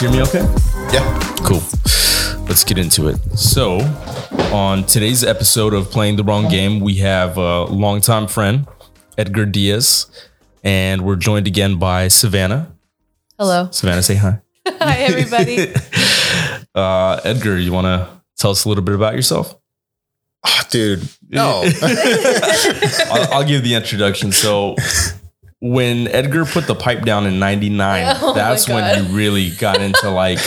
[0.00, 0.94] You guys hear me okay?
[0.94, 1.18] Yeah.
[1.38, 1.60] Cool.
[2.46, 3.16] Let's get into it.
[3.36, 3.78] So,
[4.54, 8.68] on today's episode of Playing the Wrong Game, we have a longtime friend,
[9.16, 10.06] Edgar Diaz,
[10.62, 12.76] and we're joined again by Savannah.
[13.40, 13.70] Hello.
[13.72, 14.40] Savannah, say hi.
[14.66, 15.72] Hi, everybody.
[16.74, 19.58] Uh, Edgar, you want to tell us a little bit about yourself?
[20.46, 21.08] Oh, dude.
[21.28, 21.64] No.
[21.82, 24.30] I'll, I'll give the introduction.
[24.30, 24.76] So,
[25.60, 28.96] when Edgar put the pipe down in '99, Oh that's when God.
[29.10, 30.38] you really got into like,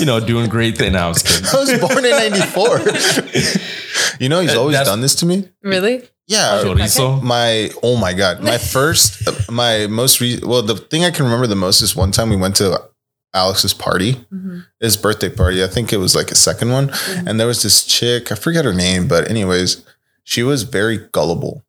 [0.00, 0.92] you know, doing great things.
[0.92, 1.46] No, I was kidding.
[1.52, 2.78] I was born in 94.
[4.20, 5.48] you know, he's Uh, always done this to me.
[5.62, 6.02] really?
[6.28, 6.60] Yeah.
[6.64, 7.22] Chorizo.
[7.22, 8.42] My, oh my God.
[8.42, 12.10] My first, my most, re- well, the thing I can remember the most is one
[12.10, 12.82] time we went to
[13.32, 14.64] Alex's party, Mhm.
[14.80, 15.62] his birthday party.
[15.62, 16.88] I think it was like a second one.
[16.88, 17.26] Mhm.
[17.28, 19.82] And there was this chick, I forget her name, but anyways,
[20.24, 21.62] she was very gullible.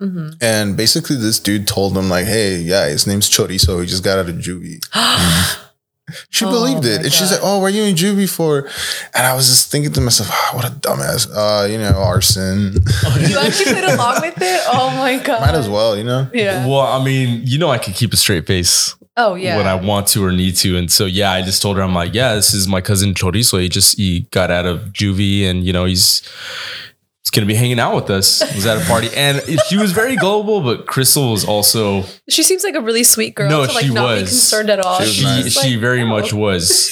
[0.00, 3.80] Hmm And basically, this dude told him, like, hey, yeah, his name's Chorizo.
[3.80, 4.80] He just got out of juvie.
[6.30, 6.96] She Oh believed it.
[7.00, 7.34] my And she's God.
[7.34, 8.60] like, oh, were you in juvie for?
[9.14, 11.28] And I was just thinking to myself, "Ah, what a dumbass.
[11.30, 12.72] Uh, you know, arson.
[13.28, 14.60] you actually played along with it?
[14.72, 15.40] Oh my god.
[15.46, 16.26] Might as well, you know?
[16.32, 16.66] Yeah.
[16.66, 19.58] Well, I mean, you know, I can keep a straight face Oh yeah.
[19.58, 20.78] when I want to or need to.
[20.78, 23.60] And so, yeah, I just told her, I'm like, yeah, this is my cousin Chorizo.
[23.60, 26.22] He just, he got out of juvie and, you know, he's,
[27.28, 28.40] he's going to be hanging out with us.
[28.54, 29.10] Was at a party.
[29.14, 33.34] And she was very gullible, but Crystal was also, she seems like a really sweet
[33.34, 33.50] girl.
[33.50, 34.30] No, to like she not be was.
[34.30, 35.00] concerned at all.
[35.00, 35.52] She she, nice.
[35.60, 36.06] She like, very oh.
[36.06, 36.90] much was,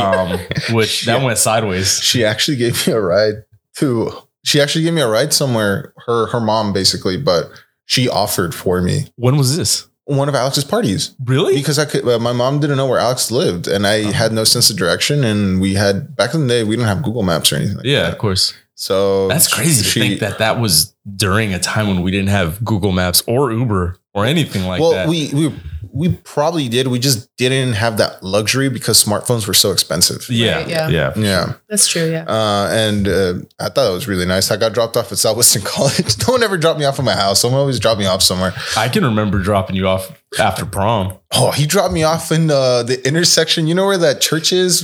[0.00, 0.38] um,
[0.70, 2.00] which that went sideways.
[2.00, 3.44] She actually gave me a ride
[3.76, 4.10] to,
[4.42, 7.50] she actually gave me a ride somewhere, her, her mom basically, but
[7.84, 9.86] she offered for me When was this?
[10.06, 11.14] one of Alex's parties.
[11.24, 11.54] Really?
[11.54, 12.06] because I could.
[12.06, 15.24] Uh, my mom didn't know where Alex lived, and I had no sense of direction.
[15.24, 17.76] And we had back in the day, we didn't have Google Maps or anything.
[17.76, 18.12] Like yeah, that.
[18.12, 18.52] of course.
[18.74, 22.64] So That's crazy to think that that was during a time when we didn't have
[22.64, 25.08] Google Maps or Uber or anything like well, that.
[25.08, 25.52] we we
[25.92, 26.88] we probably did.
[26.88, 30.28] We just didn't have that luxury because smartphones were so expensive.
[30.28, 30.88] yeah, Right, yeah.
[30.88, 31.12] yeah.
[31.16, 32.10] Yeah, That's true.
[32.10, 32.24] Yeah.
[32.26, 34.50] uh, and uh, I thought it was really nice.
[34.50, 36.18] I got dropped off at Southwestern College.
[36.26, 37.40] No one ever dropped me off at my house.
[37.40, 38.52] Someone always dropped me off somewhere.
[38.76, 41.16] I can remember dropping you off after prom.
[41.32, 43.68] Oh, he dropped me off in uh, the intersection.
[43.68, 44.82] You know where that church is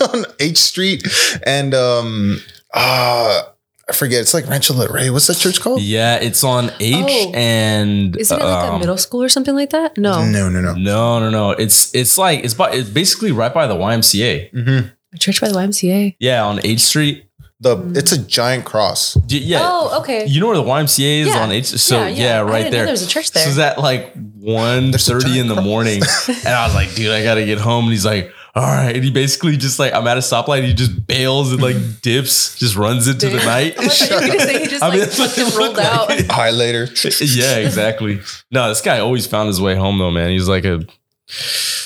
[0.14, 1.06] on H Street,
[1.44, 2.40] and um,
[2.74, 3.42] uh,
[3.88, 4.20] I forget.
[4.20, 5.10] It's like Rancho La Rey.
[5.10, 5.80] What's that church called?
[5.80, 6.94] Yeah, it's on H
[7.28, 7.32] Oh.
[7.34, 9.96] and Isn't it like a um, middle school or something like that?
[9.96, 10.24] No.
[10.24, 10.74] No, no, no.
[10.74, 11.50] No, no, no.
[11.52, 14.52] It's it's like it's by it's basically right by the YMCA.
[14.52, 14.90] Mhm.
[15.14, 16.16] A church by the YMCA.
[16.18, 17.22] Yeah, on H Street.
[17.60, 19.14] The it's a giant cross.
[19.14, 19.60] D- Yeah.
[19.62, 20.26] Oh, okay.
[20.26, 21.38] You know where the YMCA is Yeah.
[21.42, 21.66] on H?
[21.66, 22.38] So yeah, Yeah, yeah.
[22.40, 22.84] I right didn't there.
[22.86, 23.44] there was a church there.
[23.44, 25.64] So it's at like 1 There's a 30 in the cross.
[25.64, 26.02] morning.
[26.28, 27.84] and I was like, dude, I gotta get home.
[27.84, 28.94] And he's like, all right.
[28.96, 30.64] And he basically just like, I'm at a stoplight.
[30.64, 33.74] He just bails and like dips, just runs into the night.
[33.78, 35.78] I thought you were gonna say he just I mean, like that's what it rolled
[35.78, 36.08] out.
[36.08, 36.26] like.
[36.30, 36.84] Hi later.
[37.20, 38.20] yeah, exactly.
[38.50, 40.30] No, this guy always found his way home though, man.
[40.30, 40.84] He's like a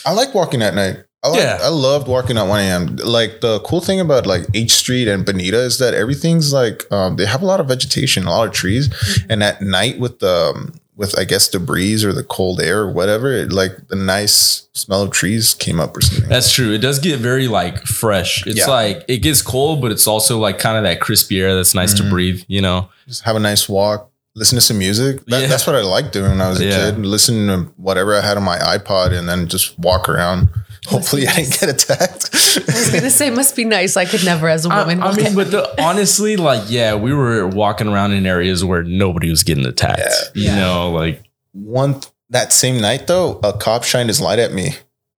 [0.07, 0.97] I like walking at night.
[1.23, 1.59] I like, Yeah.
[1.61, 2.97] I loved walking at 1 a.m.
[2.97, 7.17] Like the cool thing about like H Street and Bonita is that everything's like um,
[7.17, 9.33] they have a lot of vegetation, a lot of trees, Mm-hmm.
[9.33, 12.81] and at night with the um, with I guess the breeze or the cold air
[12.83, 16.28] or whatever, it, like the nice smell of trees came up or something.
[16.28, 16.72] That's true.
[16.72, 18.47] It does get very like fresh.
[18.47, 18.66] It's Yeah.
[18.66, 21.94] like it gets cold, but it's also like kind of that crispy air that's nice
[21.94, 22.10] to Mhm.
[22.10, 22.91] breathe, you know?
[23.09, 25.25] Just have a nice walk, listen to some music.
[25.27, 25.47] That, Yeah.
[25.49, 26.91] That's what I liked doing when I was a Yeah.
[26.91, 26.99] kid.
[27.06, 30.50] Listen to whatever I had on my iPod and then just walk around.
[30.87, 32.31] Hopefully, I didn't get attacked.
[32.33, 33.97] I was gonna say must be nice.
[33.97, 35.03] I could never as a woman.
[35.03, 38.83] I walk mean, but the, honestly, like, yeah, we were walking around in areas where
[38.83, 40.01] nobody was getting attacked.
[40.01, 40.43] Yeah.
[40.43, 40.57] You Yeah.
[40.61, 44.75] know, like one that same night though, a cop shined his light at me.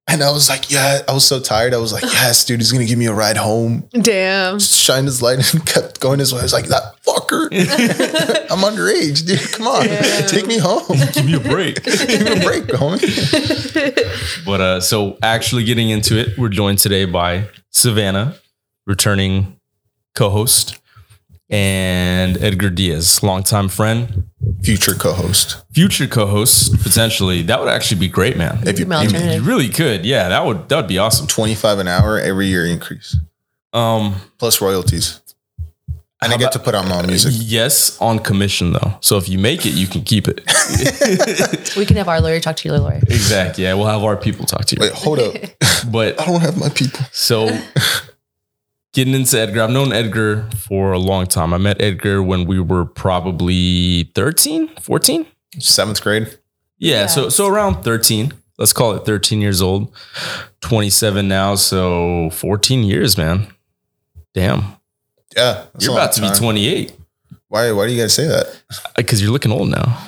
[0.09, 1.73] And I was like, yeah, I was so tired.
[1.73, 3.89] I was like, yes, dude, he's gonna give me a ride home.
[3.93, 4.59] Damn.
[4.59, 6.41] Just shined his light and kept going his way.
[6.41, 7.49] I was like, that fucker.
[8.51, 9.41] I'm underage, dude.
[9.53, 9.87] Come on.
[9.87, 10.29] Damn.
[10.29, 10.85] Take me home.
[11.13, 11.85] give me a break.
[11.85, 14.45] give me a break, homie.
[14.45, 18.34] but uh, so actually getting into it, we're joined today by Savannah,
[18.87, 19.57] returning
[20.15, 20.78] co-host,
[21.53, 24.25] and Edgar Diaz, longtime friend,
[24.65, 25.59] Future co-host.
[25.75, 27.43] future co-host, potentially.
[27.43, 28.60] That would actually be great, man.
[28.66, 30.04] If you, Female you- You really could.
[30.07, 31.27] Yeah, that would that would be awesome.
[31.27, 33.16] 25 an hour every year increase.
[33.72, 35.21] Um Plus royalties.
[36.22, 37.33] And I get about- to put out my own music.
[37.37, 38.95] yes, on commission though.
[39.01, 40.41] So if you make it, you can keep it.
[41.77, 43.01] We can have our lawyer talk to your lawyer.
[43.09, 43.65] exactly.
[43.65, 44.81] Yeah, we'll have our people talk to you.
[44.83, 45.34] Wait, hold up.
[45.91, 47.01] But I don't have my people.
[47.13, 47.48] So
[48.92, 51.53] getting into Edgar, I've known Edgar for a long time.
[51.54, 55.27] I met Edgar when we were probably 13, 14.
[55.59, 56.39] Seventh grade.
[56.78, 57.06] Yeah, Yeah.
[57.06, 58.33] so so around 13.
[58.59, 59.92] Let's call it 13 years old.
[60.60, 63.47] 27 now, so 14 years, man.
[64.34, 64.77] Damn.
[65.36, 65.65] Yeah.
[65.78, 66.92] You're about to be 28
[67.48, 68.62] Why, why do you gotta say that?
[68.97, 69.98] because you're looking old now.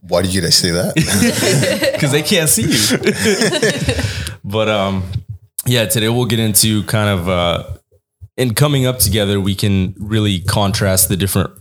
[0.00, 0.94] Why did you guys say that?
[1.94, 4.34] because they can't see you.
[4.44, 5.04] but um,
[5.66, 7.64] yeah, today we'll get into kind of uh,
[8.36, 9.40] in coming up together.
[9.40, 11.52] We can really contrast the different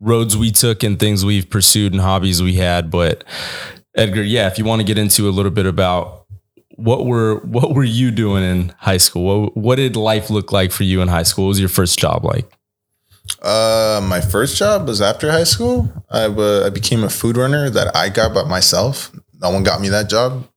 [0.00, 2.90] roads we took and things we've pursued and hobbies we had.
[2.90, 3.24] But
[3.94, 6.26] Edgar, yeah, if you want to get into a little bit about
[6.76, 9.42] what were what were you doing in high school?
[9.42, 11.44] What, what did life look like for you in high school?
[11.44, 12.50] What was your first job like?
[13.40, 15.92] Uh, my first job was after high school.
[16.10, 19.12] I wa- I became a food runner that I got by myself.
[19.40, 20.48] No one got me that job.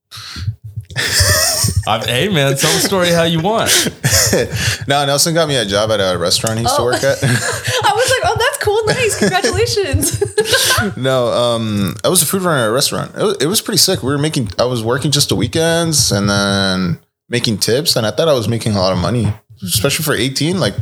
[1.87, 3.69] i hey man, tell the story how you want.
[4.87, 6.85] no, Nelson got me a job at a restaurant he used to Oh.
[6.85, 7.17] work at.
[7.23, 8.83] I was like, oh, that's cool.
[8.85, 9.19] Nice.
[9.19, 10.97] Congratulations.
[10.97, 13.11] no, um, I was a food runner at a restaurant.
[13.15, 14.01] It was, it was pretty sick.
[14.03, 14.49] We were making.
[14.57, 16.99] I was working just the weekends and then
[17.29, 19.31] making tips, and I thought I was making a lot of money,
[19.63, 20.73] especially for eighteen, like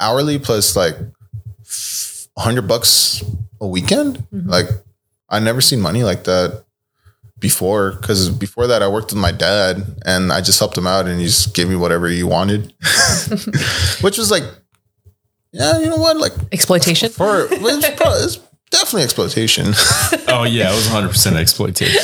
[0.00, 0.96] hourly plus like
[2.38, 3.22] hundred bucks
[3.60, 4.26] a weekend.
[4.32, 4.66] Like
[5.28, 6.64] I never seen money like that
[7.42, 11.06] before because before that I worked with my dad and I just helped him out
[11.06, 12.72] and he just gave me whatever he wanted,
[14.00, 14.44] which was like,
[15.52, 17.10] yeah, you know what, like Exploitation.
[17.10, 18.36] for it's, pro- it's
[18.70, 19.74] definitely exploitation.
[20.34, 22.00] Oh yeah, it was 100 percent exploitation.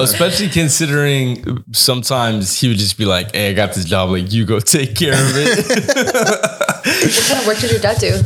[0.00, 4.08] Especially considering sometimes he would just be like, "Hey, I got this job.
[4.08, 5.66] Like, you go take care of it."
[6.82, 8.20] What kind of work did your dad do?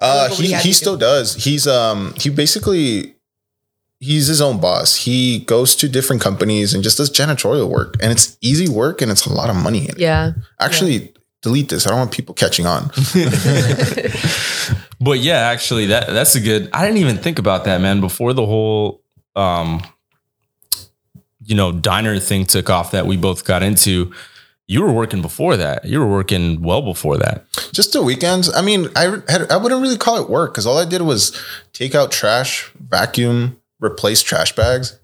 [0.00, 0.72] Uh, he he he you do?
[0.72, 1.34] still does.
[1.34, 3.14] He's um he basically
[4.00, 4.96] he's his own boss.
[4.96, 9.10] He goes to different companies and just does janitorial work, and it's easy work and
[9.10, 9.84] it's a lot of money.
[9.84, 9.98] in it.
[9.98, 10.32] Yeah.
[10.58, 11.12] Actually,
[11.42, 11.86] delete this.
[11.86, 12.86] I don't want people catching on.
[15.00, 16.70] but yeah, actually, that that's a good.
[16.72, 18.00] I didn't even think about that, man.
[18.00, 19.02] Before the whole,
[19.36, 19.82] um,
[21.44, 24.12] you know, diner thing took off that we both got into,
[24.66, 25.84] you were working before that.
[25.84, 27.44] You were working well before that.
[27.72, 28.52] just the weekends.
[28.54, 31.36] I mean, I had, I wouldn't really call it work because all I did was
[31.72, 34.98] take out trash, vacuum, replace trash bags.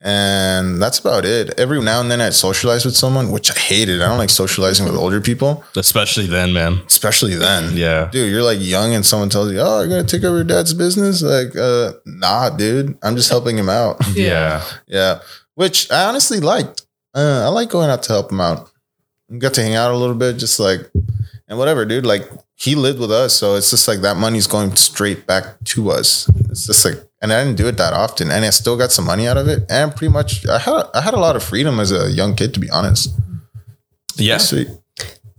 [0.00, 1.58] And that's about it.
[1.58, 4.02] Every now and then I'd socialize with someone, which I hated.
[4.02, 6.80] I don't like socializing with older people, Especially then, man.
[6.86, 7.74] especially then.
[7.76, 8.10] Yeah.
[8.10, 10.74] dude, you're like young and someone tells you, "Oh, you're gonna take over your dad's
[10.74, 13.96] business." Like, uh, nah, dude, I'm just helping him out.
[14.14, 14.62] Yeah.
[14.86, 15.20] yeah,
[15.54, 16.82] which I honestly liked.
[17.14, 18.70] Uh, I like going out to help him out.
[19.30, 20.80] We got to hang out a little bit, just like
[21.48, 22.04] and whatever, dude.
[22.04, 25.90] Like he lived with us, so it's just like that money's going straight back to
[25.90, 26.28] us.
[26.50, 29.06] It's just like, and I didn't do it that often, and I still got some
[29.06, 31.80] money out of it, and pretty much I had I had a lot of freedom
[31.80, 33.10] as a young kid, to be honest.
[34.16, 34.38] Yeah.
[34.38, 34.68] Sweet.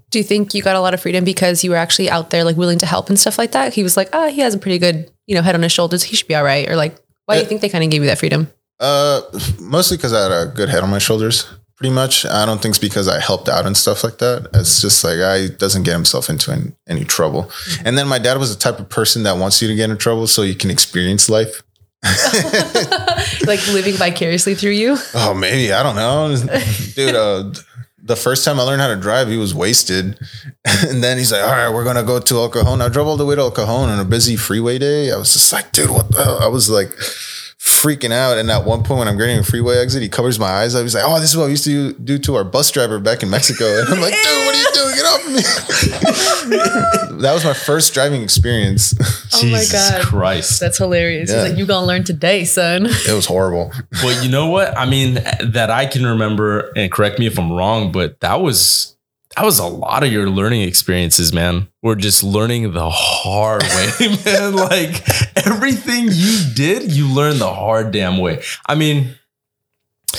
[0.09, 2.43] Do you think you got a lot of freedom because you were actually out there
[2.43, 3.73] like willing to help and stuff like that?
[3.73, 6.03] He was like, ah, he has a pretty good, you know, head on his shoulders.
[6.03, 6.67] He should be all right.
[6.69, 6.95] Or like,
[7.25, 8.49] why do you Uh, think they kind of gave you that freedom?
[8.79, 9.21] Uh,
[9.59, 11.45] mostly because I had a good head on my shoulders.
[11.77, 14.47] Pretty much, I don't think it's because I helped out and stuff like that.
[14.53, 17.51] It's just like I doesn't get himself into any, any trouble.
[17.83, 19.97] And then my dad was the type of person that wants you to get in
[19.97, 21.61] trouble so you can experience life.
[23.47, 24.97] like living vicariously through you?
[25.13, 26.35] Oh, maybe I don't know,
[26.95, 27.15] dude.
[27.15, 27.51] Uh,
[28.05, 30.19] the first time I learned how to drive, he was wasted,
[30.65, 33.17] and then he's like, "All right, we're gonna go to El Cajon." I drove all
[33.17, 35.11] the way to El Cajon on a busy freeway day.
[35.11, 36.39] I was just like, "Dude, what?" the hell?
[36.39, 36.91] I was like
[37.65, 38.37] freaking out.
[38.37, 40.75] And at one point, when I'm getting a freeway exit, he covers my eyes.
[40.75, 42.99] I was like, "Oh, this is what we used to do to our bus driver
[42.99, 44.95] back in Mexico." And I'm like, "Dude, what are you doing?
[44.95, 45.41] Get off me!"
[47.21, 48.93] that was my first driving experience.
[49.37, 50.01] Oh my God.
[50.01, 50.61] Christ.
[50.61, 51.29] That's hilarious.
[51.29, 51.41] Yeah.
[51.41, 52.85] He's like, you gonna learn today, son.
[52.85, 53.69] it was horrible.
[54.01, 54.77] But you know what?
[54.77, 58.94] I mean, that I can remember, and correct me if I'm wrong, but that was
[59.35, 61.67] that was a lot of your learning experiences, man.
[61.81, 64.55] We're just learning the hard way, man.
[64.55, 65.03] Like
[65.45, 68.41] everything you did, you learned the hard damn way.
[68.65, 69.15] I mean,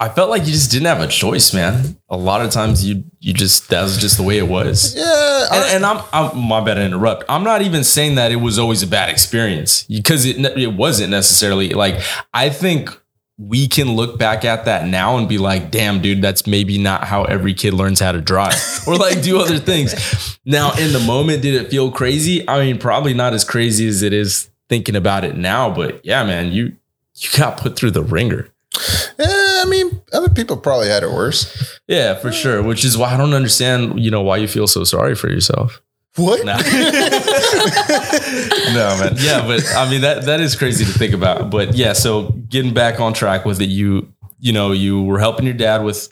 [0.00, 1.96] I felt like you just didn't have a choice, man.
[2.08, 4.96] A lot of times you you just that was just the way it was.
[4.96, 7.24] Yeah, I- And, and I'm, I'm my bad to interrupt.
[7.28, 11.10] I'm not even saying that it was always a bad experience because it it wasn't
[11.10, 12.00] necessarily like
[12.34, 12.90] I think
[13.48, 17.04] we can look back at that now and be like, damn, dude, that's maybe not
[17.04, 18.54] how every kid learns how to drive
[18.86, 20.38] or like do other things.
[20.44, 22.48] Now, in the moment, did it feel crazy?
[22.48, 26.24] I mean, probably not as crazy as it is thinking about it now, but yeah,
[26.24, 26.76] man, you
[27.16, 28.48] you got put through the ringer.
[29.18, 31.78] Eh, I mean, other people probably had it worse.
[31.86, 32.62] Yeah, for sure.
[32.62, 35.82] Which is why I don't understand, you know, why you feel so sorry for yourself.
[36.16, 36.44] What?
[36.44, 36.56] No.
[36.56, 36.60] no,
[39.00, 39.14] man.
[39.16, 41.50] Yeah, but I mean that that is crazy to think about.
[41.50, 45.46] But yeah, so getting back on track with it, you you know, you were helping
[45.46, 46.08] your dad with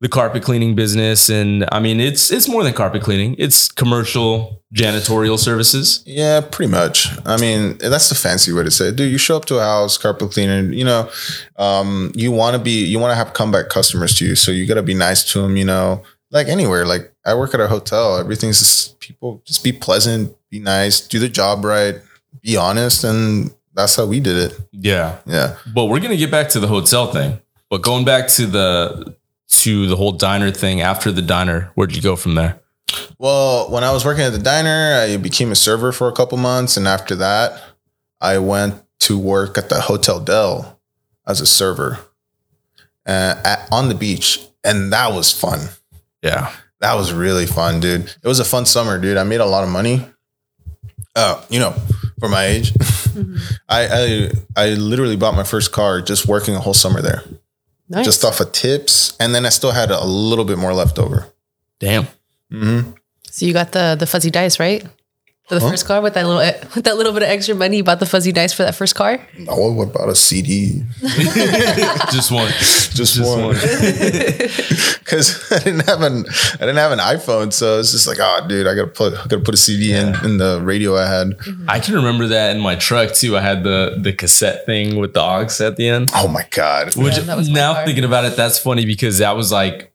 [0.00, 3.36] the carpet cleaning business and I mean it's it's more than carpet cleaning.
[3.38, 6.02] It's commercial janitorial services.
[6.06, 7.08] Yeah, pretty much.
[7.26, 8.96] I mean, that's the fancy way to say it.
[8.96, 11.10] Dude, you show up to a house, carpet cleaner, you know,
[11.56, 14.34] um, you want to be, you want to have comeback customers to you.
[14.34, 16.86] So you got to be nice to them, you know, like anywhere.
[16.86, 21.18] Like I work at a hotel, everything's just people just be pleasant, be nice, do
[21.18, 21.96] the job right,
[22.40, 23.04] be honest.
[23.04, 24.60] And that's how we did it.
[24.72, 25.18] Yeah.
[25.26, 25.56] Yeah.
[25.74, 27.40] But we're gonna get back to the hotel thing.
[27.70, 29.16] But going back to the
[29.62, 31.70] to the whole diner thing after the diner?
[31.74, 32.60] Where'd you go from there?
[33.18, 36.38] Well, when I was working at the diner, I became a server for a couple
[36.38, 37.62] months, and after that,
[38.20, 40.80] I went to work at the Hotel Del
[41.26, 41.98] as a server
[43.06, 45.68] uh, at, on the beach, and that was fun.
[46.22, 46.52] Yeah.
[46.82, 48.02] That was really fun, dude.
[48.22, 49.16] It was a fun summer, dude.
[49.16, 50.04] I made a lot of money.
[51.16, 51.74] Uh, you know,
[52.20, 52.72] for my age,
[53.68, 57.22] I, I I literally bought my first car just working a whole summer there,
[57.88, 58.04] Nice.
[58.04, 61.26] just off of tips, and then I still had a little bit more left over.
[61.78, 62.04] Damn.
[62.52, 62.90] Mm-hmm.
[63.30, 64.84] so you got the the fuzzy dice, right?
[65.48, 65.70] For the Huh?
[65.70, 66.38] first car with that little
[66.76, 68.94] with that little bit of extra money, you bought the fuzzy dice for that first
[68.94, 69.18] car.
[69.48, 70.82] Oh, what bought a CD?
[72.12, 72.48] Just one.
[72.94, 73.54] Just, one.
[74.98, 78.46] Because I didn't have an I didn't have an iPhone, so it's just like, oh,
[78.48, 81.28] dude, I gotta put I gotta put a CD in in the radio I had.
[81.38, 81.68] Mm-hmm.
[81.68, 83.36] I can remember that in my truck too.
[83.36, 86.10] I had the the cassette thing with the aux at the end.
[86.14, 86.94] Oh my god.
[86.96, 87.84] Which that was now car.
[87.86, 89.92] thinking about it, that's funny because that was like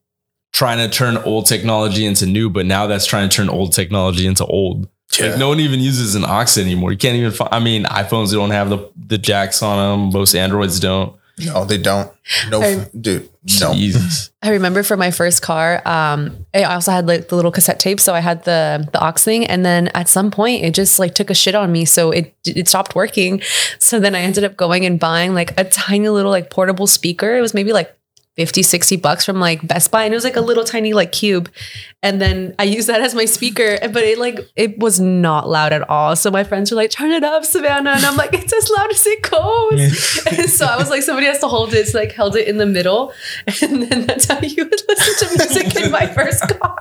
[0.54, 4.26] trying to turn old technology into new, but now that's trying to turn old technology
[4.28, 4.90] into old.
[5.20, 5.28] Yeah.
[5.30, 6.92] Like no one even uses an aux anymore.
[6.92, 7.50] You can't even find.
[7.54, 10.10] I mean, iPhones don't have the the jacks on them.
[10.12, 11.16] Most Androids don't.
[11.40, 12.12] No, they don't.
[12.50, 13.30] No, I- dude,
[13.62, 13.74] no.
[13.74, 14.32] Jesus.
[14.42, 18.00] I remember for my first car, um, I also had like the little cassette tape,
[18.00, 21.14] so I had the the aux thing, and then at some point it just like
[21.14, 23.42] took a shit on me, so it it stopped working.
[23.80, 27.38] So then I ended up going and buying like a tiny little like portable speaker.
[27.38, 27.96] It was maybe like
[28.38, 31.12] 50, 60 bucks from like Best Buy, and it was like a little tiny like
[31.12, 31.50] cube.
[32.04, 35.74] And then I used that as my speaker, but it like it was not loud
[35.74, 36.16] at all.
[36.16, 38.92] So my friends were like, "Turn it up, Savannah," and I'm like, "It's as loud
[38.92, 41.88] as it goes." and so I was like, somebody has to hold it.
[41.88, 43.12] So like held it in the middle,
[43.62, 46.78] and then that's how you would listen to music in my first car.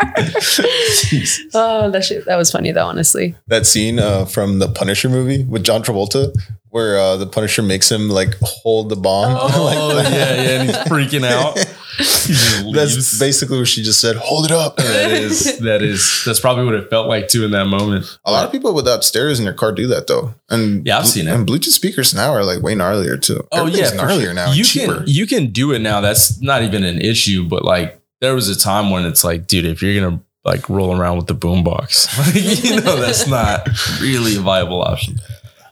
[1.55, 3.35] oh, that shit, that was funny though, honestly.
[3.47, 6.35] That scene uh, from the Punisher movie with John Travolta,
[6.77, 9.35] where uh, the Punisher makes him like hold the bomb.
[9.57, 9.71] Oh
[10.03, 11.57] yeah, yeah, and he's freaking out.
[11.57, 14.17] He That's basically what she just said.
[14.17, 14.77] Hold it up.
[14.77, 18.19] that is that is that's probably what it felt like too in that moment.
[18.27, 21.07] A lot of people with upstairs in their car do that though, and Yeah, I've
[21.07, 21.35] seen it.
[21.35, 23.47] And Bluetooth speakers now are like way gnarlier too.
[23.53, 24.35] Oh yeah, gnarlier sure.
[24.35, 24.53] now.
[24.53, 26.03] You can you can do it now.
[26.03, 27.49] That's not even an issue.
[27.49, 30.95] But like there was a time when it's like, dude, if you're gonna like roll
[30.95, 33.67] around with the boombox, like, you know, that's not
[34.01, 35.17] really a viable option.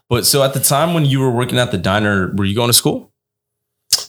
[0.09, 2.69] But so at the time when you were working at the diner, were you going
[2.69, 3.13] to school?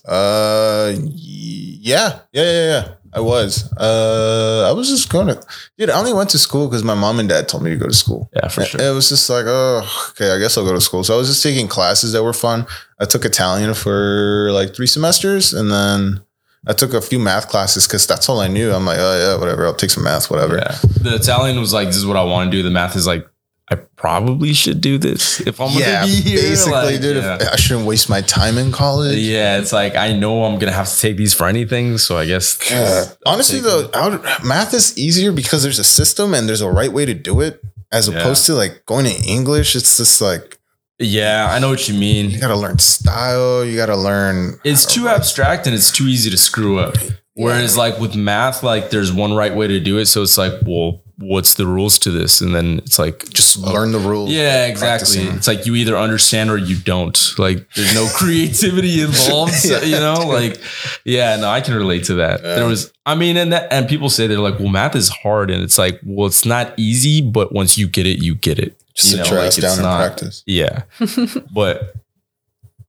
[0.08, 2.88] Uh, yeah, yeah, yeah, yeah.
[3.14, 3.72] I was.
[3.78, 5.42] Uh, I was just going to.
[5.78, 7.88] Dude, I only went to school because my mom and dad told me to go
[7.88, 8.30] to school.
[8.36, 8.82] Yeah, for sure.
[8.82, 11.04] It was just like, oh, okay, I guess I'll go to school.
[11.04, 12.68] So I was just taking classes that were fun.
[13.00, 16.22] I took Italian for like three semesters, and then
[16.68, 18.74] I took a few math classes because that's all I knew.
[18.74, 19.66] I'm like, oh yeah, whatever.
[19.66, 20.58] I'll take some math, whatever.
[20.58, 20.78] Yeah.
[21.00, 22.64] The Italian was like, this is what I want to do.
[22.64, 23.26] The math is like,
[23.72, 26.42] I probably should do this if I'm Yeah, gonna be here.
[26.42, 27.18] basically, Like, dude.
[27.18, 27.38] yeah.
[27.42, 29.18] If I shouldn't waste my time in college.
[29.18, 32.26] Yeah, it's like I know I'm gonna have to take these for anything, so I
[32.28, 32.60] guess.
[32.72, 36.94] Uh, honestly, though, would, math is easier because there's a system and there's a right
[36.94, 37.60] way to do it,
[37.92, 38.20] as Yeah.
[38.20, 39.76] opposed to like going to English.
[39.76, 40.60] It's just like
[41.00, 42.30] Yeah, I know what you mean.
[42.30, 43.66] you got to learn style.
[43.66, 44.60] You got to learn.
[44.64, 45.16] It's too write.
[45.16, 46.96] abstract and it's too easy to screw up.
[47.34, 50.06] Whereas like with math, like there's one right way to do it.
[50.06, 52.42] So it's like, well, what's the rules to this?
[52.42, 54.30] And then it's like Just learn the rules.
[54.32, 55.16] Yeah, exactly.
[55.16, 55.38] practicing.
[55.38, 57.18] It's like you either understand or you don't.
[57.40, 59.54] Like there's no creativity involved.
[59.54, 60.60] so, you know, like
[61.06, 62.42] yeah, no, I can relate to that.
[62.44, 65.52] There was I mean, and that and people say they're like, well, math is hard.
[65.52, 68.76] And it's like, well, it's not easy, but once you get it, you get it.
[68.94, 70.44] Just You sit know, your like, ass it's down and not- practice.
[70.46, 70.84] Yeah.
[71.54, 71.96] but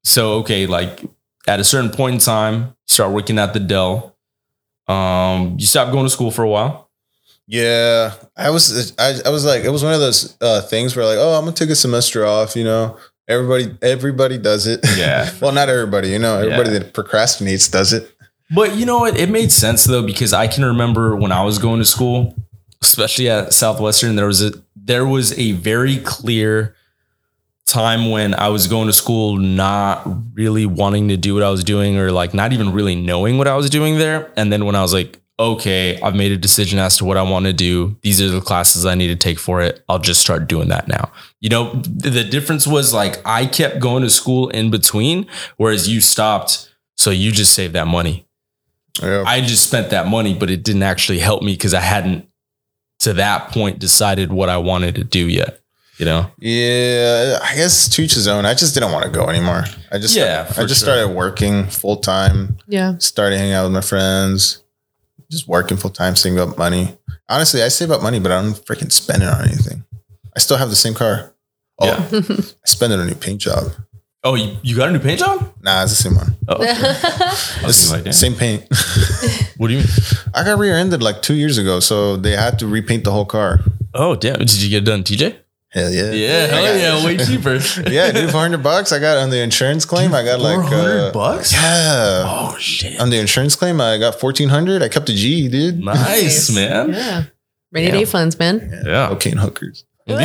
[0.04, 1.02] so okay, like
[1.46, 4.14] at a certain point in time, you start working at the Del.
[4.88, 6.85] Um, you stop going to school for a while.
[7.48, 8.92] Yeah, I was.
[8.98, 11.44] I, I was like, it was one of those uh, things where like, oh, I'm
[11.44, 12.56] gonna take a semester off.
[12.56, 12.98] You know,
[13.28, 14.80] everybody, everybody does it.
[14.96, 15.30] Yeah.
[15.40, 16.08] well, not everybody.
[16.10, 16.78] You know, everybody Yeah.
[16.80, 18.12] that procrastinates does it.
[18.54, 19.16] But you know what?
[19.18, 22.34] It made sense though because I can remember when I was going to school,
[22.82, 26.74] especially at Southwestern, there was a there was a very clear
[27.66, 31.64] time when I was going to school not really wanting to do what I was
[31.64, 34.30] doing or like not even really knowing what I was doing there.
[34.36, 37.22] And then when I was like, okay, I've made a decision as to what I
[37.22, 37.96] want to do.
[38.02, 39.84] These are the classes I need to take for it.
[39.88, 41.12] I'll just start doing that now.
[41.40, 45.26] You know, the difference was like I kept going to school in between,
[45.56, 46.72] whereas you stopped.
[46.96, 48.26] So you just saved that money.
[49.02, 49.24] Yeah.
[49.26, 52.26] I just spent that money, but it didn't actually help me because I hadn't
[53.00, 55.60] to that point decided what I wanted to do yet.
[55.98, 56.30] You know?
[56.38, 58.44] Yeah, I guess to each his own.
[58.44, 59.64] I just didn't want to go anymore.
[59.90, 60.94] I just Yeah, I just sure.
[60.94, 62.58] started working full time.
[62.66, 62.96] Yeah.
[62.98, 64.62] Started hanging out with my friends.
[65.30, 66.96] Just working full time, saving up money.
[67.28, 69.84] Honestly, I save up money, but I don't freaking spend it on anything.
[70.34, 71.32] I still have the same car.
[71.78, 72.20] Oh, Yeah.
[72.30, 73.72] I spend it on a new paint job.
[74.22, 75.52] Oh, you, you got a new paint job?
[75.62, 76.36] Nah, it's the same one.
[76.48, 76.74] Oh, okay.
[77.68, 78.64] It's like, same paint.
[79.56, 79.88] What do you mean?
[80.34, 83.60] I got rear-ended like two years ago, so they had to repaint the whole car.
[83.94, 84.38] Oh damn!
[84.38, 85.34] Did you get it done, TJ?
[85.76, 86.10] Hell yeah.
[86.10, 87.60] Yeah, hell yeah, way cheaper.
[87.90, 88.92] Yeah, dude, 400 bucks.
[88.92, 90.14] I got on the insurance claim.
[90.14, 91.52] I got like, uh, bucks.
[91.52, 92.24] yeah.
[92.24, 92.98] Oh shit!
[92.98, 95.78] On the insurance claim, I got 1400 I kept a G, dude.
[95.84, 96.94] Nice, man.
[96.94, 97.24] Yeah.
[97.72, 97.98] Rainy Damn.
[97.98, 98.82] day funds, man.
[98.86, 99.08] Yeah.
[99.08, 99.84] Cocaine hookers.
[100.06, 100.16] you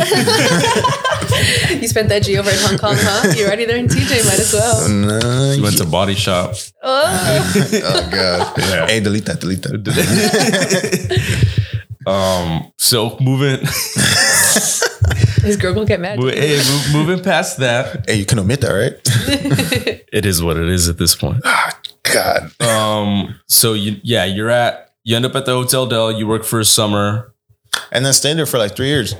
[1.88, 3.34] spent that G over in Hong Kong, huh?
[3.36, 4.88] You're already there in TJ, might as well.
[4.88, 6.54] Nah, You went to body shop.
[6.82, 7.52] Oh.
[7.84, 8.58] oh, God.
[8.58, 8.86] Yeah.
[8.86, 9.82] Hey, delete that, delete that.
[12.06, 12.72] Um.
[12.78, 13.60] So moving,
[15.46, 16.18] His girl gonna get mad.
[16.18, 16.56] mo- hey,
[16.92, 19.00] mo- moving past that, hey, you can omit that, right?
[20.12, 21.42] it is what it is at this point.
[22.04, 22.50] God.
[22.62, 23.36] Um.
[23.48, 24.92] So you, yeah, you're at.
[25.04, 26.12] You end up at the Hotel Del.
[26.12, 27.34] You work for a summer.
[27.90, 29.14] And then stayed there for like three years.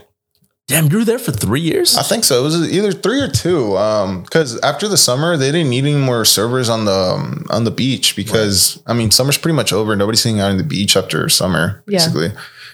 [0.69, 1.97] Damn, you were there for three years.
[1.99, 2.39] I think so.
[2.41, 3.77] It was either three or two.
[3.77, 7.65] Um, because after the summer, they didn't need any more servers on the um, on
[7.65, 9.97] the beach because I mean, summer's pretty much over.
[9.97, 11.99] Nobody's hanging out on the beach after summer, Yeah.
[11.99, 12.33] basically.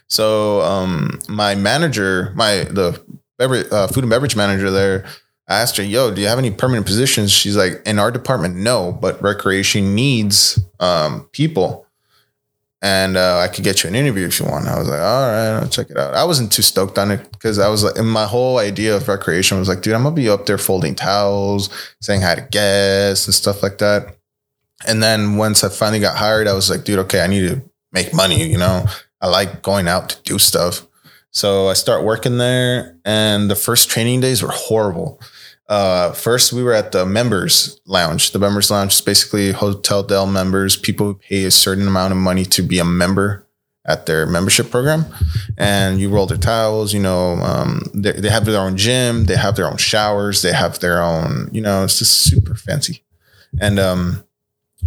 [0.09, 3.01] So, um, my manager, my the
[3.39, 5.05] beverage, uh, food and beverage manager there,
[5.49, 8.57] I asked her, "Yo, do you have any permanent positions?" She's like, "In our department,
[8.57, 11.87] no, but recreation needs um people."
[12.81, 14.69] and uh, I could get you an interview if you want.
[14.69, 16.15] I was like, all right, I'll check it out.
[16.15, 19.09] I wasn't too stoked on it because I was like, and my whole idea of
[19.09, 23.27] recreation was like, dude, I'm gonna be up there folding towels, saying hi to guests
[23.27, 24.17] and stuff like that.
[24.87, 27.63] And then once I finally got hired, I was like, dude, okay, I need to
[27.93, 28.49] make money.
[28.49, 28.85] You know,
[29.21, 30.87] I like going out to do stuff.
[31.39, 35.21] So I start working there, and the first training days were horrible.
[35.69, 38.33] Uh, first, we were at the members lounge.
[38.33, 42.19] The members lounge is basically Hotel Del members, people who pay a certain amount of
[42.19, 43.47] money to be a member
[43.87, 45.05] at their membership program.
[45.57, 49.37] And you roll their towels, you know, um, they, they have their own gym, they
[49.37, 53.05] have their own showers, they have their own, you know, it's just super fancy.
[53.61, 54.25] And, um,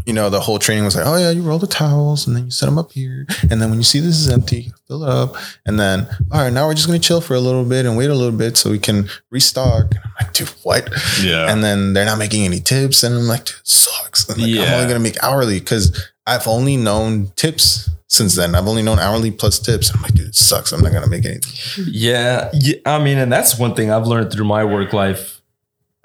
[0.06, 2.46] you know, the whole training was like, oh yeah, you roll the towels and then
[2.46, 3.26] you set them up here.
[3.50, 5.36] And then when you see this is empty, fill it up.
[5.66, 7.98] And then, all right, now we're just going to chill for a little bit and
[7.98, 9.92] wait a little bit so we can restock.
[9.92, 10.90] And I'm like, dude, what?
[11.22, 11.52] Yeah.
[11.52, 13.04] And then they're not making any tips.
[13.04, 14.30] And I'm like, dude, sucks.
[14.30, 18.56] I'm, like, I'm only going to make hourly because I've only known tips since then.
[18.56, 19.94] I've only known hourly plus tips.
[19.94, 20.72] I'm like, dude, it sucks.
[20.72, 21.86] I'm not going to make anything.
[21.88, 22.78] Yeah, yeah.
[22.86, 25.42] I mean, and that's one thing I've learned through my work life,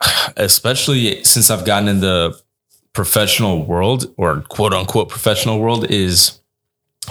[0.36, 2.40] especially since I've gotten in the
[2.96, 6.40] professional world or quote unquote professional world, is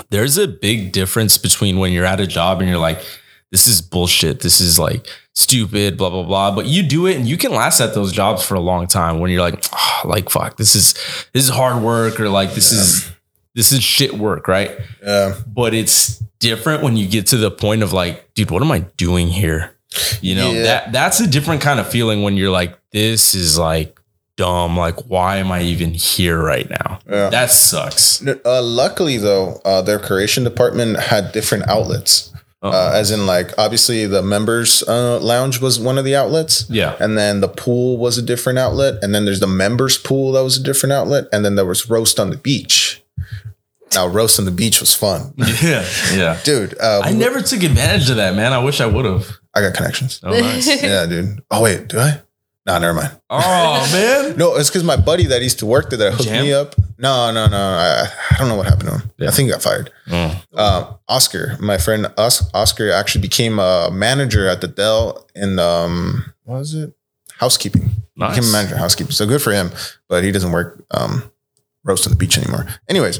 [0.09, 2.99] there's a big difference between when you're at a job and you're like,
[3.51, 4.41] this is bullshit.
[4.41, 6.53] This is like stupid, blah, blah, blah.
[6.53, 9.19] But you do it and you can last at those jobs for a long time
[9.19, 10.93] when you're like, "Ah, like, fuck, this is,
[11.33, 13.09] this is hard work or like, this is,
[13.53, 14.71] this is shit work, right?
[15.03, 15.35] Yeah.
[15.47, 18.79] but it's different when you get to the point of like, dude, what am I
[18.97, 19.71] doing here?
[20.19, 20.63] You know, Yeah.
[20.63, 23.97] that that's a different kind of feeling when you're like, this is like
[24.37, 24.77] dumb.
[24.77, 26.99] Like, why am I even here right now?
[27.09, 27.29] Yeah.
[27.29, 28.25] That sucks.
[28.25, 32.31] Uh, luckily, though, uh, their creation department had different outlets.
[32.63, 36.65] Uh, as in, like, obviously, the members uh, lounge was one of the outlets.
[36.67, 36.95] Yeah.
[36.99, 38.95] And then the pool was a different outlet.
[39.03, 41.25] And then there's the members pool that was a different outlet.
[41.31, 43.03] And then there was roast on the beach.
[43.93, 45.35] Now, roast on the beach was fun.
[45.61, 45.85] Yeah.
[46.11, 46.39] Yeah.
[46.43, 48.51] Dude, uh, I we- never took advantage of that, man.
[48.51, 49.37] I wish I would have.
[49.53, 50.19] I got connections.
[50.23, 50.67] Oh, nice.
[50.83, 51.43] Yeah, dude.
[51.51, 52.19] Oh, wait, do I?
[52.65, 53.19] No, never mind.
[53.29, 54.37] oh, man.
[54.37, 56.43] No, it's because my buddy that used to work there that hooked Jam?
[56.43, 56.73] me up.
[56.97, 57.57] No, no, no.
[57.57, 59.11] I, I don't know what happened to him.
[59.17, 59.27] Yeah.
[59.27, 59.91] I think he got fired.
[60.09, 60.43] Oh.
[60.53, 66.33] Uh, Oscar, my friend Os- Oscar, actually became a manager at the Del in um,
[66.43, 66.93] what was it?
[67.37, 67.89] Housekeeping.
[68.15, 68.35] Nice.
[68.35, 69.11] Became a manager housekeeping.
[69.11, 69.69] So good for him,
[70.07, 71.29] but he doesn't work um,
[71.83, 72.65] roast on the beach anymore.
[72.89, 73.19] Anyways,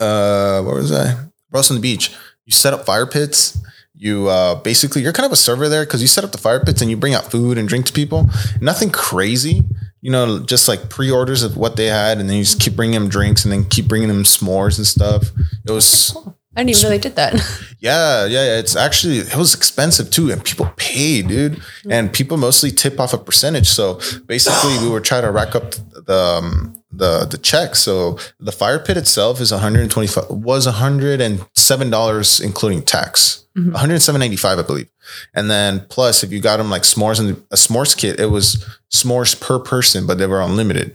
[0.00, 1.16] uh, what was I?
[1.50, 2.14] Roast on the beach.
[2.46, 3.58] You set up fire pits.
[3.98, 6.64] You uh, basically you're kind of a server there because you set up the fire
[6.64, 8.28] pits and you bring out food and drink to people.
[8.60, 9.62] Nothing crazy,
[10.00, 12.94] you know, just like pre-orders of what they had, and then you just keep bringing
[12.94, 15.24] them drinks and then keep bringing them s'mores and stuff.
[15.66, 16.16] It was
[16.58, 17.34] I didn't even know they did that.
[17.78, 18.58] yeah, yeah, yeah.
[18.58, 21.62] It's actually it was expensive too, and people pay, dude.
[21.88, 23.68] And people mostly tip off a percentage.
[23.68, 27.74] So basically, we were trying to rack up the um, the the check.
[27.74, 33.44] So the fire pit itself is 125 was 107 dollars including tax.
[33.56, 33.74] Mm-hmm.
[33.74, 34.88] 107.95, I believe.
[35.34, 38.64] And then plus, if you got them like s'mores and a s'mores kit, it was
[38.92, 40.94] s'mores per person, but they were unlimited.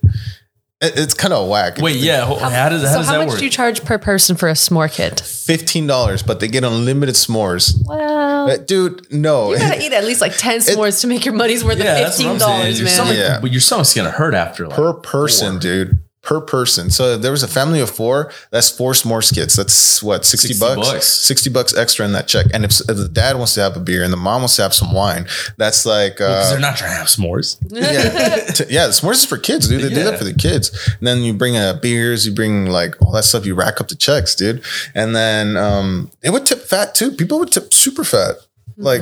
[0.83, 1.77] It- it's kind of whack.
[1.79, 2.25] Wait, yeah.
[2.25, 3.39] How, how does, how so does how that much work?
[3.39, 5.19] do you charge per person for a s'more kit?
[5.21, 7.75] fifteen dollars, but they get unlimited s'mores.
[7.85, 9.51] Well, Uh, Dude, no.
[9.53, 11.97] you gotta eat at least like ten s'mores to make your money's worth yeah, of
[11.99, 12.59] that's what fifteen I'm saying.
[12.61, 12.93] dollars, Your man.
[12.95, 13.39] stomach, Yeah.
[13.41, 15.59] But your stomach's going to hurt after like per person, four.
[15.59, 16.02] dude.
[16.23, 16.89] Per person.
[16.89, 18.31] So if there was a family of four.
[18.49, 19.57] That's four s'mores skits.
[19.57, 20.91] That's what 60, 60 bucks?
[20.91, 21.05] bucks.
[21.05, 22.45] 60 bucks extra in that check.
[22.53, 24.61] And if, if the dad wants to have a beer and the mom wants to
[24.61, 27.57] have some wine, that's like Because uh, they're not trying to have s'mores.
[27.69, 28.87] yeah, T- yeah.
[28.87, 29.81] The s'mores is for kids, dude.
[29.83, 30.71] They do that for the kids.
[30.97, 33.45] And then you bring uh, beers, you bring like all that stuff.
[33.45, 34.63] You rack up the checks, dude.
[34.95, 37.11] And then um, they would tip fat too.
[37.11, 38.35] People would tip super fat,
[38.77, 39.01] like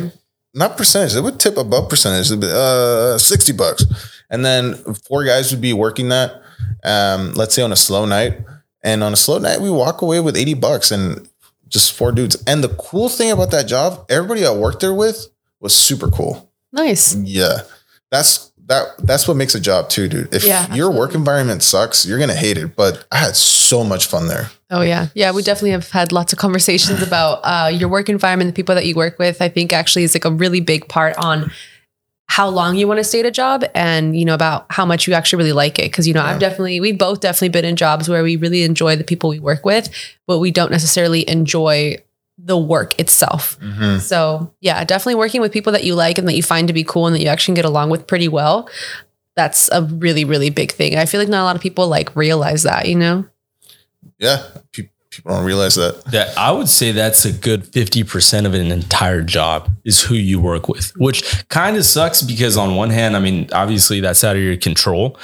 [0.55, 1.13] not percentage.
[1.13, 2.29] They would tip above percentage.
[2.41, 3.85] Be, uh, sixty bucks.
[4.31, 4.73] And then
[5.07, 6.41] four guys would be working that.
[6.83, 8.39] Um, let's say on a slow night,
[8.83, 11.29] and on a slow night we walk away with eighty bucks and
[11.67, 12.41] just four dudes.
[12.45, 15.27] And the cool thing about that job, everybody I worked there with
[15.59, 16.51] was super cool.
[16.73, 17.15] Nice.
[17.15, 17.59] Yeah.
[18.09, 20.33] That's that that's what makes a job too, dude.
[20.33, 22.75] If Yeah, your work environment sucks, you're gonna hate it.
[22.75, 24.49] But I had so much fun there.
[24.69, 25.31] Oh yeah, yeah.
[25.31, 28.85] We definitely have had lots of conversations about uh, your work environment, the people that
[28.85, 29.41] you work with.
[29.41, 31.51] I think actually is like a really big part on
[32.31, 35.05] how long you want to stay at a job, and you know about how much
[35.05, 35.91] you actually really like it.
[35.91, 38.95] Because you know, I've definitely, we've both definitely been in jobs where we really enjoy
[38.95, 39.89] the people we work with,
[40.27, 41.97] but we don't necessarily enjoy
[42.37, 43.59] the work itself.
[43.59, 43.99] Mm-hmm.
[43.99, 46.85] So yeah, definitely working with people that you like and that you find to be
[46.85, 48.69] cool and that you actually get along with pretty well.
[49.35, 50.95] That's a really, really big thing.
[50.95, 53.25] I feel like not a lot of people like realize that, you know?
[54.19, 54.43] Yeah.
[54.71, 56.03] Pe- people don't realize that.
[56.05, 60.39] That I would say that's a good 50% of an entire job is who you
[60.39, 64.35] work with, which kind of sucks because on one hand, I mean, obviously that's out
[64.35, 65.19] of your control.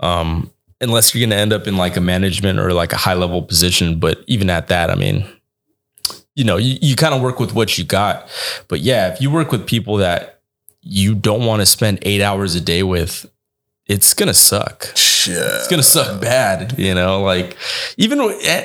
[0.00, 3.14] Um, unless you're going to end up in like a management or like a high
[3.14, 3.98] level position.
[3.98, 5.26] But even at that, I mean,
[6.34, 8.28] you know, you, you kind of work with what you got.
[8.68, 10.40] But yeah, if you work with people that
[10.82, 13.30] you don't want to spend eight hours a day with,
[13.86, 14.86] it's going to suck
[15.28, 15.58] Yeah.
[15.58, 17.22] it's gonna suck bad, you know.
[17.22, 17.56] Like
[17.96, 18.20] even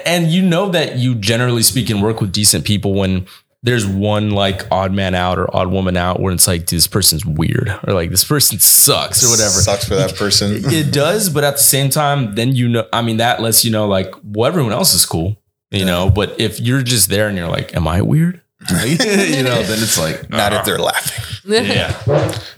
[0.06, 3.26] and you know that you generally speaking work with decent people when
[3.64, 6.88] there's one like odd man out or odd woman out where it's like dude, this
[6.88, 9.52] person's weird or like this person sucks or whatever.
[9.52, 10.62] Sucks for that person.
[10.66, 12.88] It does, but at the same time, then you know.
[12.92, 15.38] I mean, that lets you know like well, everyone else is cool,
[15.70, 16.10] you know.
[16.10, 20.00] But if you're just there and you're like, "Am I weird?" you know, then it's
[20.00, 21.42] like Not if they're laughing.
[21.52, 22.00] yeah.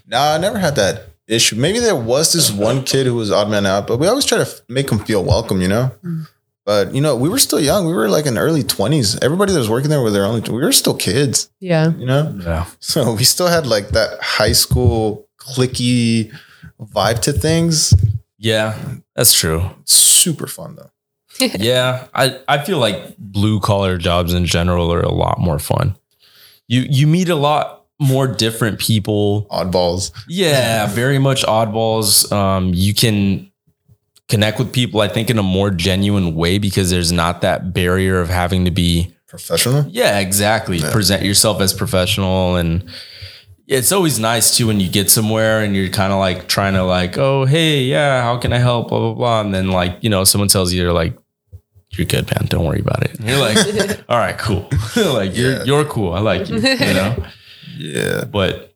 [0.05, 1.55] No, I never had that issue.
[1.55, 4.37] Maybe there was this one kid who was odd man out, but we always try
[4.37, 5.91] to make him feel welcome, you know?
[6.03, 6.27] Mm.
[6.65, 7.85] But, you know, we were still young.
[7.85, 9.21] We were like in early 20s.
[9.21, 11.91] Everybody that was working there were their only, we were still kids, Yeah.
[11.97, 12.33] you know?
[12.41, 12.65] Yeah.
[12.79, 16.31] So we still had like that high school clicky
[16.79, 17.93] vibe to things.
[18.37, 18.77] Yeah,
[19.15, 19.69] that's true.
[19.85, 20.89] Super fun though.
[21.57, 25.95] yeah, I, I feel like blue collar jobs in general are a lot more fun.
[26.67, 29.47] You you meet a lot more different people.
[29.51, 30.11] Oddballs.
[30.27, 32.31] Yeah, very much oddballs.
[32.31, 33.51] Um, you can
[34.29, 38.19] connect with people, I think, in a more genuine way because there's not that barrier
[38.19, 39.15] of having to be.
[39.27, 39.85] Professional.
[39.89, 40.79] Yeah, exactly.
[40.79, 42.89] Present yourself as professional and.
[43.65, 46.83] It's always nice too when you get somewhere and you're kind of like trying to
[46.83, 48.89] like, oh hey, yeah, how can I help?
[48.89, 51.17] Blah blah blah, and then like you know someone tells you they're like,
[51.91, 52.47] you're good, man.
[52.49, 53.17] Don't worry about it.
[53.17, 53.57] And you're like,
[54.09, 54.69] all right, cool.
[54.97, 55.63] like you're Yeah.
[55.63, 56.11] you're cool.
[56.13, 56.55] I like you.
[56.57, 57.25] You know.
[57.77, 58.25] Yeah.
[58.25, 58.73] But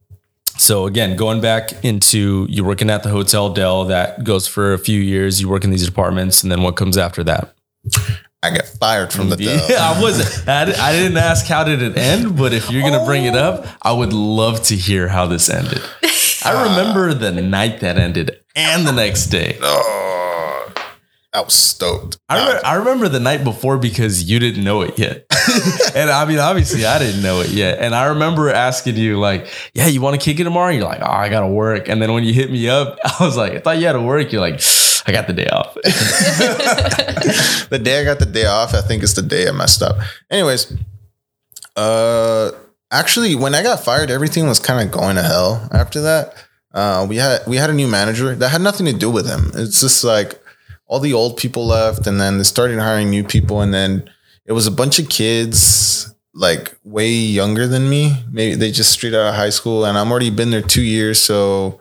[0.57, 4.79] so again, going back into you're working at the Hotel Del that goes for a
[4.79, 5.39] few years.
[5.39, 7.53] You work in these departments, and then what comes after that?
[8.43, 9.69] I got fired from the Del.
[9.69, 10.47] Yeah, I wasn't.
[10.47, 13.91] I, didn't ask how did it end, but if you're gonna bring it up, I
[13.91, 15.81] would love to hear how this ended.
[16.43, 19.57] I remember the night that ended and the next day.
[19.61, 20.26] Oh,
[21.37, 22.17] I was stoked.
[22.27, 25.27] I, remember, I remember the night before because you didn't know it yet.
[25.95, 27.77] and I mean, obviously, I didn't know it yet.
[27.77, 30.69] And I remember asking you, like, yeah, you want to kick it tomorrow?
[30.69, 31.89] And You're like, oh, I got to work.
[31.89, 34.01] And then when you hit me up, I was like, I thought you had to
[34.01, 34.31] work.
[34.31, 34.59] You're like,
[35.05, 35.75] I got the day off.
[37.69, 39.97] the day I got the day off, I think it's the day I messed up.
[40.31, 40.73] Anyways,
[41.75, 42.49] uh,
[42.89, 45.69] actually, when I got fired, everything was kind of going to hell.
[45.71, 46.33] After that,
[46.73, 49.51] uh, we had we had a new manager that had nothing to do with him.
[49.53, 50.41] It's just like
[50.87, 54.09] all the old people left, and then they started hiring new people, and then
[54.45, 58.23] it was a bunch of kids like way younger than me.
[58.31, 61.19] Maybe they just straight out of high school, and I'm already been there two years,
[61.19, 61.79] so.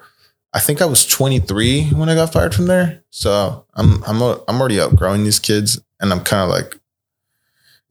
[0.55, 3.03] I think I was 23 when I got fired from there.
[3.11, 6.81] So I'm I'm I'm already outgrowing these kids, and I'm kind of like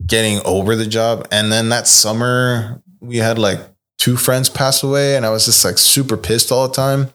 [0.04, 1.28] getting over the job.
[1.30, 3.60] And then that summer, we had like
[3.98, 7.10] two friends pass away, and I was just like super pissed all the time.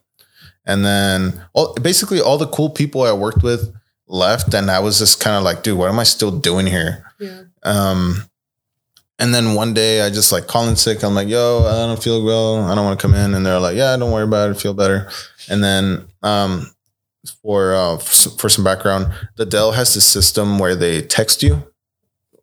[0.65, 3.73] And then all basically all the cool people I worked with
[4.11, 7.03] left, and I was just kind of like, dude, what am I still doing here?
[7.19, 7.43] Yeah.
[7.63, 8.23] Um,
[9.17, 11.03] and then one day I just like calling sick.
[11.03, 12.63] I'm like, yo, I don't feel well.
[12.63, 13.35] I don't want to come in.
[13.35, 14.59] And they're like, yeah, don't worry about it.
[14.59, 15.09] Feel better.
[15.47, 16.71] And then um,
[17.43, 21.63] for uh, for some background, the Del has this system where they text you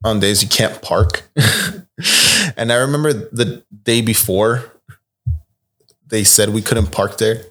[0.04, 1.28] on days you can't park.
[2.56, 4.72] and I remember the day before
[6.08, 7.44] they said we couldn't park there.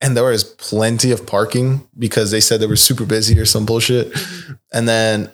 [0.00, 3.64] And there was plenty of parking because they said they were super busy or some
[3.64, 4.12] bullshit.
[4.72, 5.30] And then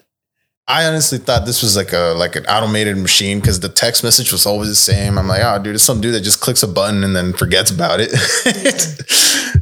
[0.69, 4.31] I honestly thought this was like a like an automated machine because the text message
[4.31, 5.19] was always the same.
[5.19, 7.73] I'm like, oh, dude, it's some dude that just clicks a button and then forgets
[7.73, 8.13] about it.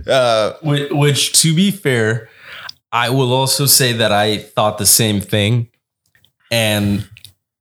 [0.09, 2.29] uh, Which, which, to be fair,
[2.93, 5.71] I will also say that I thought the same thing.
[6.51, 7.09] And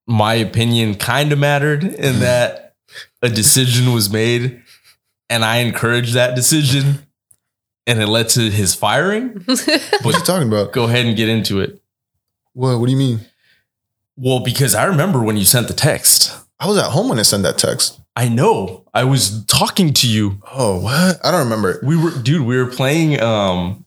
[0.08, 2.76] my opinion kind of mattered in that
[3.22, 4.62] a decision was made
[5.30, 7.08] and I encouraged that decision
[7.86, 9.30] and it led to his firing.
[9.46, 10.74] what are you talking about?
[10.74, 11.82] Go ahead and get into it.
[12.54, 12.80] What?
[12.80, 13.22] What do you mean?
[14.16, 16.36] Well, because I remember when you sent the text.
[16.60, 18.02] I was at home when I sent that text.
[18.16, 18.84] I know.
[18.96, 20.42] I was talking to you.
[20.52, 21.24] Oh, what?
[21.24, 21.80] I don't remember.
[21.84, 23.86] We were, dude, we were playing um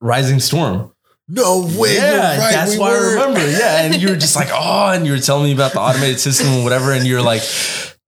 [0.00, 0.92] Rising Storm.
[1.28, 1.96] No way.
[1.96, 3.18] Yeah, right, that's we why were.
[3.18, 3.50] I remember.
[3.50, 6.18] Yeah, and you were just like, oh, and you were telling me about the automated
[6.18, 7.42] system and whatever, and you're like,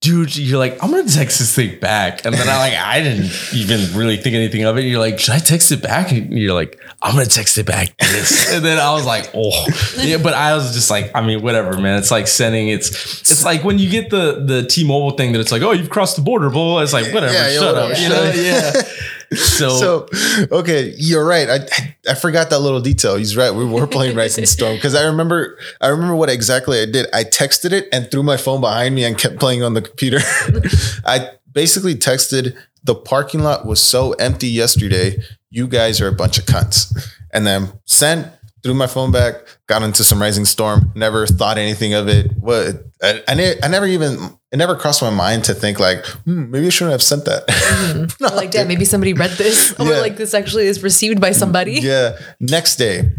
[0.01, 3.31] dude, you're like, I'm gonna text this thing back, and then I like, I didn't
[3.55, 4.83] even really think anything of it.
[4.85, 6.11] You're like, should I text it back?
[6.11, 9.67] And you're like, I'm gonna text it back this, and then I was like, oh,
[9.99, 11.99] yeah, but I was just like, I mean, whatever, man.
[11.99, 12.69] It's like sending.
[12.69, 12.91] It's
[13.31, 16.17] it's like when you get the the T-Mobile thing that it's like, oh, you've crossed
[16.17, 16.65] the border, blah.
[16.65, 16.81] blah.
[16.81, 18.29] It's like whatever, Yeah, shut up, you shut know?
[18.31, 18.35] up.
[18.37, 18.83] Yeah.
[19.33, 20.09] So, So
[20.51, 21.49] okay, you're right.
[21.49, 21.61] I
[22.11, 23.17] I forgot that little detail.
[23.17, 23.53] He's right.
[23.53, 27.07] We were playing Rising Storm because I remember I remember what exactly I did.
[27.15, 30.19] I texted it and threw my phone behind me and kept playing on the computer.
[31.05, 35.23] I basically texted the parking lot was so empty yesterday.
[35.51, 36.93] You guys are a bunch of cunts.
[37.33, 38.27] And then sent
[38.63, 39.35] threw my phone back,
[39.67, 40.93] got into some Rising Storm.
[40.95, 42.33] Never thought anything of it.
[42.39, 46.05] What I, I, ne- I never even it never crossed my mind to think like
[46.05, 47.45] hmm, maybe I shouldn't have sent that.
[48.21, 50.01] No, like, damn, maybe somebody read this, or Yeah.
[50.01, 51.75] like this actually is received by somebody.
[51.81, 52.19] Yeah.
[52.41, 53.11] Next day,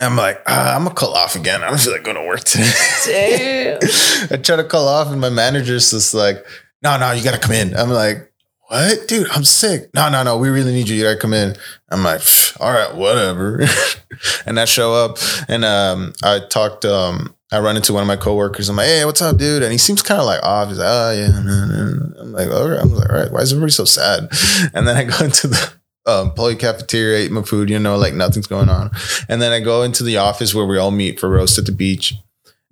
[0.00, 1.62] I'm like, ah, I'm gonna call off again.
[1.62, 3.78] I don't feel like going to work today.
[3.80, 3.88] Damn.
[4.32, 6.44] I try to call off, and my manager's just like,
[6.82, 7.76] no, no, you gotta come in.
[7.76, 8.29] I'm like,
[8.70, 9.28] what, dude?
[9.30, 9.92] I'm sick.
[9.94, 10.96] No, no, no, we really need you.
[10.96, 11.56] You gotta come in.
[11.88, 12.22] I'm like,
[12.60, 13.64] all right, whatever.
[14.46, 16.84] and I show up, and um, I talked.
[16.84, 18.68] Um, I run into one of my coworkers.
[18.68, 19.64] I'm like, hey, what's up, dude?
[19.64, 20.68] And he seems kind of like off.
[20.68, 21.40] He's like, oh yeah.
[21.40, 22.78] no, no." I'm like, all right.
[22.80, 23.32] I'm like, all right.
[23.32, 24.28] Why is everybody so sad?
[24.72, 25.72] And then I go into the
[26.06, 28.92] um, cafeteria, eat my food, you know, like nothing's going on.
[29.28, 31.72] And then I go into the office where we all meet for roast at the
[31.72, 32.14] beach.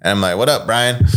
[0.00, 0.96] And I'm like, what up, Brian?
[0.96, 1.08] And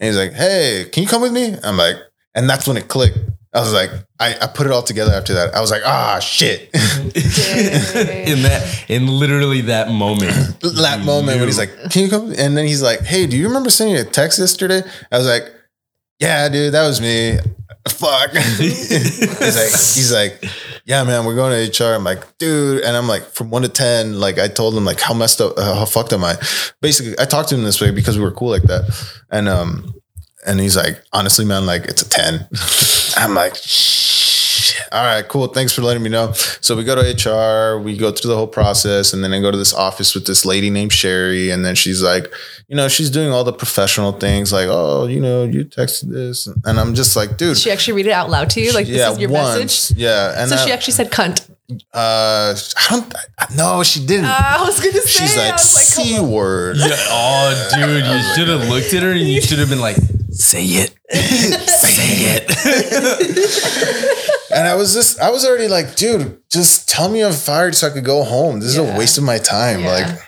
[0.00, 1.56] he's like, hey, can you come with me?
[1.64, 1.96] I'm like,
[2.34, 3.18] and that's when it clicked.
[3.58, 3.90] I was like,
[4.20, 5.52] I, I put it all together after that.
[5.52, 6.60] I was like, ah, shit.
[6.72, 12.32] in that, in literally that moment, that moment when he's like, can you come?
[12.38, 14.82] And then he's like, hey, do you remember sending a text yesterday?
[15.10, 15.52] I was like,
[16.20, 17.38] yeah, dude, that was me.
[17.88, 18.30] Fuck.
[18.36, 20.44] he's like, he's like,
[20.84, 21.94] yeah, man, we're going to HR.
[21.94, 25.00] I'm like, dude, and I'm like, from one to ten, like I told him like
[25.00, 26.36] how messed up, how fucked am I?
[26.80, 29.97] Basically, I talked to him this way because we were cool like that, and um,
[30.46, 32.48] and he's like, honestly, man, like it's a ten.
[33.16, 34.82] I'm like, shit.
[34.92, 35.48] All right, cool.
[35.48, 36.32] Thanks for letting me know.
[36.32, 39.50] So we go to HR, we go through the whole process, and then I go
[39.50, 42.32] to this office with this lady named Sherry, and then she's like,
[42.68, 46.46] you know, she's doing all the professional things, like, oh, you know, you texted this,
[46.64, 49.10] and I'm just like, dude, She actually read it out loud to you, like this
[49.12, 49.96] is your message.
[49.98, 51.48] yeah, and So I, she actually said cunt.
[51.92, 54.26] uh, I don't, I, no, she didn't.
[54.26, 55.06] I was gonna say.
[55.26, 56.76] she's like, was like, c word.
[56.78, 56.86] Yeah.
[57.10, 59.96] Oh, dude, you should have looked at her and you should have been like,
[60.38, 60.94] say it.
[61.68, 62.48] say it.
[64.50, 67.86] And I was just, I was already like, dude, just tell me I'm fired so
[67.86, 68.60] I could go home.
[68.60, 69.80] This is a waste of my time.
[69.80, 69.92] Yeah.
[69.92, 70.18] Like,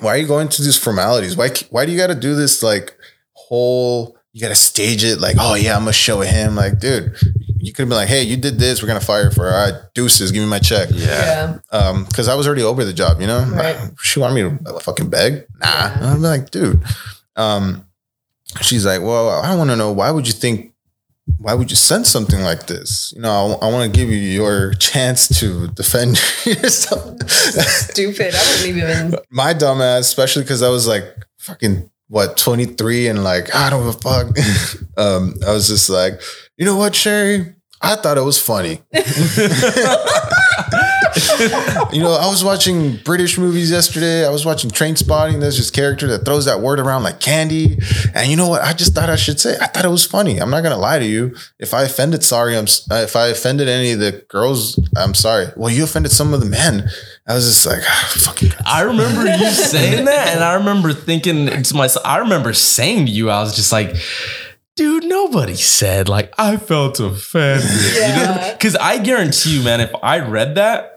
[0.00, 1.36] why are you going through these formalities?
[1.36, 2.96] Why, why do you got to do this like
[3.34, 4.16] whole?
[4.32, 6.56] You got to stage it like, oh yeah, I'm gonna show him.
[6.56, 7.14] Like, dude,
[7.58, 8.82] you could have been like, hey, you did this.
[8.82, 9.48] We're gonna fire for.
[9.48, 9.52] it.
[9.52, 10.32] All right, deuces.
[10.32, 10.88] Give me my check.
[10.92, 11.58] Yeah.
[11.72, 13.20] Um, because I was already over the job.
[13.20, 13.90] You know, Right.
[14.02, 15.44] she wanted me to fucking beg.
[15.60, 15.98] Nah, Yeah.
[16.12, 16.82] I'm like, dude.
[17.36, 17.86] Um,
[18.60, 20.72] she's like, well, I want to know why would you think
[21.38, 23.12] why would you send something like this?
[23.16, 27.28] You know, I, want to give you your chance to defend yourself.
[27.28, 28.34] Stupid.
[28.34, 29.16] I wouldn't even.
[29.30, 31.04] My dumbass, especially because I was like
[31.38, 34.26] fucking what 23 and like I don't give a fuck.
[34.96, 36.20] um, I was just like,
[36.56, 37.54] you know what, Sherry?
[37.82, 38.82] I thought it was funny.
[41.92, 44.26] you know, I was watching British movies yesterday.
[44.26, 45.40] I was watching Trainspotting.
[45.40, 47.78] There's this character that throws that word around like candy.
[48.14, 48.62] And you know what?
[48.62, 49.56] I just thought I should say.
[49.60, 50.38] I thought it was funny.
[50.38, 51.34] I'm not gonna lie to you.
[51.58, 52.56] If I offended, sorry.
[52.56, 52.66] I'm.
[52.90, 55.46] uh, If I offended any of the girls, I'm sorry.
[55.56, 56.88] Well, you offended some of the men.
[57.26, 58.52] I was just like, ah, fucking.
[58.64, 63.12] I remember you saying that, and I remember thinking to myself, I remember saying to
[63.12, 63.96] you, I was just like,
[64.76, 67.66] dude, nobody said like I felt offended.
[67.96, 68.52] Yeah.
[68.52, 70.95] Because I guarantee you, man, if I read that,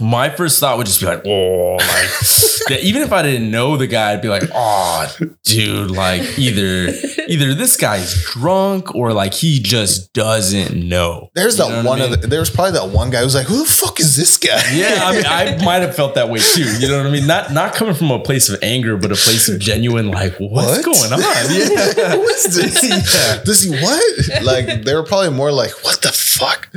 [0.00, 1.86] my first thought would just be like, oh, like
[2.68, 6.88] that- even if I didn't know the guy, I'd be like, oh, dude, like either
[7.28, 11.30] either this guy's drunk or like he just doesn't know.
[11.34, 12.20] There's You that know one I of mean?
[12.20, 14.60] the, there's probably that one guy who's like, who the fuck is this guy?
[14.72, 16.62] Yeah, I mean, I might have felt that way too.
[16.78, 17.26] You know what I mean?
[17.26, 20.68] Not not coming from a place of anger, but a place of genuine, like, what's
[20.68, 20.84] What?
[20.84, 21.18] going on?
[21.48, 22.12] Yeah.
[22.12, 22.82] who is this?
[22.88, 23.42] Yeah.
[23.44, 24.42] This is what?
[24.44, 26.68] Like they were probably more like, what the fuck?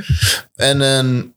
[0.58, 1.34] And then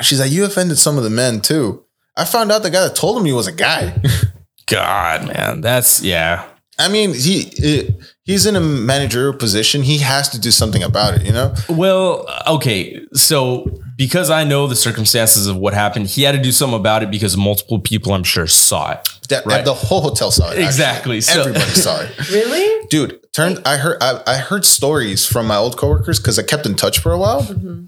[0.00, 1.84] she's like, you offended some of the men too.
[2.16, 4.00] I found out the guy that told him he was a guy.
[4.66, 6.46] God, man, that's yeah.
[6.78, 7.90] I mean, he
[8.24, 9.82] he's in a managerial position.
[9.82, 11.54] He has to do something about it, you know?
[11.68, 13.00] Well, uh, okay.
[13.12, 17.02] So because I know the circumstances of what happened, he had to do something about
[17.02, 19.08] it because multiple people, I'm sure, saw it.
[19.28, 19.62] That, Right.
[19.64, 20.50] The whole hotel saw it.
[20.52, 20.64] actually.
[20.64, 21.20] Exactly.
[21.20, 22.10] So- Everybody saw it.
[22.30, 22.86] Really?
[22.88, 26.64] Dude, turned I heard I, I heard stories from my old coworkers because I kept
[26.66, 27.42] in touch for a while.
[27.42, 27.86] Mm-hmm.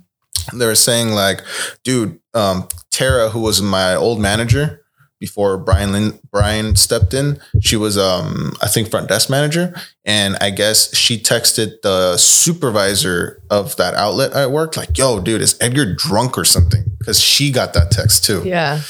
[0.52, 1.40] They were saying like,
[1.84, 4.80] dude, um, Tara, who was my old manager
[5.20, 9.72] before Brian Lin, Brian stepped in, she was um I think front desk manager,
[10.04, 15.40] and I guess she texted the supervisor of that outlet I worked like, "Yo, dude,
[15.40, 18.80] is Edgar drunk or something?" Because she got that text too, Yeah.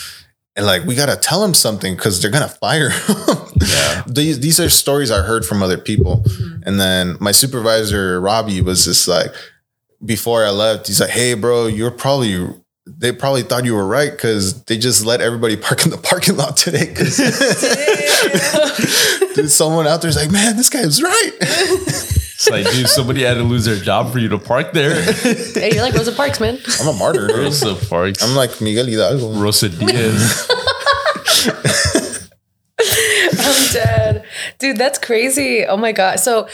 [0.57, 3.17] and like we gotta tell him something because they're gonna fire him.
[3.61, 4.03] Yeah.
[4.07, 6.25] these these are stories I heard from other people.
[6.65, 9.33] And then my supervisor Robbie was just like,
[10.05, 12.49] before I left, he's like, "Hey, bro, you're probably."
[12.85, 16.37] They probably thought you were right because they just let everybody park in the parking
[16.37, 16.87] lot today.
[16.87, 17.15] Because
[19.55, 21.31] someone out there's like, man, this guy was right.
[22.43, 25.01] It's like, dude, somebody had to lose their job for you to park there.
[25.01, 26.59] Hey, you're like Rosa Parks, man.
[26.81, 27.29] I'm a martyr.
[27.29, 27.37] dude.
[27.37, 28.21] Rosa Parks.
[28.21, 29.41] I'm like Miguel Hidalgo.
[29.41, 30.49] Rosa Diaz.
[32.81, 34.25] I'm dead.
[34.59, 35.65] Dude, that's crazy.
[35.65, 36.19] Oh my God.
[36.19, 36.49] So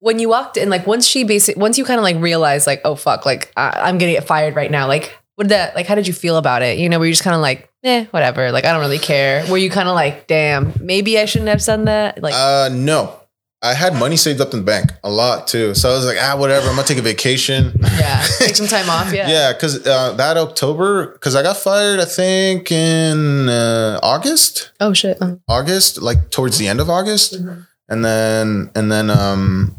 [0.00, 2.80] when you walked in, like once she basically, once you kind of like realized, like,
[2.84, 4.86] oh fuck, like I, I'm gonna get fired right now.
[4.88, 6.78] Like, what did that, like, how did you feel about it?
[6.78, 8.50] You know, were you just kind of like, eh, whatever.
[8.52, 9.46] Like, I don't really care.
[9.50, 12.22] Were you kind of like, damn, maybe I shouldn't have done that?
[12.22, 13.16] Like, Uh, no.
[13.62, 15.74] I had money saved up in the bank, a lot too.
[15.74, 16.66] So I was like, ah, whatever.
[16.68, 17.72] I'm gonna take a vacation.
[17.98, 19.12] yeah, take some time off.
[19.12, 19.28] Yeah.
[19.28, 24.94] Yeah, because uh, that October, because I got fired, I think in uh, August, Oh
[24.94, 25.18] shit.
[25.20, 27.66] Uh, August, like towards the end of August, Mhm.
[27.90, 29.76] and then and then um,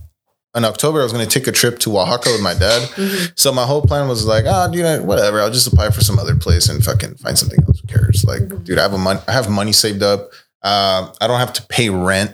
[0.56, 2.82] in October, I was going to take a trip to Oaxaca with my dad.
[2.96, 3.32] mhm.
[3.40, 5.40] So my whole plan was like, ah, dude, whatever.
[5.42, 7.80] I'll just apply for some other place and fucking find something else.
[7.80, 8.24] Who cares?
[8.26, 8.64] Like, Mhm.
[8.66, 10.30] dude, I have a mon- I have money saved up.
[10.62, 12.32] Uh, I don't have to pay rent.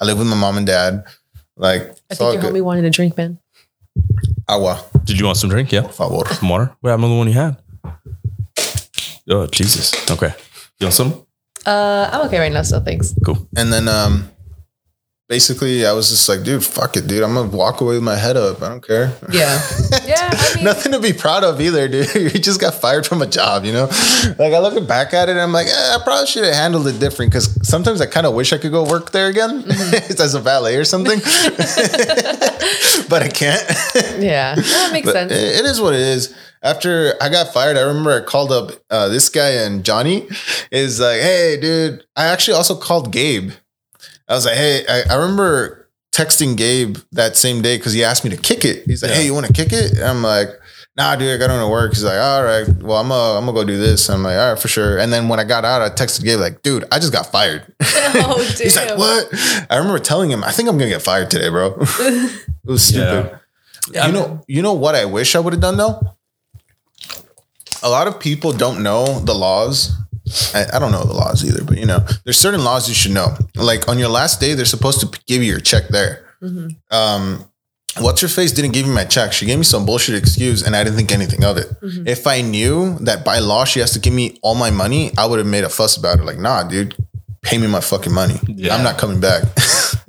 [0.00, 1.04] I live with my mom and dad.
[1.56, 2.54] Like, I think your good.
[2.54, 3.38] homie wanted a drink, man.
[4.48, 5.72] Agua, Did you want some drink?
[5.72, 5.82] Yeah.
[5.82, 6.34] por favor.
[6.34, 6.70] Some water?
[6.80, 7.56] What happened to the one you had?
[9.30, 9.92] Oh, Jesus.
[10.10, 10.32] Okay.
[10.78, 11.26] You want some?
[11.66, 12.62] Uh, I'm okay right now.
[12.62, 13.12] So thanks.
[13.24, 13.46] Cool.
[13.56, 14.30] And then um
[15.28, 17.22] basically I was just like, dude, fuck it, dude.
[17.22, 18.62] I'm gonna walk away with my head up.
[18.62, 19.14] I don't care.
[19.32, 19.60] Yeah.
[20.08, 20.30] Yeah.
[20.32, 22.14] I mean, Nothing to be proud of either, dude.
[22.34, 23.84] You just got fired from a job, you know?
[24.38, 26.86] Like I look back at it and I'm like, eh, I probably should have handled
[26.86, 30.34] it different because sometimes I kind of wish I could go work there again as
[30.34, 31.18] a valet or something.
[33.08, 33.62] but I can't.
[34.22, 35.32] yeah, that makes But sense.
[35.32, 36.34] it- it is what it is.
[36.62, 40.26] After I got fired, I remember I called up uh, this guy and Johnny
[40.72, 43.52] is like, "Hey, dude." I actually also called Gabe.
[44.28, 48.24] I was like, "Hey," I, I remember texting Gabe that same day because he asked
[48.24, 48.84] me to kick it.
[48.86, 49.18] He's like, Yeah.
[49.18, 50.48] "Hey, you want to kick it?" And I'm like,
[50.96, 53.46] "Nah, dude, I got on to work." He's like, "All right, well, I'm gonna I'm
[53.46, 55.64] gonna go do this." I'm like, "All right, for sure." And then when I got
[55.64, 58.56] out, I texted Gabe like, "Dude, I just got fired." oh, damn.
[58.64, 59.28] He's like, "What?"
[59.70, 63.38] I remember telling him, "I think I'm gonna get fired today, bro." it was stupid.
[63.92, 64.06] Yeah.
[64.06, 66.00] You know, you know what I wish I would have done though.
[67.82, 69.92] A lot of people don't know the laws.
[70.54, 73.12] I, I don't know the laws either, but you know, there's certain laws you should
[73.12, 73.36] know.
[73.54, 76.24] Like on your last day, they're supposed to give you your check there.
[76.42, 76.76] Mhm.
[76.90, 77.44] Um,
[78.00, 79.32] what's her face didn't give me my check.
[79.32, 81.68] She gave me some bullshit excuse, and I didn't think anything of it.
[81.82, 82.06] Mhm.
[82.06, 85.26] If I knew that by law she has to give me all my money, I
[85.26, 86.24] would have made a fuss about it.
[86.24, 86.94] Like, nah, dude,
[87.42, 88.38] pay me my fucking money.
[88.46, 88.74] Yeah.
[88.74, 89.44] I'm not coming back.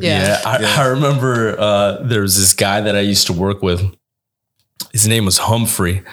[0.01, 0.39] Yeah.
[0.45, 0.75] I, Yeah.
[0.81, 3.81] I remember uh, there was this guy that I used to work with.
[4.93, 6.03] His name was Humphrey.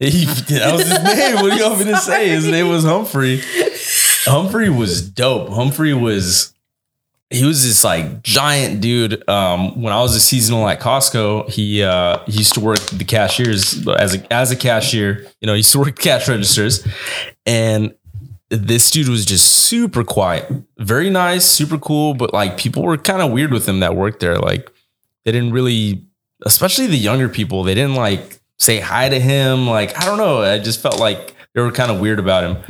[0.00, 1.36] He, that was his name.
[1.36, 2.28] What do you want me to say?
[2.28, 3.40] His name was Humphrey.
[4.24, 5.50] Humphrey was dope.
[5.50, 6.54] Humphrey was
[7.30, 9.28] he was this like giant dude.
[9.28, 13.04] Um, when I was a seasonal at Costco, he uh, he used to work the
[13.04, 15.26] cashiers as a as a cashier.
[15.40, 16.86] You know, he used to work cash registers,
[17.46, 17.94] and
[18.50, 22.14] this dude was just super quiet, very nice, super cool.
[22.14, 24.38] But like people were kind of weird with him that worked there.
[24.38, 24.70] Like
[25.24, 26.04] they didn't really,
[26.42, 29.66] especially the younger people, they didn't like say hi to him.
[29.66, 32.62] Like I don't know, I just felt like they were kind of weird about him.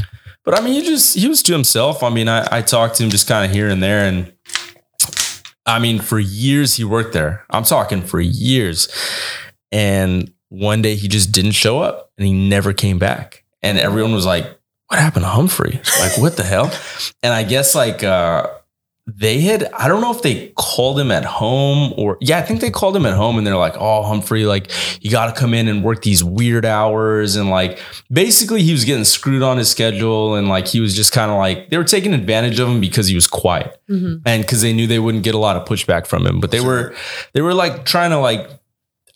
[0.45, 2.03] But I mean, he just he was to himself.
[2.03, 4.33] I mean, I, I talked to him just kind of here and there, and
[5.65, 7.45] I mean, for years he worked there.
[7.49, 8.89] I'm talking for years,
[9.73, 13.45] and one day he just didn't show up, and he never came back.
[13.63, 14.45] and everyone was like,
[14.89, 15.81] "What happened to Humphrey?
[15.99, 16.71] Like, what the hell?"
[17.23, 18.49] And I guess like uh,
[19.07, 22.63] they had I don't know if they called him at home or yeah, I think
[22.63, 24.71] they called him at home and they're like, "Oh, Humphrey, like
[25.03, 27.79] you got to come in and work these weird hours." And like
[28.11, 31.37] basically he was getting screwed on his schedule and like he was just kind of
[31.37, 33.79] like they were taking advantage of him because he was quiet.
[33.91, 34.27] Mm-hmm.
[34.27, 36.61] And cuz they knew they wouldn't get a lot of pushback from him, but they
[36.61, 36.95] were
[37.35, 38.49] they were like trying to like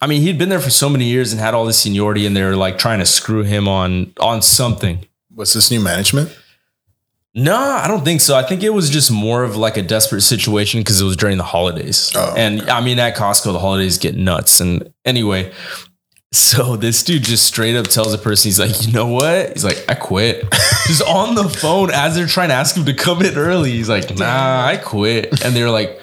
[0.00, 2.36] I mean, he'd been there for so many years and had all this seniority and
[2.36, 5.06] they were like trying to screw him on on something.
[5.34, 6.36] What's this new management?
[7.34, 8.34] No, I don't think so.
[8.34, 11.36] I think it was just more of like a desperate situation because it was during
[11.36, 12.10] the holidays.
[12.14, 14.60] Oh, and I mean, at Costco, the holidays get nuts.
[14.60, 15.52] And anyway,
[16.32, 19.52] so this dude just straight up tells a person, he's like, you know what?
[19.52, 20.50] He's like, I quit.
[20.86, 23.72] just on the phone as they're trying to ask him to come in early.
[23.72, 25.44] He's like, nah, I quit.
[25.44, 26.00] And they're like,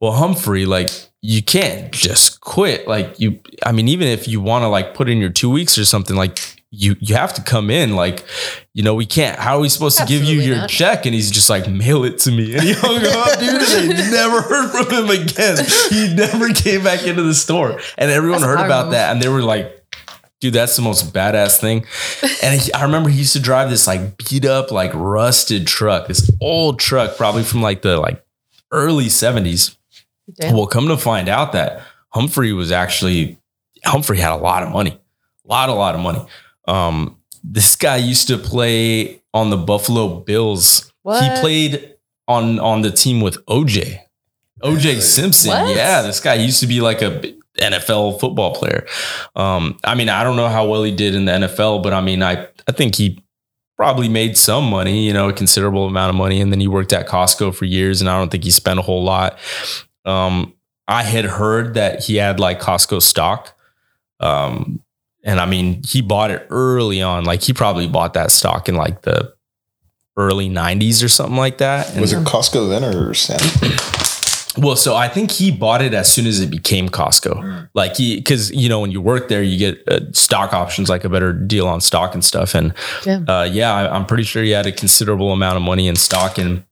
[0.00, 0.90] well, Humphrey, like,
[1.22, 2.86] you can't just quit.
[2.86, 5.76] Like, you, I mean, even if you want to like put in your two weeks
[5.78, 6.38] or something, like,
[6.72, 8.24] you you have to come in like
[8.74, 10.70] you know we can't how are we supposed to give you your not.
[10.70, 11.04] check?
[11.04, 12.54] And he's just like mail it to me.
[12.54, 15.58] And he hung up dude and they never heard from him again.
[15.90, 17.80] He never came back into the store.
[17.98, 18.92] And everyone That's heard about move.
[18.92, 19.12] that.
[19.12, 19.84] And they were like
[20.38, 21.84] dude that's the most badass thing.
[22.42, 26.06] And he, i remember he used to drive this like beat up like rusted truck
[26.06, 28.24] this old truck probably from like the like
[28.70, 29.76] early 70s
[30.34, 30.54] Damn.
[30.54, 33.38] well come to find out that humphrey was actually
[33.84, 34.98] humphrey had a lot of money.
[35.44, 36.24] A lot a lot of money
[36.66, 40.92] um this guy used to play on the buffalo bills.
[41.02, 41.22] What?
[41.22, 41.94] he played
[42.28, 43.98] on on the team with oj
[44.62, 45.50] oj simpson.
[45.50, 45.74] What?
[45.74, 48.86] yeah this guy used to be like a nfl football player.
[49.34, 52.00] Um i mean i don't know how well he did in the nfl but i
[52.00, 53.22] mean i i think he
[53.76, 56.92] probably made some money you know a considerable amount of money and then he worked
[56.92, 59.38] at costco for years and i don't think he spent a whole lot.
[60.04, 60.54] Um
[60.86, 63.56] i had heard that he had like costco stock.
[64.20, 64.82] Um
[65.22, 67.24] and I mean, he bought it early on.
[67.24, 69.34] Like he probably bought that stock in like the
[70.16, 71.90] early 90s or something like that.
[71.92, 73.38] And- Was it Costco then or Sam?
[74.58, 77.68] well, so I think he bought it as soon as it became Costco.
[77.74, 81.04] Like he, because you know when you work there, you get uh, stock options, like
[81.04, 82.54] a better deal on stock and stuff.
[82.54, 82.74] And
[83.06, 83.20] Yeah.
[83.28, 86.36] uh, yeah, I, I'm pretty sure he had a considerable amount of money in stock,
[86.38, 86.64] and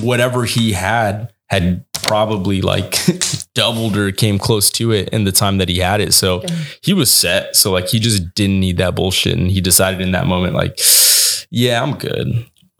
[0.00, 2.94] whatever he had had probably like
[3.58, 6.14] doubled or came close to it in the time that he had it.
[6.14, 6.56] So Yeah.
[6.80, 7.56] he was set.
[7.56, 10.78] So like he just didn't need that bullshit, and he decided in that moment, like,
[11.50, 12.28] yeah, I'm good.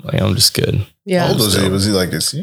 [0.04, 0.74] Like I'm just good.
[0.76, 1.28] How Yeah.
[1.28, 1.68] old was he?
[1.68, 2.34] Was he like this?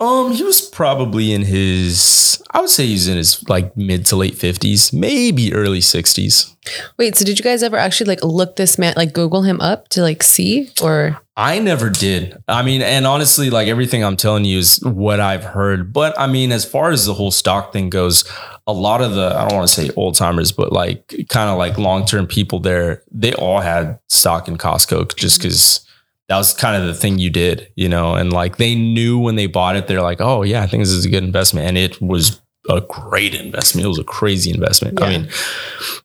[0.00, 4.16] Um, he was probably in his, I would say he's in his like mid to
[4.16, 6.54] late fifties, maybe early sixties.
[6.98, 9.88] Wait, so did you guys ever actually like look this man, like Google him up
[9.88, 11.20] to like see or?
[11.36, 12.36] I never did.
[12.46, 15.92] I mean, and honestly, like everything I'm telling you is what I've heard.
[15.92, 18.24] But I mean, as far as the whole stock thing goes,
[18.66, 21.58] a lot of the, I don't want to say old timers, but like kind of
[21.58, 25.87] like long term people there, they all had stock in Costco just because
[26.28, 29.36] that was kind of the thing you did, you know, and like they knew when
[29.36, 31.66] they bought it, they're like, oh, yeah, I think this is a good investment.
[31.66, 33.86] And it was a great investment.
[33.86, 35.00] It was a crazy investment.
[35.00, 35.28] I mean,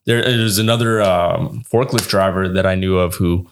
[0.06, 3.46] there's another um, forklift driver that I knew of who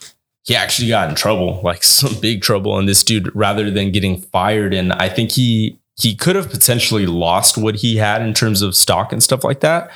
[0.45, 2.79] he actually got in trouble, like some big trouble.
[2.79, 7.05] And this dude, rather than getting fired, and I think he he could have potentially
[7.05, 9.91] lost what he had in terms of stock and stuff like that.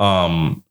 [0.00, 0.64] Um,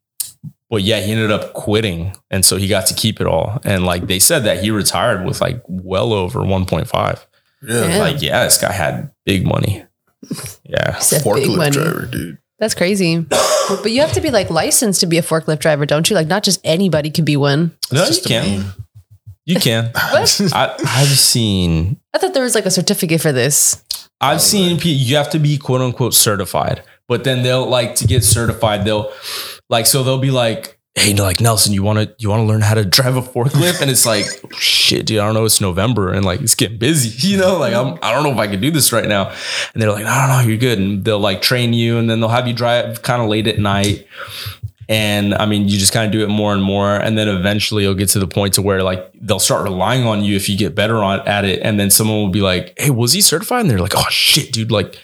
[0.69, 3.59] but yeah, he ended up quitting, and so he got to keep it all.
[3.63, 7.25] And like they said that he retired with like well over 1.5.
[7.63, 7.87] Yeah.
[7.87, 7.97] Yeah.
[7.99, 9.83] Like yeah, this guy had big money.
[10.63, 10.97] Yeah.
[10.97, 11.71] Said big Forklift money.
[11.71, 12.37] driver, dude.
[12.59, 13.19] That's crazy.
[13.69, 16.15] but you have to be like licensed to be a forklift driver, don't you?
[16.15, 17.77] Like not just anybody can be one.
[17.91, 18.59] No, you just a can.
[18.59, 18.71] meme.
[19.45, 19.91] You can.
[19.95, 23.81] I, I've seen I thought there was like a certificate for this.
[24.19, 28.07] I've seen pe- you have to be quote unquote certified, but then they'll like to
[28.07, 28.83] get certified.
[28.83, 29.11] They'll
[29.69, 32.61] like so they'll be like, "Hey, like Nelson, you want to you want to learn
[32.61, 35.45] how to drive a forklift?" And it's like, "Shit, dude, I don't know.
[35.45, 37.09] It's November and like it's getting busy.
[37.27, 39.29] You know, like I'm I don't know if I can do this right now."
[39.73, 42.19] And they're like, "No, no, no, you're good." And they'll like train you, and then
[42.19, 44.07] they'll have you drive kind of late at night.
[44.89, 47.83] And I mean, you just kind of do it more and more, and then eventually
[47.83, 50.57] you'll get to the point to where like they'll start relying on you if you
[50.57, 53.61] get better on at it, and then someone will be like, "Hey, was he certified?"
[53.61, 54.71] And they're like, "Oh shit, dude!
[54.71, 54.97] Like,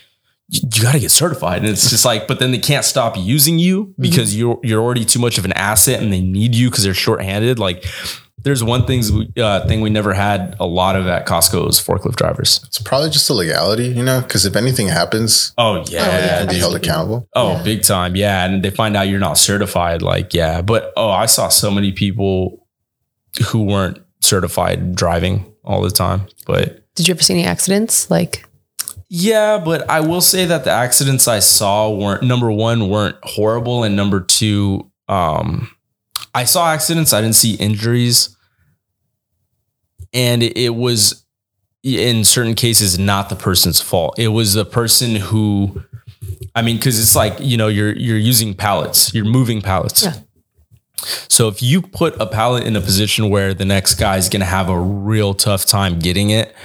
[0.53, 3.15] you, you got to get certified." And it's just like, but then they can't stop
[3.17, 6.69] using you because you're you're already too much of an asset, and they need you
[6.69, 7.59] because they're shorthanded.
[7.59, 7.83] Like,
[8.43, 11.79] there's one things we, uh, thing we never had a lot of at Costco is
[11.79, 12.59] forklift drivers.
[12.65, 15.95] It's probably just a legality, you know, because if anything happens, Oh yeah, you
[16.25, 17.27] yeah, can be held accountable.
[17.35, 17.63] Oh, Yeah.
[17.63, 18.15] big time.
[18.17, 18.45] Yeah.
[18.45, 20.01] And they find out you're not certified.
[20.01, 20.61] Like, yeah.
[20.61, 22.67] But oh, I saw so many people
[23.47, 26.27] who weren't certified driving all the time.
[26.45, 28.11] But Did you ever see any accidents?
[28.11, 28.45] Like
[29.16, 33.84] yeah, but I will say that the accidents I saw weren't number one, weren't horrible.
[33.84, 35.70] And number two, um,
[36.34, 37.14] I saw accidents.
[37.14, 38.36] I didn't see injuries.
[40.14, 41.26] and it, was
[41.84, 44.18] in certain cases not the person's fault.
[44.18, 45.84] It was the person who,
[46.55, 50.05] I mean, because it's like you know you're you're using pallets, you're moving pallets.
[50.05, 50.14] Yeah.
[51.27, 54.41] So if you put a pallet in a position where the next guy is going
[54.41, 56.55] to have a real tough time getting it,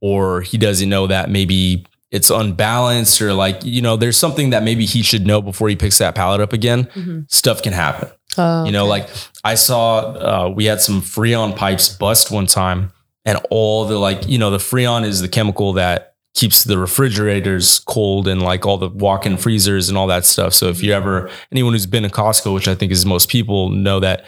[0.00, 4.62] or he doesn't know that maybe it's unbalanced, or like you know there's something that
[4.62, 8.08] maybe he should know before he picks that pallet up again, stuff can happen.
[8.36, 9.08] Oh, You know, like
[9.44, 12.92] I saw uh, we had some Freon pipes bust one time,
[13.24, 17.80] and all the like, you know, the Freon is the chemical that keeps the refrigerators
[17.80, 20.54] cold and like all the walk-in freezers and all that stuff.
[20.54, 23.70] So if you ever anyone who's been to Costco, which I think is most people,
[23.70, 24.24] know that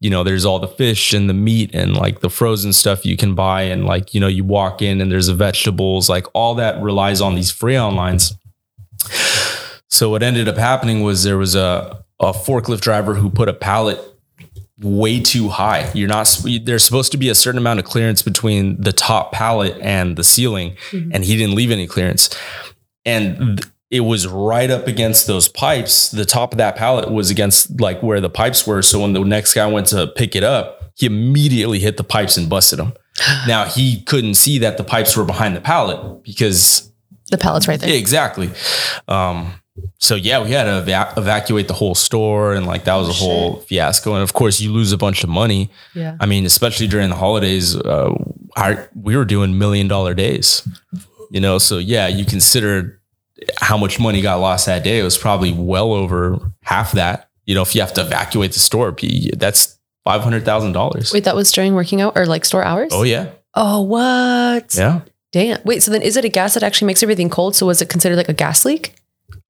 [0.00, 3.16] you know there's all the fish and the meat and like the frozen stuff you
[3.16, 6.54] can buy, and like you know you walk in and there's the vegetables, like all
[6.56, 8.34] that relies on these Freon lines.
[9.88, 13.52] So what ended up happening was there was a a forklift driver who put a
[13.52, 14.00] pallet
[14.80, 15.90] way too high.
[15.94, 16.28] You're not
[16.62, 20.24] there's supposed to be a certain amount of clearance between the top pallet and the
[20.24, 22.30] ceiling and he didn't leave any clearance.
[23.04, 26.10] And th- it was right up against those pipes.
[26.10, 28.82] The top of that pallet was against like where the pipes were.
[28.82, 32.36] So when the next guy went to pick it up, he immediately hit the pipes
[32.36, 32.94] and busted them.
[33.46, 36.90] Now he couldn't see that the pipes were behind the pallet because
[37.30, 37.90] the pallet's right there.
[37.90, 38.50] yeah, exactly.
[39.06, 39.52] Um,
[39.98, 43.12] so yeah, we had to eva- evacuate the whole store, and like that was a
[43.12, 44.14] whole fiasco.
[44.14, 45.70] And of course, you lose a bunch of money.
[45.94, 46.16] Yeah.
[46.20, 48.12] I mean, especially during the holidays, uh,
[48.56, 50.66] our, we were doing million dollar days.
[51.30, 53.00] You know, so yeah, you consider
[53.60, 55.00] how much money got lost that day.
[55.00, 57.28] It was probably well over half that.
[57.46, 58.94] You know, if you have to evacuate the store,
[59.36, 61.12] that's five hundred thousand dollars.
[61.12, 62.90] Wait, that was during working out or like store hours?
[62.94, 64.74] Oh yeah, Oh, what?
[64.76, 65.00] yeah.
[65.32, 65.60] Damn.
[65.64, 67.56] Wait, so then is it a gas that actually makes everything cold?
[67.56, 68.94] So was it considered like a gas leak?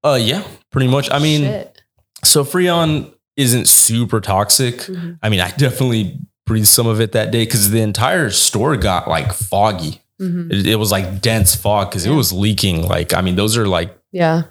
[0.05, 1.11] Uh, yeah, pretty much.
[1.11, 1.83] I mean, Shit.
[2.25, 4.79] So Freon isn't super toxic.
[4.81, 5.19] Mhm.
[5.23, 9.09] I mean, I definitely breathed some of it that day because the entire store got
[9.09, 10.01] like foggy.
[10.21, 10.53] Mhm.
[10.53, 12.87] It, it was like dense fog because it was leaking.
[12.87, 14.43] Like, I mean, those are like Yeah.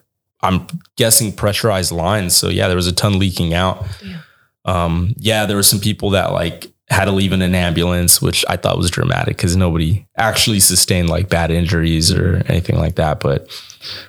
[0.42, 2.36] I'm guessing pressurized lines.
[2.36, 3.86] So yeah, there was a ton leaking out.
[4.02, 4.20] Damn.
[4.66, 8.44] Um, yeah, there were some people that like had to leave in an ambulance, which
[8.50, 13.20] I thought was dramatic because nobody actually sustained like bad injuries or anything like that.
[13.22, 13.48] But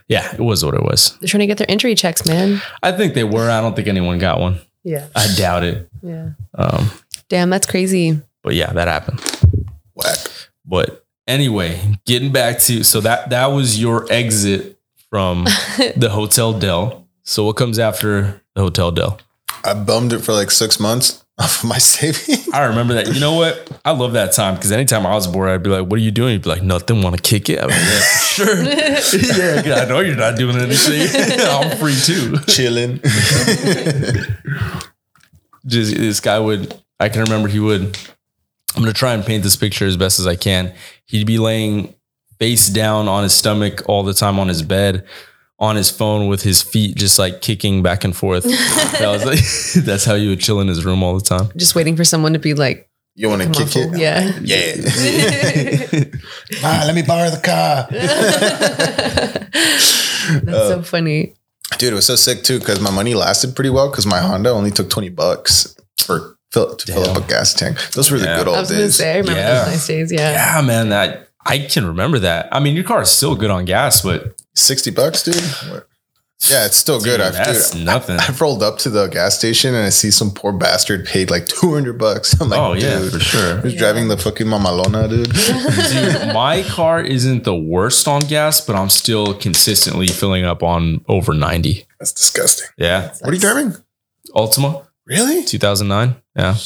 [0.09, 1.17] yeah, it was what it was.
[1.19, 2.61] They're trying to get their injury checks, man.
[2.83, 3.51] I think they were.
[3.51, 4.61] I don't think anyone got one.
[4.83, 5.07] Yeah.
[5.15, 5.89] I doubt it.
[6.03, 6.31] Yeah.
[6.55, 6.91] Um,
[7.29, 8.21] Damn, that's crazy.
[8.43, 9.21] but yeah, that happened.
[9.95, 10.19] Whack.
[10.65, 12.85] But anyway, getting back to you.
[12.85, 14.79] so that that was your exit
[15.11, 15.45] from
[15.97, 17.07] the Hotel Del.
[17.23, 19.19] So what comes after the Hotel Del?
[19.65, 22.49] I bummed it for like six months off of my savings.
[22.53, 23.13] I remember that.
[23.13, 23.71] You know what?
[23.85, 26.11] I love that time because anytime I was bored, I'd be like, "What are you
[26.11, 27.03] doing?" You'd be like, "Nothing.
[27.03, 28.63] Want to kick it?" I'm like, yeah, sure.
[28.63, 31.41] yeah, 'cause I know you're not doing anything.
[31.41, 32.39] I'm free too.
[32.47, 33.01] Chilling.
[35.67, 36.75] Just this guy would.
[37.01, 37.99] I can remember he would.
[38.77, 40.73] I'm gonna try and paint this picture as best as I can.
[41.07, 41.95] He'd be laying
[42.39, 45.07] face down on his stomach all the time on his bed,
[45.59, 48.45] on his phone with his feet just like kicking back and forth.
[48.99, 51.49] that was like that's how you would chill in his room all the time.
[51.57, 53.95] Just waiting for someone to be like, You want to come on, kick fool.
[53.95, 53.99] it?
[54.01, 54.39] Yeah.
[54.43, 56.05] Yeah.
[56.65, 57.87] ah, let me borrow the car.
[60.43, 61.35] That's so funny.
[61.79, 64.51] Dude, it was so sick too because my money lasted pretty well because my Honda
[64.51, 67.79] only took 20 bucks for fill, to fill up a gas tank.
[67.93, 68.39] Those were the Yeah.
[68.39, 68.97] good I old was going to days.
[68.97, 69.65] say, I remember Yeah.
[69.65, 70.13] those nice days.
[70.13, 70.57] Yeah.
[70.57, 72.49] Yeah, man, that I can remember that.
[72.53, 75.35] I mean, your car is still good on gas, but 60 bucks, dude.
[75.71, 75.89] What?
[76.51, 77.17] Yeah, it's still good.
[77.19, 78.19] Dude, I've, that's dude, nothing.
[78.19, 81.47] I've rolled up to the gas station and I see some poor bastard paid like
[81.47, 82.39] 200 bucks.
[82.41, 83.57] I'm like, oh yeah, for sure.
[83.59, 85.33] who's driving the fucking Mamalona, dude?
[85.33, 91.03] Dude, my car isn't the worst on gas, but I'm still consistently filling up on
[91.09, 91.87] over 90.
[91.99, 92.69] That's disgusting.
[92.77, 93.15] Yeah.
[93.21, 93.75] What are you driving?
[94.35, 95.45] Altima, Really?
[95.45, 96.17] 2009.
[96.37, 96.57] Yeah.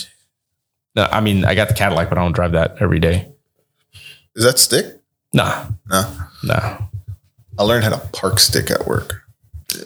[0.97, 3.31] No, I mean, I got the Cadillac, but I don't drive that every day.
[4.35, 5.01] Is that stick?
[5.33, 6.11] Nah, No.
[6.43, 6.79] nah.
[7.59, 9.23] I learned how to park stick at work.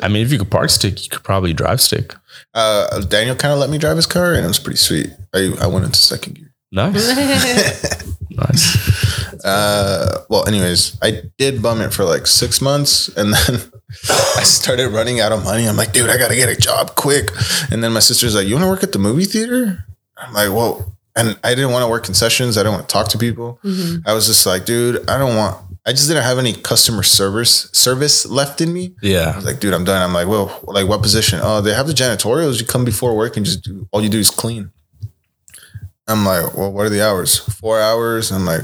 [0.02, 2.14] I mean, if you could park stick, you could probably drive stick.
[2.54, 5.08] Uh, Daniel kind of let me drive his car and it was pretty sweet.
[5.34, 6.52] I, I went into second gear.
[6.70, 7.06] Nice.
[8.30, 9.44] nice.
[9.44, 13.60] Uh, well, anyways, I did bum it for like six months, and then
[14.36, 15.66] I started running out of money.
[15.68, 17.30] I'm like, dude, I gotta get a job quick.
[17.70, 19.84] And then my sister's like, you want to work at the movie theater?
[20.16, 20.96] I'm like, whoa.
[21.14, 22.56] And I didn't want to work concessions.
[22.56, 23.58] I didn't want to talk to people.
[23.64, 24.02] Mhm.
[24.06, 25.58] I was just like, dude, I don't want.
[25.84, 28.94] I just didn't have any customer service service left in me.
[29.02, 29.36] I Yeah.
[29.36, 30.00] was like, dude, I'm done.
[30.00, 31.40] I'm like, well, like what position?
[31.42, 32.60] Oh, they have the janitorials.
[32.60, 34.70] You come before work and just do all you do is clean.
[36.08, 37.38] I'm like, well, what are the hours?
[37.38, 38.30] Four hours.
[38.32, 38.62] I'm like,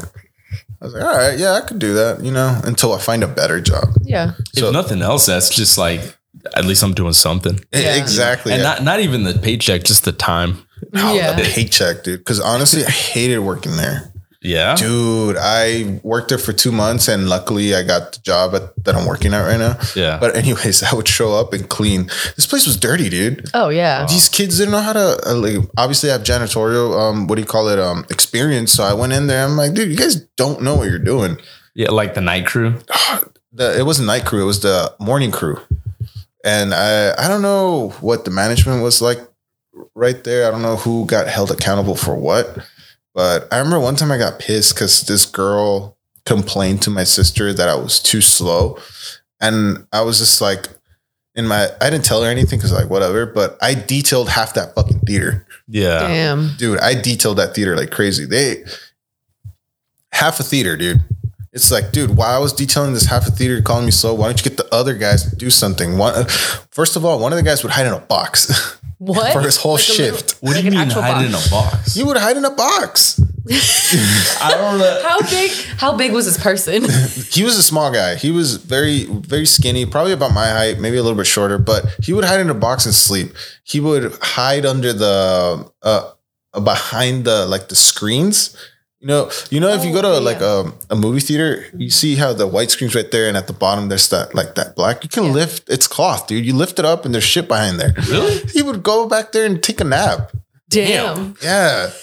[0.81, 3.23] I was like, all right, yeah, I could do that, you know, until I find
[3.23, 3.89] a better job.
[4.03, 4.33] Yeah.
[4.55, 6.17] So- if nothing else, that's just like,
[6.55, 7.61] at least I'm doing something.
[7.73, 7.97] Yeah.
[7.97, 8.53] Exactly.
[8.53, 8.69] And yeah.
[8.69, 10.65] not, not even the paycheck, just the time.
[10.95, 11.33] Oh, Yeah.
[11.35, 12.21] the paycheck, dude.
[12.21, 14.13] Because honestly, I hated working there.
[14.41, 14.77] Yeah.
[14.77, 18.95] Dude, I worked there for two months and luckily I got the job at, that
[18.95, 19.77] I'm working at right now.
[19.97, 20.17] Yeah.
[20.19, 22.07] But anyways, I would show up and clean.
[22.37, 23.51] This place was dirty, dude.
[23.53, 24.07] Oh yeah.
[24.09, 25.57] These kids didn't know how to uh, like.
[25.77, 26.97] Obviously, I have janitorial.
[26.97, 27.81] Um, what do you call it?
[27.81, 28.73] Um, experience.
[28.73, 29.45] So I went in there.
[29.45, 31.39] I'm like, dude, you guys don't know what you're doing.
[31.75, 32.79] yeah, like the night crew.
[33.51, 34.43] The, it wasn't night crew.
[34.43, 35.59] It was the morning crew.
[36.45, 39.19] And I I don't know what the management was like
[39.95, 40.47] right there.
[40.47, 42.59] I don't know who got held accountable for what.
[43.15, 47.53] But I remember one time I got pissed because this girl complained to my sister
[47.53, 48.79] that I was too slow.
[49.41, 50.69] And I was just like,
[51.35, 54.75] in my, I didn't tell her anything because like whatever, but I detailed half that
[54.75, 55.47] fucking theater.
[55.67, 56.01] Yeah.
[56.01, 56.57] Damn.
[56.57, 58.25] Dude, I detailed that theater like crazy.
[58.25, 58.65] They,
[60.13, 61.01] half a theater, dude.
[61.53, 64.27] It's like, dude, while I was detailing this half a theater calling me slow, why
[64.27, 65.97] don't you get the other guys to do something?
[65.97, 66.27] One,
[66.71, 69.33] first of all, one of the guys would hide in a box What?
[69.33, 70.37] for his whole Like a little- shift.
[70.41, 71.27] What do you an mean actual hide box.
[71.29, 71.95] in a box?
[71.95, 73.21] He would hide in a box.
[74.43, 75.03] I don't know.
[75.07, 75.51] How big?
[75.79, 76.83] How big was this person?
[77.31, 78.17] He was a small guy.
[78.17, 81.85] He was very, very skinny, probably about my height, maybe a little bit shorter, but
[82.03, 83.33] he would hide in a box and sleep.
[83.65, 86.11] He would hide under the, uh,
[86.61, 88.57] behind the, like the screens.
[89.01, 91.67] You know, you know, if you go to Oh, like a, um, a movie theater,
[91.77, 94.57] you see how the white screen's right there, and at the bottom there's that like
[94.57, 95.05] that black.
[95.05, 95.31] You can Yeah.
[95.33, 95.69] lift.
[95.71, 96.45] It's cloth, dude.
[96.45, 97.95] You lift it up, and there's shit behind there.
[98.09, 98.39] Really?
[98.53, 100.33] He would go back there and take a nap.
[100.69, 101.37] Damn.
[101.43, 101.91] Yeah.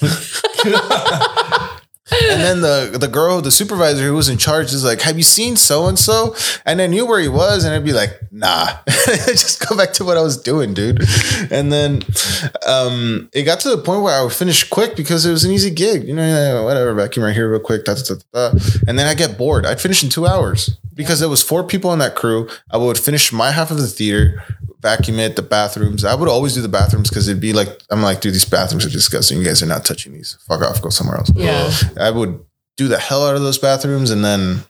[2.10, 5.24] and then the the girl, the supervisor who was in charge, is like, "Have you
[5.24, 6.34] seen so and so?"
[6.64, 10.04] And I knew where he was, and I'd be like, "Nah, just go back to
[10.04, 11.02] what I was doing, dude."
[11.50, 12.02] And then
[12.66, 15.50] um, it got to the point where I would finish quick because it was an
[15.52, 18.58] easy gig, you know, whatever, vacuum right here real quick, da, da, da, da.
[18.86, 19.66] and then I get bored.
[19.66, 22.48] I'd finish in two hours because there was four people in that crew.
[22.70, 24.42] I would finish my half of the theater.
[24.82, 26.04] Vacuum it, the bathrooms.
[26.04, 28.84] I would always do the bathrooms because it'd be like, I'm like, dude, these bathrooms
[28.86, 29.38] are disgusting.
[29.38, 30.36] You guys are not touching these.
[30.46, 31.32] Fuck off, go somewhere else.
[31.34, 31.70] Yeah.
[31.98, 32.44] I would
[32.76, 34.10] do the hell out of those bathrooms.
[34.10, 34.64] And then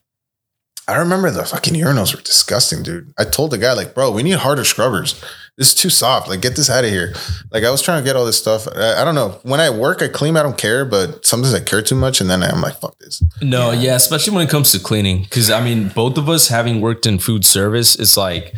[0.89, 3.13] I remember the fucking urinals were disgusting, dude.
[3.19, 5.21] I told the guy, like, bro, we need harder scrubbers.
[5.59, 6.29] This is too soft.
[6.29, 7.15] Like, get this out of here.
[7.51, 8.69] Like, I was trying to get all this stuff.
[8.69, 9.41] I, I don't know.
[9.43, 12.21] When I work, I clean, I don't care, but sometimes I care too much.
[12.21, 13.23] And then I'm like, fuck this.
[13.43, 13.97] No, yeah.
[13.97, 15.25] especially when it comes to cleaning.
[15.31, 18.55] Cause I mean, both of us having worked in food service, it's like,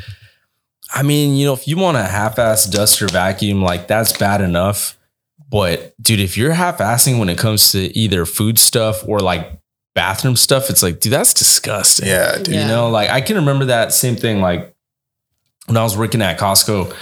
[0.93, 4.98] I mean, you know, if you want a half-ass duster vacuum, like that's bad enough.
[5.51, 9.59] But dude, if you're half-assing when it comes to either food stuff or like
[9.95, 12.07] bathroom stuff, it's like, dude, that's disgusting.
[12.09, 12.49] Yeah, dude.
[12.55, 12.63] Yeah.
[12.63, 14.75] You know, like I can remember that same thing, like
[15.67, 16.95] when I was working at Costco.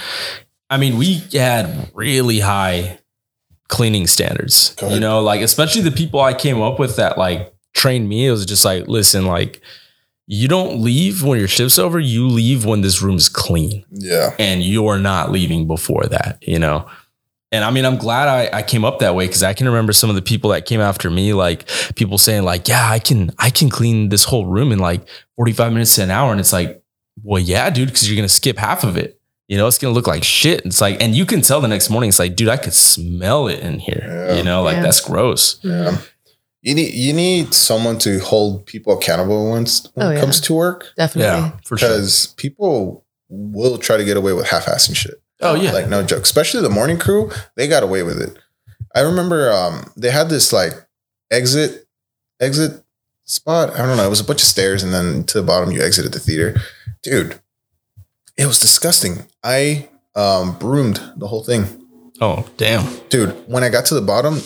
[0.69, 2.99] I mean, we had really high
[3.69, 4.75] cleaning standards.
[4.81, 8.27] You know, like especially the people I came up with that like trained me.
[8.27, 9.61] It was just like, listen, like
[10.25, 11.99] you don't leave when your shift's over.
[11.99, 14.35] You leave when this room is clean, Yeah.
[14.39, 16.37] and you're not leaving before that.
[16.41, 16.89] You know.
[17.51, 19.93] And I mean, I'm glad I, I came up that way because I can remember
[19.93, 23.31] some of the people that came after me, like people saying, like, yeah, I can
[23.39, 26.31] I can clean this whole room in like 45 minutes to an hour.
[26.31, 26.81] And it's like,
[27.23, 29.19] well, yeah, dude, because you're gonna skip half of it.
[29.47, 30.65] You know, it's gonna look like shit.
[30.65, 33.47] It's like, and you can tell the next morning, it's like, dude, I could smell
[33.47, 34.03] it in here.
[34.05, 34.35] Yeah.
[34.35, 34.81] You know, like Yeah.
[34.83, 35.57] that's gross.
[35.63, 35.97] Yeah.
[36.63, 40.19] You need you need someone to hold people accountable once when Oh, it yeah.
[40.19, 41.31] comes to work Definitely.
[41.31, 41.87] Yeah, for sure.
[41.87, 45.21] because people will try to get away with half-assing shit.
[45.41, 45.71] Oh yeah.
[45.71, 46.23] like no joke.
[46.23, 48.37] Especially the morning crew, they got away with it.
[48.95, 50.73] I remember um, they had this like
[51.31, 51.87] exit
[52.39, 52.83] exit
[53.25, 53.71] spot.
[53.73, 54.05] I don't know.
[54.05, 56.55] It was a bunch of stairs, and then to the bottom you exited the theater.
[57.03, 57.39] Dude,
[58.37, 59.25] it was disgusting.
[59.43, 61.65] I um, broomed the whole thing.
[62.21, 62.85] oh damn.
[63.09, 64.39] Dude, when I got to the bottom,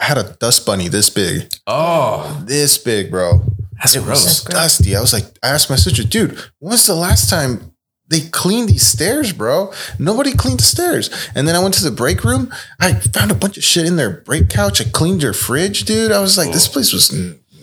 [0.00, 3.42] I had a dust bunny this big, Oh, this big, bro.
[3.80, 4.40] that's It was gross.
[4.44, 4.54] Gross.
[4.78, 4.96] dusty.
[4.96, 7.72] I was like, I asked my sister, dude, when's the last time
[8.08, 9.72] they cleaned these stairs, bro?
[9.98, 11.10] Nobody cleaned the stairs.
[11.34, 12.52] And then I went to the break room.
[12.80, 14.80] I found a bunch of shit in their break couch.
[14.80, 16.12] I cleaned your fridge, dude.
[16.12, 17.12] I was like, this place was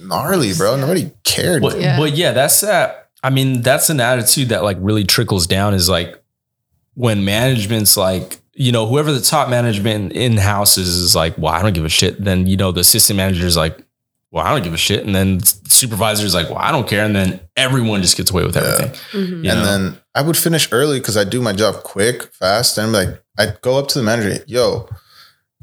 [0.02, 0.76] gnarly, bro.
[0.76, 1.62] Nobody cared.
[1.62, 1.98] But Yeah.
[1.98, 3.10] but yeah, that's that.
[3.24, 6.22] I mean, that's an attitude that like really trickles down is like
[6.96, 11.54] when management's like, you know, whoever the top management in house is is like, well,
[11.54, 12.24] I don't give a shit.
[12.24, 13.83] Then, you know, the assistant manager is like,
[14.34, 15.06] well, I don't give a shit.
[15.06, 17.06] And then supervisor is like, well, I don't care.
[17.06, 18.90] And then everyone just gets away with everything.
[19.12, 19.34] Mhm.
[19.34, 19.64] And know?
[19.64, 22.80] then I would finish early because I do my job quick, fast.
[22.80, 24.90] And I'm like, I'd go up to the manager, yo,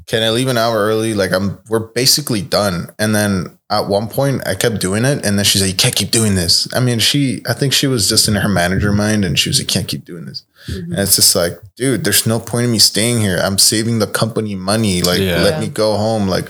[0.07, 1.13] can I leave an hour early?
[1.13, 2.93] Like I'm we're basically done.
[2.97, 5.25] And then at one point I kept doing it.
[5.25, 6.73] And then she's like, You can't keep doing this.
[6.73, 9.59] I mean, she I think she was just in her manager mind and she was
[9.59, 10.43] like, You Can't keep doing this.
[10.67, 10.91] Mm-hmm.
[10.91, 13.37] And it's just like, dude, there's no point in me staying here.
[13.41, 15.01] I'm saving the company money.
[15.01, 15.41] Like, Yeah.
[15.41, 16.27] let me go home.
[16.27, 16.47] Like,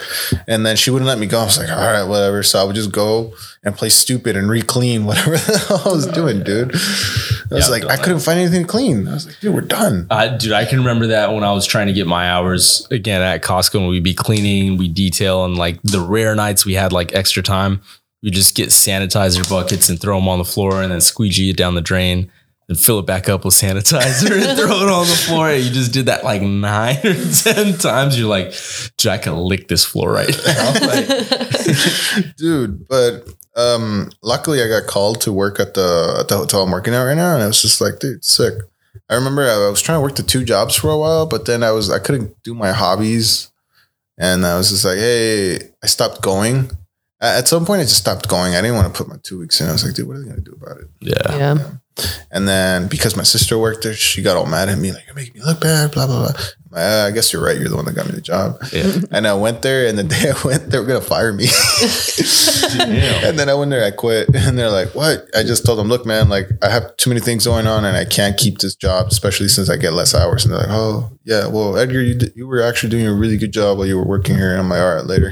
[0.47, 1.39] and then she wouldn't let me go.
[1.39, 2.43] I was like, all right, whatever.
[2.43, 3.33] So I would just go
[3.63, 6.71] and play stupid and re-clean whatever the hell I was oh, doing, dude.
[6.71, 9.07] I was Yeah, like, I couldn't find anything clean.
[9.07, 10.07] I was like, dude, we're done.
[10.09, 13.21] I, dude, I can remember that when I was trying to get my hours again
[13.21, 16.91] at Costco and we'd be cleaning, we detail, and like the rare nights we had
[16.91, 17.81] like extra time,
[18.23, 21.57] we just get sanitizer buckets and throw them on the floor and then squeegee it
[21.57, 22.31] down the drain
[22.71, 25.49] and fill it back up with sanitizer and throw it on the floor.
[25.49, 28.17] And you just did that like nine or 10 times.
[28.17, 28.53] You're like,
[28.95, 30.73] dude, I can lick this floor right now.
[30.81, 32.87] Like, dude.
[32.87, 36.93] But um, luckily, I got called to work at the at the hotel I'm working
[36.93, 38.53] at right now, and I was just like, dude, sick.
[39.09, 41.61] I remember I was trying to work the two jobs for a while, but then
[41.61, 43.51] I was I couldn't do my hobbies,
[44.17, 46.71] and I was just like, hey, I stopped going.
[47.19, 48.55] At some point, I just stopped going.
[48.55, 49.67] I didn't want to put my two weeks in.
[49.67, 50.87] I was like, dude, what are they gonna do about it?
[51.01, 51.37] yeah.
[51.37, 51.71] Yeah.
[52.31, 55.15] And then because my sister worked there, she got all mad at me, like, you're
[55.15, 56.41] making me look bad, blah, blah, blah.
[56.71, 57.59] Like, "Ah, I guess you're right.
[57.59, 58.57] You're the one that got me the job.
[58.71, 58.93] Yeah.
[59.11, 61.47] And I went there, and the day I went, they were going to fire me.
[62.81, 64.29] And then I went there, I quit.
[64.33, 65.29] And they're like, what?
[65.35, 67.97] I just told them, look, man, like, I have too many things going on, and
[67.97, 70.45] I can't keep this job, especially since I get less hours.
[70.45, 73.37] And they're like, oh, yeah, well, Edgar, you, did, you were actually doing a really
[73.37, 74.51] good job while you were working here.
[74.51, 75.31] And I'm like, all right, later.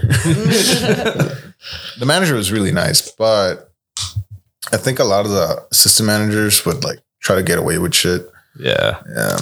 [1.98, 3.69] the manager was really nice, but
[4.72, 7.94] I think a lot of the system managers would like try to get away with
[7.94, 8.30] shit.
[8.60, 9.02] Yeah.
[9.16, 9.38] Yeah.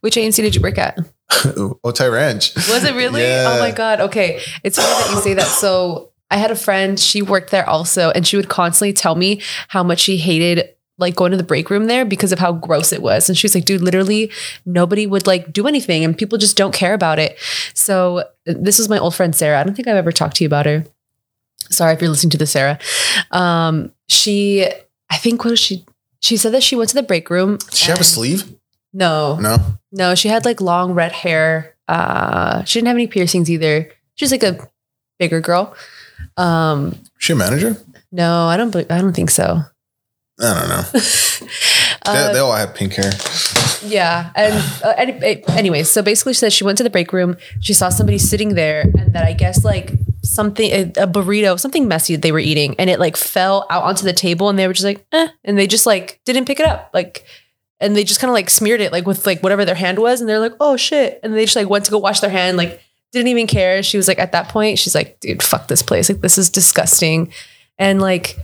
[0.00, 0.98] Which AMC did you work at?
[1.30, 2.54] Otay Ranch.
[2.54, 3.22] Was it really?
[3.22, 3.54] Yeah.
[3.54, 4.00] Oh my god.
[4.00, 4.40] Okay.
[4.64, 5.46] It's funny that you say that.
[5.46, 9.42] So I had a friend, she worked there also, and she would constantly tell me
[9.68, 12.92] how much she hated like going to the break room there because of how gross
[12.92, 13.28] it was.
[13.28, 14.30] And she was like, dude, literally
[14.64, 17.38] nobody would like do anything and people just don't care about it.
[17.74, 19.60] So this is my old friend Sarah.
[19.60, 20.84] I don't think I've ever talked to you about her.
[21.70, 22.78] Sorry if you're listening to this, Sarah.
[23.30, 24.66] Um, she
[25.10, 25.84] I think what was she
[26.20, 27.56] she said that she went to the break room.
[27.56, 28.44] Did she have a sleeve?
[28.92, 29.36] No.
[29.36, 29.56] No.
[29.90, 31.74] No, she had like long red hair.
[31.88, 33.90] Uh, she didn't have any piercings either.
[34.14, 34.68] She was like a
[35.18, 35.74] bigger girl.
[36.36, 37.76] Um, she a manager?
[38.12, 38.74] no, I don't.
[38.76, 39.62] I don't think so.
[40.40, 41.00] I don't know.
[42.04, 43.12] Uh, they, they all have pink hair.
[43.84, 47.36] yeah, and uh, any, anyways, so basically, she said she went to the break room.
[47.60, 49.92] She saw somebody sitting there, and that I guess like
[50.22, 53.84] something a, a burrito, something messy that they were eating, and it like fell out
[53.84, 56.60] onto the table, and they were just like, eh, and they just like didn't pick
[56.60, 57.24] it up, like.
[57.80, 60.20] And they just kind of like smeared it like with like whatever their hand was,
[60.20, 62.56] and they're like, "Oh shit!" And they just like went to go wash their hand,
[62.56, 62.80] like
[63.12, 63.82] didn't even care.
[63.82, 66.08] She was like, at that point, she's like, dude, fuck this place.
[66.08, 67.32] Like, this is disgusting.
[67.78, 68.36] And like,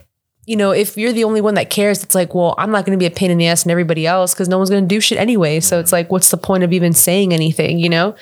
[0.48, 2.98] you know, if you're the only one that cares, it's like, well, I'm not going
[2.98, 4.88] to be a pain in the ass and everybody else because no one's going to
[4.88, 5.60] do shit anyway.
[5.60, 5.96] So it's mm-hmm.
[5.96, 8.16] like, what's the point of even saying anything, you know?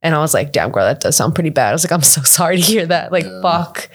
[0.00, 1.70] And I was like, damn, girl, that does sound pretty bad.
[1.70, 3.10] I was like, I'm so sorry to hear that.
[3.10, 3.42] Like, Yeah.
[3.42, 3.90] fuck.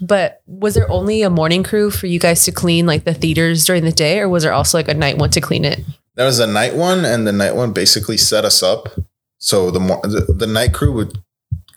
[0.00, 3.64] But was there only a morning crew for you guys to clean like the theaters
[3.66, 5.84] during the day, or was there also like a night one to clean it?
[6.16, 8.88] There was a night one, and the night one basically set us up.
[9.38, 11.22] So the the, the night crew would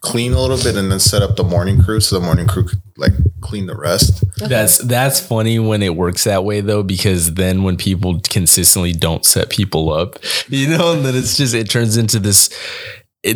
[0.06, 2.64] clean a little bit and then set up the morning crew, so the morning crew
[2.64, 4.24] could like clean the rest.
[4.38, 9.26] That's that's funny when it works that way though, because then when people consistently don't
[9.26, 12.50] set people up, you know, and then it's just it turns into this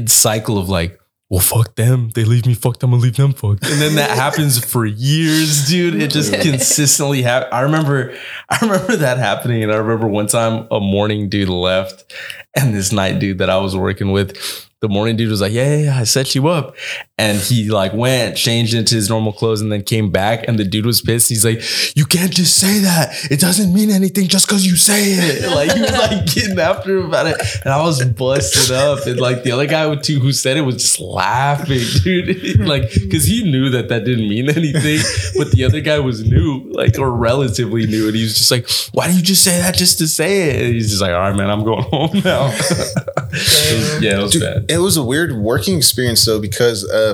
[0.05, 0.99] cycle of like,
[1.31, 4.11] well, fuck them, they leave me fucked, I'm gonna leave them fucked, and then that
[4.11, 6.01] happens for years, dude.
[6.01, 7.53] It just consistently happens.
[7.53, 8.15] I remember,
[8.49, 12.13] I remember that happening, and I remember one time a morning dude left,
[12.55, 14.68] and this night dude that I was working with.
[14.81, 16.75] The morning dude was like, yeah, yeah, yeah, I set you up.
[17.19, 20.47] And he like went, changed into his normal clothes, and then came back.
[20.47, 21.27] And the dude was pissed.
[21.27, 21.61] He's like,
[21.95, 23.13] You can't just say that.
[23.29, 25.49] It doesn't mean anything just because you say it.
[25.59, 27.35] Like he was like getting after him about it.
[27.65, 29.05] And I was busted up.
[29.05, 32.59] And like the other guy with two who said it was just laughing, dude.
[32.65, 34.99] like, cause he knew that that didn't mean anything.
[35.37, 38.07] But the other guy was new, like, or relatively new.
[38.07, 40.61] And he was just like, Why do you just say that just to say it?
[40.65, 42.47] And he's just like, All right, man, I'm going home now.
[42.51, 44.65] It was- yeah, it was Dude, bad.
[44.71, 47.08] it was a weird working experience though because uh,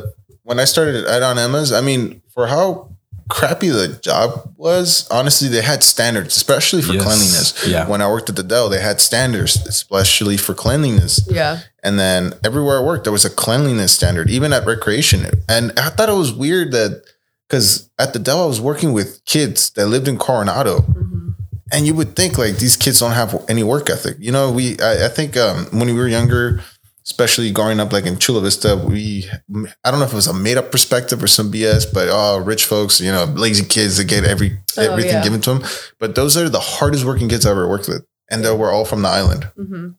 [0.45, 2.91] when I started at on Emma's, I mean, for how
[3.29, 7.03] crappy the job was, honestly, they had standards, especially for Yes.
[7.03, 7.67] cleanliness.
[7.67, 7.87] Yeah.
[7.89, 11.21] When I worked at the Del, they had standards, especially for cleanliness.
[11.27, 11.61] Yeah.
[11.83, 15.25] And then everywhere I worked, there was a cleanliness standard, even at recreation.
[15.49, 17.03] And I thought it was weird that
[17.49, 20.85] because at the Del, I was working with kids that lived in Coronado.
[21.71, 24.17] And you would think like these kids don't have any work ethic.
[24.19, 26.61] You know, we, I, I think um, when we were younger,
[27.05, 29.29] especially growing up like in Chula Vista, we,
[29.83, 32.39] I don't know if it was a made up perspective or some BS, but oh,
[32.39, 35.23] rich folks, you know, lazy kids that get every, Oh, everything yeah.
[35.23, 35.63] given to them.
[35.99, 38.05] But those are the hardest working kids I ever worked with.
[38.29, 39.89] And they were all from the island hmm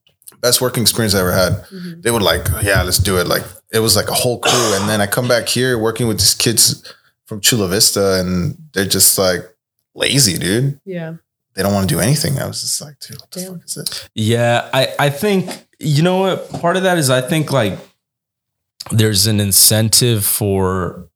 [0.42, 1.52] best working experience I ever had.
[1.72, 2.02] Mhm.
[2.02, 3.26] They would like, yeah, let's do it.
[3.26, 3.42] Like
[3.72, 4.74] it was like a whole crew.
[4.74, 6.82] And then I come back here working with these kids
[7.24, 9.42] from Chula Vista and they're just like
[9.94, 10.78] lazy, dude.
[10.84, 11.14] Yeah.
[11.54, 12.38] they don't want to do anything.
[12.38, 13.54] I was just like, dude, what the Damn.
[13.54, 14.09] fuck is this?
[14.14, 17.79] Yeah, I I think you know what part of that is I think like
[18.91, 21.09] there's an incentive for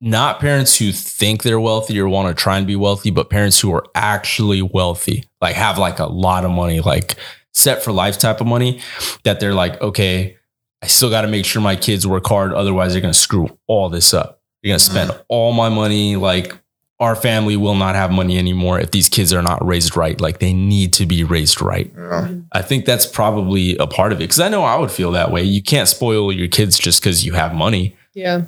[0.00, 3.60] not parents who think they're wealthy or want to try and be wealthy, but parents
[3.60, 7.14] who are actually wealthy, like have like a lot of money, like
[7.52, 8.80] set for life type of money,
[9.22, 10.36] that they're like, okay,
[10.82, 13.88] I still got to make sure my kids work hard, otherwise they're gonna screw all
[13.88, 14.42] this up.
[14.62, 15.22] They're gonna spend mm-hmm.
[15.28, 16.56] all my money, like
[17.02, 20.20] our family will not have money anymore if these kids are not raised right.
[20.20, 21.92] Like they need to be raised right.
[21.94, 22.42] You know?
[22.52, 25.32] I think that's probably a part of it because I know I would feel that
[25.32, 25.42] way.
[25.42, 27.96] You can't spoil your kids just because you have money.
[28.14, 28.46] Yeah.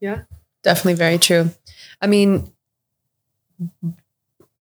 [0.00, 0.22] Yeah.
[0.62, 1.50] Definitely very true.
[2.00, 2.50] I mean,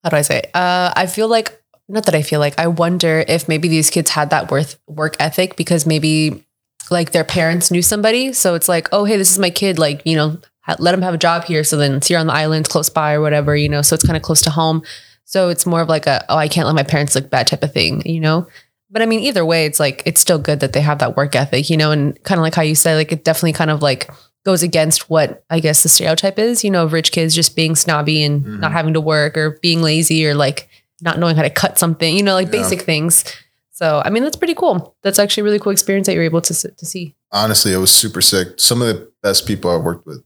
[0.03, 0.39] how do I say?
[0.39, 0.51] It?
[0.55, 4.11] Uh, I feel like not that I feel like I wonder if maybe these kids
[4.11, 6.45] had that worth work ethic because maybe
[6.91, 9.79] like their parents knew somebody, so it's like, oh hey, this is my kid.
[9.79, 10.41] Like you know, ha-
[10.79, 11.65] let them have a job here.
[11.65, 13.57] So then it's here on the island, close by or whatever.
[13.57, 14.83] You know, so it's kind of close to home.
[15.25, 17.63] So it's more of like a oh I can't let my parents look bad type
[17.63, 18.03] of thing.
[18.07, 18.47] You know.
[18.91, 21.35] But I mean, either way, it's like it's still good that they have that work
[21.35, 23.81] ethic, you know, and kind of like how you said, like it definitely kind of
[23.81, 24.11] like
[24.45, 27.75] goes against what I guess the stereotype is, you know, of rich kids just being
[27.75, 28.59] snobby and Mhm.
[28.61, 30.69] not having to work or being lazy or like
[31.01, 32.61] not knowing how to cut something, you know, like Yeah.
[32.61, 33.25] basic things.
[33.71, 34.95] So, I mean, that's pretty cool.
[35.03, 37.15] That's actually a really cool experience that you're able to, to see.
[37.33, 38.49] Honestly, it was super sick.
[38.59, 40.23] Some of the best people I worked with,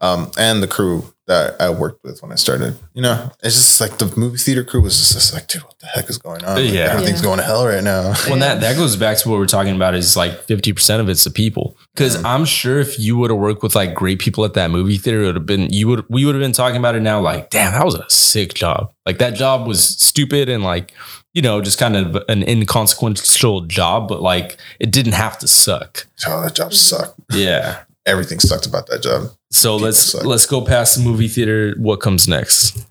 [0.00, 2.76] um, and the crew that I worked with when I started.
[2.92, 5.78] You know, it's just like the movie theater crew was just, just like, dude, what
[5.78, 6.56] the heck is going on?
[6.56, 6.88] Like, Yeah.
[6.92, 7.24] everything's Yeah.
[7.26, 8.14] going to hell right now.
[8.28, 11.08] Well, that that goes back to what we're talking about is like fifty percent of
[11.08, 11.76] it's the people.
[11.94, 12.22] Because Yeah.
[12.34, 15.22] I'm sure if you would have worked with like great people at that movie theater,
[15.22, 17.20] it would have been you would we would have been talking about it now.
[17.20, 18.92] Like, damn, that was a sick job.
[19.06, 20.92] Like that job was stupid and like
[21.32, 26.06] you know just kind of an inconsequential job, but like it didn't have to suck.
[26.26, 27.20] Oh, that job sucked.
[27.30, 27.82] Yeah.
[28.06, 29.30] Everything sucked about that job.
[29.50, 30.24] So let's suck.
[30.24, 31.74] let's go past the movie theater.
[31.78, 32.86] What comes next?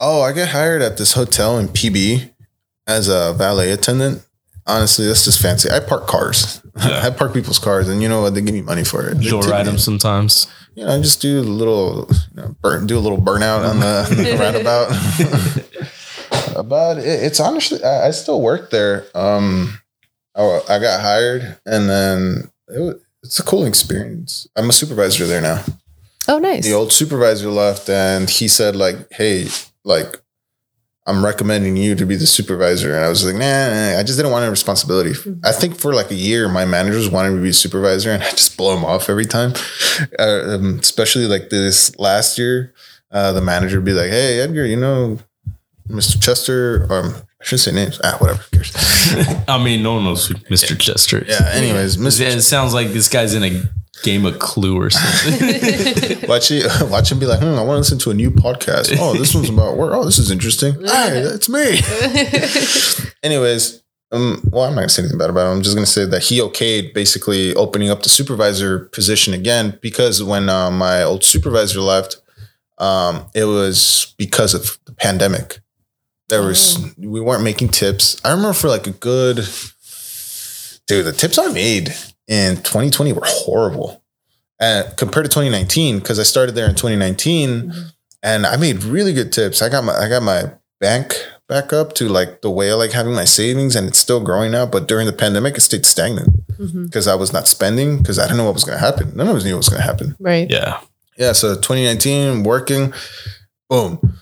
[0.00, 2.30] Oh, I get hired at this hotel in PB
[2.86, 4.24] as a valet attendant.
[4.66, 5.70] Honestly, that's just fancy.
[5.70, 6.62] I park cars.
[6.80, 7.02] Yeah.
[7.04, 8.32] I park people's cars, and you know what?
[8.32, 9.18] They give me money for it.
[9.18, 10.46] Joe ride them sometimes.
[10.74, 13.80] You know, I just do a little, you know, burn, do a little burnout on
[13.80, 14.88] the, the roundabout.
[16.56, 19.04] About it, it's honestly, I, I still work there.
[19.14, 19.78] Um,
[20.34, 24.46] I, I got hired, and then it was, it's a cool experience.
[24.56, 25.64] I'm a supervisor there now.
[26.28, 26.64] Oh, nice.
[26.64, 29.48] The old supervisor left, and he said, like, hey,
[29.84, 30.20] like,
[31.06, 32.94] I'm recommending you to be the supervisor.
[32.94, 33.40] And I was like, nah,
[33.70, 35.12] nah, I just didn't want any responsibility.
[35.42, 38.22] I think for like a year, my managers wanted me to be a supervisor, and
[38.22, 39.54] I just blow them off every time.
[40.18, 42.74] Uh, um, especially like this last year,
[43.10, 45.18] uh, the manager would be like, hey, Edgar, you know,
[45.88, 46.22] Mr.
[46.22, 48.00] Chester, um, I shouldn't say names.
[48.04, 48.42] Ah, whatever.
[48.42, 48.72] Who cares?
[49.48, 50.78] I mean, no one knows who Mr.
[50.78, 51.18] Chester.
[51.20, 51.40] is.
[51.40, 51.48] Yeah.
[51.52, 52.20] Anyways, Mr.
[52.26, 53.62] It sounds like this guy's in a
[54.02, 55.40] game of Clue or something.
[56.28, 58.96] Watch it, watch him be like, hmm, I want to listen to a new podcast.
[58.98, 59.92] Oh, this one's about work.
[59.92, 60.74] Oh, this is interesting.
[60.86, 61.80] Hi, that's me.
[63.22, 63.82] Anyways,
[64.12, 65.58] um, well, I'm not gonna say anything bad about him.
[65.58, 70.22] I'm just gonna say that he okayed basically opening up the supervisor position again because
[70.22, 72.20] when uh, my old supervisor left,
[72.78, 75.60] um, it was because of the pandemic.
[76.30, 76.90] There was oh.
[76.98, 78.20] we weren't making tips.
[78.24, 79.46] I remember for like a good
[80.86, 81.94] dude, the tips I made
[82.26, 84.02] in 2020 were horrible.
[84.58, 87.80] And compared to 2019, because I started there in 2019 mm-hmm.
[88.22, 89.62] and I made really good tips.
[89.62, 91.14] I got my I got my bank
[91.48, 94.52] back up to like the way I like having my savings and it's still growing
[94.52, 94.66] now.
[94.66, 96.84] But during the pandemic, it stayed stagnant mm-hmm.
[96.84, 99.16] because I was not spending because I didn't know what was gonna happen.
[99.16, 100.16] None of us knew what was gonna happen.
[100.18, 100.50] Right.
[100.50, 100.80] yeah.
[101.16, 102.94] Yeah, so 2019, working,
[103.68, 104.18] boom.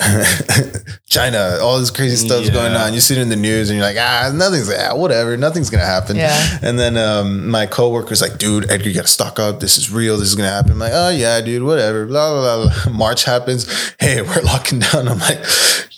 [1.08, 2.52] China, all this crazy stuff's Yeah.
[2.52, 2.94] going on.
[2.94, 5.84] You see it in the news and you're like, ah, nothing's ah, whatever, nothing's gonna
[5.84, 6.16] happen.
[6.16, 6.58] Yeah.
[6.62, 9.60] And then um, my coworker's like, dude, Edgar, you gotta stock up.
[9.60, 10.16] This is real.
[10.18, 10.72] This is gonna happen.
[10.72, 12.06] I'm like, oh yeah, dude, whatever.
[12.06, 12.84] Blah blah blah.
[12.84, 12.92] blah.
[12.96, 13.66] March happens.
[14.00, 15.06] Hey, we're locking down.
[15.06, 15.44] I'm like,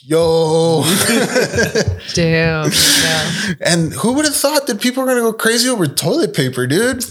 [0.02, 0.82] yo.
[2.14, 2.70] Damn.
[2.70, 3.54] Yeah.
[3.60, 7.02] and who would have thought that people are gonna go crazy over toilet paper, dude?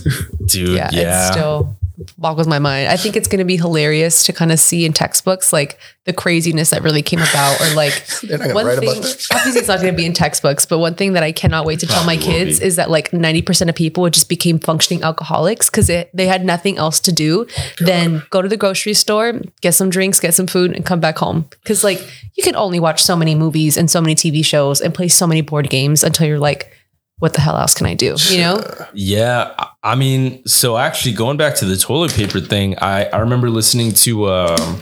[0.45, 1.29] Dude, yeah, yeah.
[1.29, 1.75] it still
[2.17, 2.89] boggles my mind.
[2.89, 6.13] I think it's going to be hilarious to kind of see in textbooks like the
[6.13, 8.89] craziness that really came about, or like They're not gonna one thing.
[8.89, 9.27] about that.
[9.33, 11.79] Obviously, it's not going to be in textbooks, but one thing that I cannot wait
[11.79, 15.69] to tell my kids is that like ninety percent of people just became functioning alcoholics
[15.69, 17.47] because they had nothing else to do
[17.79, 21.17] than go to the grocery store, get some drinks, get some food, and come back
[21.17, 21.45] home.
[21.63, 21.99] Because like
[22.35, 25.25] you can only watch so many movies and so many TV shows and play so
[25.25, 26.71] many board games until you're like,
[27.19, 28.15] what the hell else can I do?
[28.29, 28.63] You know?
[28.93, 33.17] Yeah, I- I mean, so actually going back to the toilet paper thing, I I
[33.19, 34.81] remember listening to um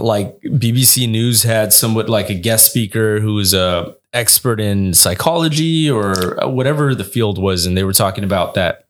[0.00, 5.88] like BBC News had somewhat like a guest speaker who was a expert in psychology
[5.90, 8.86] or whatever the field was and they were talking about that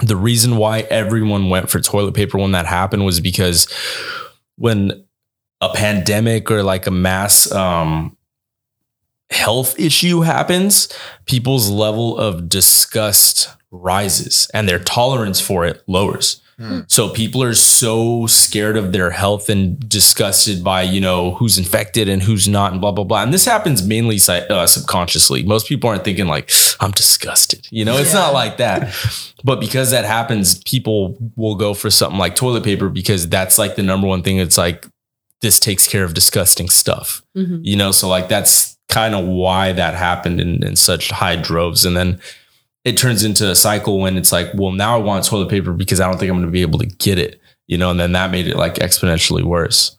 [0.00, 3.66] the reason why everyone went for toilet paper when that happened was because
[4.56, 5.04] when
[5.60, 8.16] a pandemic or like a mass um,
[9.30, 10.88] health issue happens,
[11.26, 16.40] people's level of disgust rises and their tolerance for it lowers.
[16.58, 16.80] Hmm.
[16.88, 22.06] So people are so scared of their health and disgusted by, you know, who's infected
[22.06, 23.22] and who's not and blah, blah, blah.
[23.22, 25.42] And this happens mainly uh, subconsciously.
[25.44, 26.50] Most people aren't thinking like,
[26.80, 27.66] I'm disgusted.
[27.70, 28.94] You know, it's not like that.
[29.42, 33.74] But because that happens, people will go for something like toilet paper because that's like
[33.76, 34.36] the number one thing.
[34.36, 34.86] It's like,
[35.40, 37.60] this takes care of disgusting stuff Mhm.
[37.62, 41.84] you know so like that's kind of why that happened in, in such high droves
[41.84, 42.20] and then
[42.84, 46.00] it turns into a cycle when it's like well now i want toilet paper because
[46.00, 48.12] i don't think i'm going to be able to get it you know and then
[48.12, 49.96] that made it like exponentially worse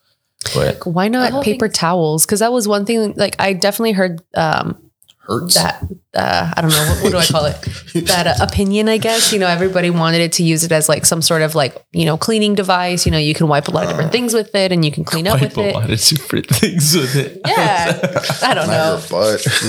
[0.54, 2.26] but Why not whole paper towels?
[2.26, 3.14] Because that was one thing.
[3.16, 4.81] Like I definitely heard um,
[5.24, 5.54] Hurts.
[5.54, 5.82] that.
[6.14, 7.54] Uh, I don't know what, what do I call it?
[8.06, 9.32] that uh, opinion, I guess.
[9.32, 12.04] You know, everybody wanted it to use it as like some sort of like you
[12.04, 13.06] know cleaning device.
[13.06, 15.04] You know, you can wipe a lot of different things with it, and you can
[15.04, 15.74] clean up with a it.
[15.74, 17.98] lot of different things with it Yeah,
[18.42, 18.98] I don't know.
[19.00, 19.42] your butt.
[19.44, 19.60] Hurts,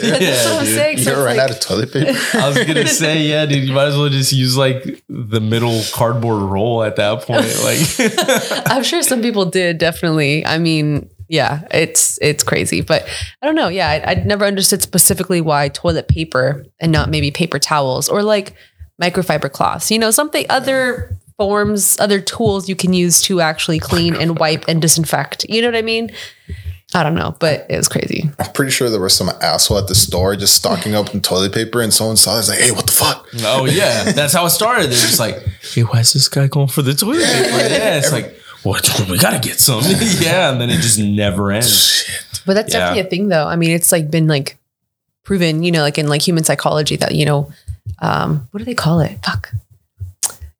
[0.00, 0.14] dude.
[0.14, 0.74] That's what I'm dude.
[0.74, 0.98] saying.
[0.98, 2.18] You So ever it's run like- out of toilet paper?
[2.38, 5.82] I was gonna say, yeah, dude, you might as well just use like the middle
[5.92, 7.44] cardboard roll at that point.
[7.64, 10.46] Like, I'm sure some people did definitely.
[10.46, 13.06] I mean, yeah, it's it's crazy, but
[13.42, 13.68] I don't know.
[13.68, 18.22] Yeah, I, I'd never understood specifically why toilet paper and not maybe paper towels or
[18.22, 18.54] like
[19.00, 19.90] microfiber cloths.
[19.90, 24.64] You know, something other forms, other tools you can use to actually clean and wipe
[24.68, 25.46] and disinfect.
[25.48, 26.10] You know what I mean?
[26.94, 28.30] I don't know, but it was crazy.
[28.38, 31.52] I'm pretty sure there was some asshole at the store just stocking up on toilet
[31.52, 32.38] paper, and someone saw it.
[32.40, 33.28] It's like, hey, what the fuck?
[33.42, 34.84] oh yeah, that's how it started.
[34.84, 35.36] They're just like,
[35.74, 37.74] hey, why is this guy going for the toilet paper?
[37.74, 39.06] Yeah, it's like, what?
[39.10, 39.82] We gotta get some.
[40.20, 42.04] yeah, and then it just never ends.
[42.46, 42.80] But that's Yeah.
[42.80, 43.46] definitely a thing though.
[43.46, 44.56] I mean, it's like been like
[45.24, 47.52] proven, you know, like in like human psychology that, you know,
[48.00, 49.18] um, what do they call it?
[49.24, 49.52] Fuck.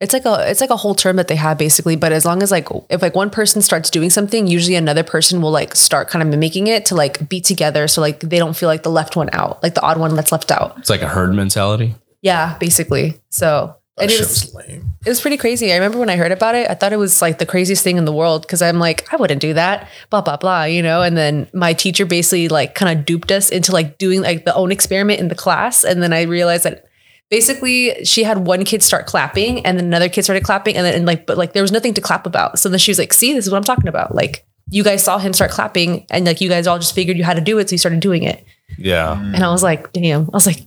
[0.00, 2.40] It's like a it's like a whole term that they have basically, but as long
[2.42, 6.08] as like if like one person starts doing something, usually another person will like start
[6.08, 8.90] kind of mimicking it to like be together so like they don't feel like the
[8.92, 10.78] left one out, like the odd one that's left out.
[10.78, 11.96] It's like a herd mentality.
[12.22, 13.20] Yeah, basically.
[13.30, 14.92] So That and it was, was lame.
[15.04, 15.72] it was pretty crazy.
[15.72, 17.96] I remember when I heard about it, I thought it was like the craziest thing
[17.96, 21.02] in the world because I'm like, I wouldn't do that, blah, blah, blah, you know?
[21.02, 24.54] And then my teacher basically like kind of duped us into like doing like the
[24.54, 25.84] own experiment in the class.
[25.84, 26.86] And then I realized that
[27.30, 30.94] basically she had one kid start clapping and then another kid started clapping and then
[30.94, 32.58] and like, but like there was nothing to clap about.
[32.58, 34.14] So then she was like, see, this is what I'm talking about.
[34.14, 37.24] Like you guys saw him start clapping and like you guys all just figured you
[37.24, 37.68] had to do it.
[37.68, 38.44] So you started doing it.
[38.76, 39.18] Yeah.
[39.18, 40.60] And I was like, damn, I was like,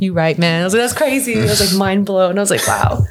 [0.00, 0.62] you right, man.
[0.62, 1.38] I was like, that's crazy.
[1.38, 2.38] I was like mind blown.
[2.38, 3.04] I was like, wow.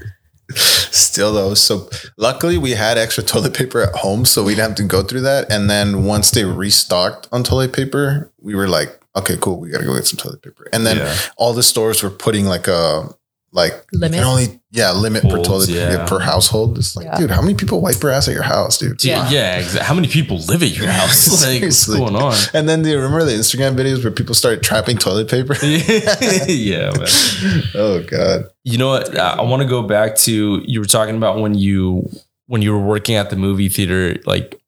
[0.55, 4.77] Still though, so luckily we had extra toilet paper at home, so we didn't have
[4.77, 5.51] to go through that.
[5.51, 9.85] And then once they restocked on toilet paper, we were like, okay, cool, we gotta
[9.85, 10.67] go get some toilet paper.
[10.73, 11.15] And then Yeah.
[11.37, 13.09] all the stores were putting like a
[13.53, 14.17] like you Limit?
[14.17, 15.91] can only yeah limit per toilet yeah.
[15.91, 16.77] paper per household.
[16.79, 17.17] It's like, Yeah.
[17.19, 18.97] dude, how many people wipe their ass at your house, dude?
[18.97, 19.29] Dude, Yeah.
[19.29, 19.85] yeah, exactly.
[19.85, 21.43] How many people live at your house?
[21.45, 22.33] Like, what's going on?
[22.53, 25.53] And then do you remember the Instagram videos where people started trapping toilet paper?
[25.63, 27.07] yeah, man.
[27.75, 28.45] oh god.
[28.63, 29.17] You know what?
[29.17, 32.09] I, I want to go back to you were talking about when you
[32.47, 34.59] when you were working at the movie theater, like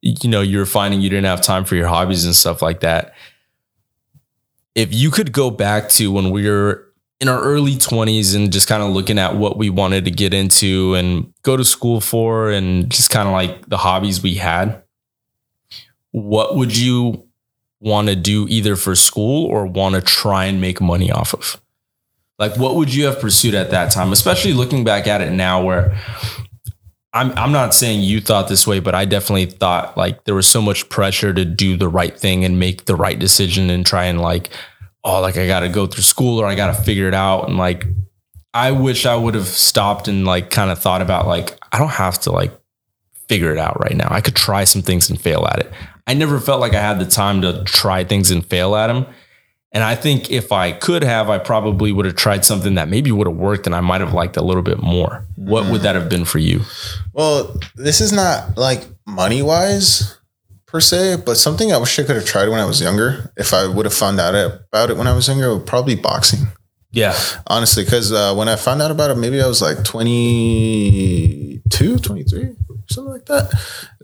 [0.00, 2.80] you know, you were finding you didn't have time for your hobbies and stuff like
[2.80, 3.14] that.
[4.74, 6.91] If you could go back to when we were
[7.22, 10.34] in our early 20s and just kind of looking at what we wanted to get
[10.34, 14.82] into and go to school for and just kind of like the hobbies we had,
[16.10, 17.28] what would you
[17.78, 21.62] want to do either for school or want to try and make money off of?
[22.40, 24.10] Like, what would you have pursued at that time?
[24.10, 25.96] Especially looking back at it now, where
[27.12, 30.48] I'm I'm not saying you thought this way, but I definitely thought like there was
[30.48, 34.06] so much pressure to do the right thing and make the right decision and try
[34.06, 34.50] and like,
[35.04, 37.48] oh, like I got to go through school or I got to figure it out.
[37.48, 37.86] And like,
[38.54, 41.88] I wish I would have stopped and like kind of thought about like I don't
[41.88, 42.52] have to like
[43.28, 44.08] figure it out right now.
[44.10, 45.72] I could try some things and fail at it.
[46.06, 49.06] I never felt like I had the time to try things and fail at them.
[49.74, 53.10] And I think if I could have, I probably would have tried something that maybe
[53.10, 55.26] would have worked and I might have liked a little bit more.
[55.36, 55.84] What would mm.
[55.84, 56.60] that have been for you?
[57.14, 60.18] Well, this is not like money wise
[60.72, 63.30] per se, but something I wish I could have tried when I was younger.
[63.36, 66.00] If I would have found out about it when I was younger, would probably be
[66.00, 66.46] boxing.
[66.90, 67.14] Yeah.
[67.46, 72.56] Honestly, because uh, when I found out about it, maybe I was like 22, 23,
[72.88, 73.52] something like that.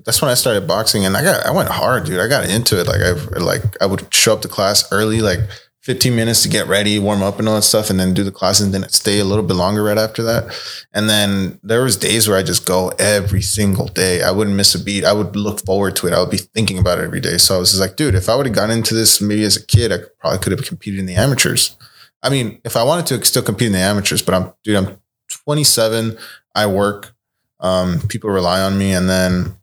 [0.04, 2.20] That's when I started boxing, and I got I went hard, dude.
[2.20, 2.86] I got into it.
[2.86, 5.40] Like I like I would show up to class early, like
[5.88, 8.30] 15 minutes to get ready, warm up, and all that stuff, and then do the
[8.30, 10.54] class, and then stay a little bit longer right after that.
[10.92, 14.22] And then there was days where I just go every single day.
[14.22, 15.06] I wouldn't miss a beat.
[15.06, 16.12] I would look forward to it.
[16.12, 17.38] I would be thinking about it every day.
[17.38, 19.56] So I was just like, dude, if I would have gotten into this maybe as
[19.56, 21.74] a kid, I probably could have competed in the amateurs.
[22.22, 24.76] I mean, if I wanted to, I still compete in the amateurs, but I'm, dude,
[24.76, 26.18] I'm 27.
[26.54, 27.14] I work.
[27.60, 29.56] Um, people rely on me, and then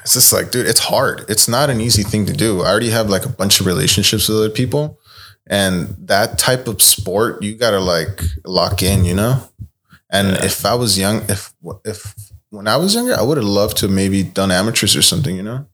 [0.00, 1.24] it's just like, dude, it's hard.
[1.28, 2.62] It's not an easy thing to do.
[2.62, 4.98] I already have like a bunch of relationships with other people.
[5.46, 9.42] And that type of sport, you gotta like lock in, you know?
[10.10, 10.44] And Yeah.
[10.44, 11.52] if I was young, if
[11.84, 12.14] if
[12.50, 15.42] when I was younger, I would have loved to maybe done amateurs or something, you
[15.42, 15.66] know?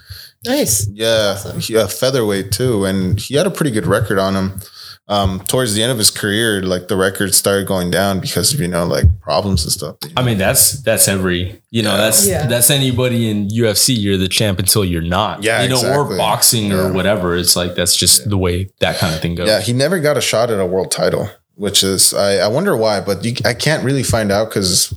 [0.45, 0.87] Nice.
[0.93, 1.59] Yeah, Awesome.
[1.59, 4.61] he, a featherweight too, and he had a pretty good record on him.
[5.07, 8.59] Um, towards the end of his career, like the records started going down because of
[8.59, 9.97] you know like problems and stuff.
[10.17, 11.97] I mean, that's that's every you know Yeah.
[11.97, 12.47] that's Yeah.
[12.47, 13.93] that's anybody in UFC.
[13.95, 15.43] You're the champ until you're not.
[15.43, 16.15] Yeah, you know, exactly.
[16.15, 16.87] or boxing Yeah.
[16.87, 17.35] or whatever.
[17.35, 19.47] It's like that's just the way that kind of thing goes.
[19.47, 22.75] Yeah, he never got a shot at a world title, which is I, I wonder
[22.75, 24.91] why, but you, I can't really find out because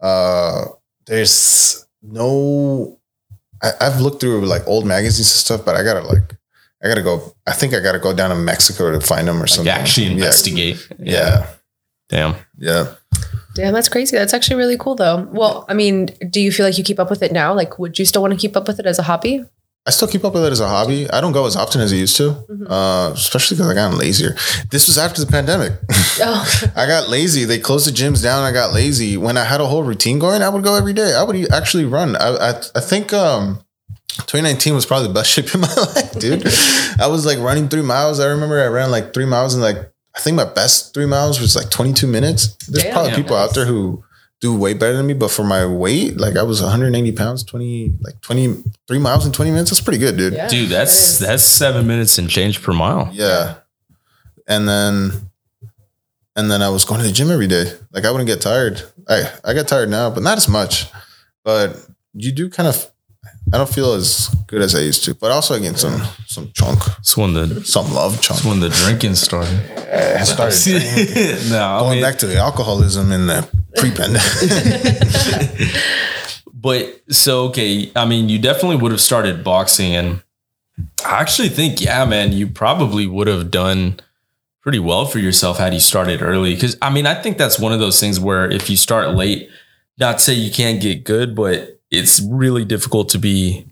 [0.00, 0.66] uh,
[1.06, 2.98] there's no.
[3.60, 6.36] I, I've looked through like old magazines and stuff, but I gotta like
[6.84, 7.34] I gotta go.
[7.46, 9.72] I think I gotta go down to Mexico to find him or Like something.
[9.72, 10.88] actually investigate.
[10.98, 11.46] Yeah,
[12.08, 12.34] Damn.
[12.58, 12.94] yeah.
[13.54, 14.16] Damn, that's crazy.
[14.16, 15.28] That's actually really cool though.
[15.30, 17.52] Well, I mean, do you feel like you keep up with it now?
[17.54, 19.44] Like, would you still want to keep up with it as a hobby?
[19.84, 21.10] I still keep up with it as a hobby.
[21.10, 22.66] I don't go as often as I used to, Mhm.
[22.70, 24.36] uh, especially because I got lazier.
[24.70, 25.72] This was after the pandemic.
[26.20, 27.44] Oh, I got lazy.
[27.44, 28.44] They closed the gyms down.
[28.44, 29.16] I got lazy.
[29.16, 31.14] When I had a whole routine going, I would go every day.
[31.14, 32.16] I would e- actually run.
[32.16, 33.60] I I, I think um,
[34.16, 36.46] 2019 was probably the best shape in my life, dude.
[37.00, 38.20] I was like running three miles.
[38.20, 39.76] I remember I ran like three miles and like
[40.14, 42.54] I think my best three miles was like 22 minutes.
[42.68, 42.92] There's Damn.
[42.92, 43.16] probably Yeah.
[43.16, 44.04] people out there who
[44.40, 47.94] do way better than me, but for my weight, like I was 180 pounds, 20
[48.02, 49.70] like 23 miles in 20 minutes.
[49.70, 50.34] That's pretty good, dude.
[50.34, 50.48] yeah.
[50.48, 53.08] Dude, that's that is- that's seven minutes and change per mile.
[53.12, 53.54] Yeah.
[54.46, 55.30] And then
[56.36, 57.72] and then I was going to the gym every day.
[57.92, 58.82] Like I wouldn't get tired.
[59.08, 60.86] I I get tired now, but not as much.
[61.44, 61.76] But
[62.14, 62.90] you do kind of
[63.52, 65.14] I don't feel as good as I used to.
[65.14, 66.80] But also again some some chunk.
[67.00, 68.38] It's when the Some love chunk.
[68.40, 69.60] it's when the drinking started.
[69.92, 73.46] I started no, I going mean, back to the alcoholism in the
[73.76, 75.70] pre-pandemic.
[76.54, 80.22] But so okay, I mean, you definitely would have started boxing, and
[81.04, 83.98] I actually think, yeah, man, you probably would have done
[84.60, 86.54] pretty well for yourself had you started early.
[86.54, 89.50] Because I mean, I think that's one of those things where if you start late,
[89.98, 93.66] not say you can't get good, but it's really difficult to be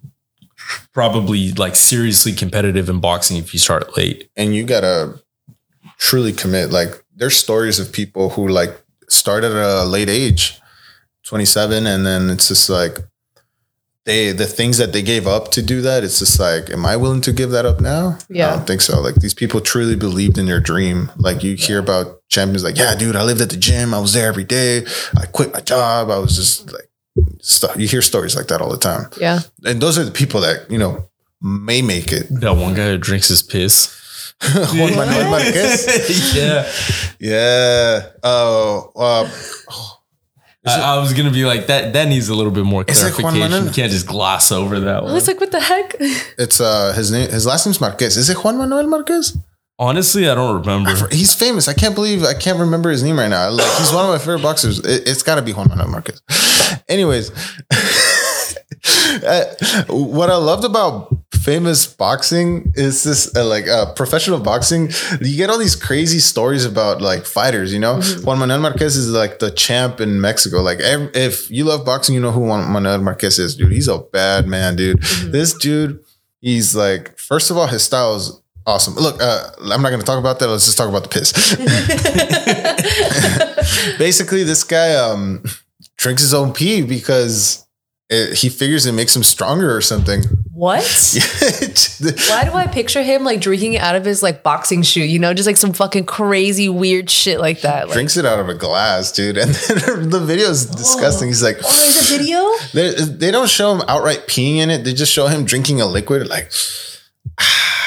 [0.93, 4.31] probably like seriously competitive in boxing if you start late.
[4.37, 5.21] and you gotta
[5.99, 6.71] truly commit.
[6.71, 10.61] Like there's stories of people who like start at a late age,
[11.25, 12.99] 27, and then it's just like
[14.05, 16.05] they the things that they gave up to do that.
[16.05, 18.19] It's just like, am I willing to give that up now?
[18.29, 18.49] Yeah.
[18.49, 19.01] I don't think so.
[19.01, 21.11] Like these people truly believed in their dream.
[21.17, 23.95] Like you hear about champions like, yeah, dude, I lived at the gym.
[23.95, 24.85] I was there every day.
[25.17, 26.11] I quit my job.
[26.11, 26.90] I was just like
[27.41, 27.77] stuff.
[27.77, 29.07] You hear stories like that all the time.
[29.21, 29.41] yeah.
[29.65, 31.09] And those are the people that, you know,
[31.43, 32.27] may make it.
[32.41, 33.97] That one guy who drinks his piss.
[34.55, 36.35] Juan Manuel Marquez.
[36.35, 36.71] yeah.
[37.19, 38.07] Yeah.
[38.23, 39.31] Oh, uh,
[40.67, 41.93] I, I was gonna be like that.
[41.95, 43.51] That needs a little bit more Is it Juan clarification.
[43.51, 43.65] Manuel?
[43.69, 45.13] you can't just gloss over that I one.
[45.13, 45.95] was like, what the heck?
[46.39, 47.29] it's uh his name.
[47.31, 48.17] His last name's Marquez.
[48.17, 49.37] Is it Juan Manuel Marquez?
[49.79, 51.09] Honestly, I don't remember.
[51.11, 51.67] He's famous.
[51.67, 53.49] I can't believe I can't remember his name right now.
[53.51, 54.79] Like he's one of my favorite boxers.
[54.81, 56.21] It, it's got to be Juan Manuel Marquez.
[56.89, 57.31] Anyways,
[59.25, 59.55] uh,
[59.89, 64.91] what I loved about famous boxing is this uh, like uh, professional boxing.
[65.21, 67.73] You get all these crazy stories about like fighters.
[67.73, 70.61] You know, Juan Manuel Marquez is like the champ in Mexico.
[70.61, 73.73] Like if you love boxing, you know who Juan Manuel Marquez is, dude.
[73.73, 75.03] He's a bad man, dude.
[75.03, 76.05] This dude,
[76.41, 78.95] he's like, first of all, his style is awesome.
[78.95, 80.49] Look, uh, I'm not going to talk about that.
[80.49, 81.33] Let's just talk about the piss.
[83.99, 85.43] Basically, this guy um,
[86.01, 87.67] drinks his own pee because
[88.09, 90.23] it, he figures it makes him stronger or something.
[90.53, 90.83] what?
[92.29, 95.05] Why do I picture him like drinking it out of his like boxing shoe?
[95.05, 97.87] You know, just like some fucking crazy weird shit like that.
[97.87, 99.37] Like, Drinks it out of a glass, dude.
[99.37, 100.77] And then the video is oh.
[100.77, 101.29] disgusting.
[101.29, 102.51] He's like, oh, there's a video.
[102.73, 104.85] they, they don't show him outright peeing in it.
[104.85, 106.27] They just show him drinking a liquid.
[106.29, 106.51] Like,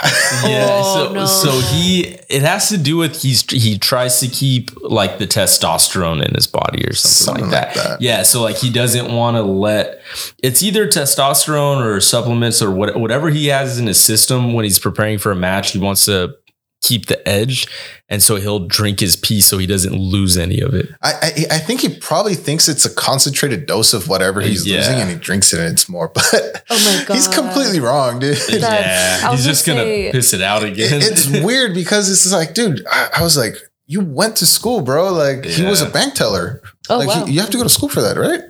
[0.45, 1.25] Yeah, Oh, so no.
[1.25, 6.25] so he it has to do with he's he tries to keep like the testosterone
[6.25, 7.89] in his body or something, Something like, like that.
[7.89, 8.01] that.
[8.01, 10.01] Yeah, so like he doesn't want to let
[10.41, 14.80] it's either testosterone or supplements or what, whatever he has in his system when he's
[14.80, 15.71] preparing for a match.
[15.71, 16.35] He wants to
[16.84, 17.65] keep the edge,
[18.10, 20.89] and so he'll drink his pee so he doesn't lose any of it.
[21.01, 24.77] I, I I think he probably thinks it's a concentrated dose of whatever he's Yeah.
[24.77, 26.07] losing, and he drinks it and it's more.
[26.14, 28.38] But Oh my god, he's completely wrong, dude.
[28.38, 31.01] That's- yeah, he's just gonna gonna say- piss it out again.
[31.01, 33.55] it's weird because it's just like, dude, I, I was like,
[33.88, 35.11] you went to school, bro.
[35.11, 36.61] Like he was a bank teller.
[36.89, 37.26] Oh like wow.
[37.26, 38.41] he- you have to go to school for that, right?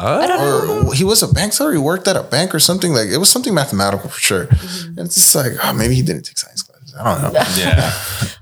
[0.00, 1.72] I don't or he was a bank teller.
[1.72, 2.92] He worked at a bank or something.
[2.92, 4.46] Like it was something mathematical for sure.
[4.46, 4.88] Mm-hmm.
[4.98, 6.67] And it's just like, oh, maybe he didn't take science classes.
[6.98, 7.40] I don't know.
[7.58, 7.92] Yeah.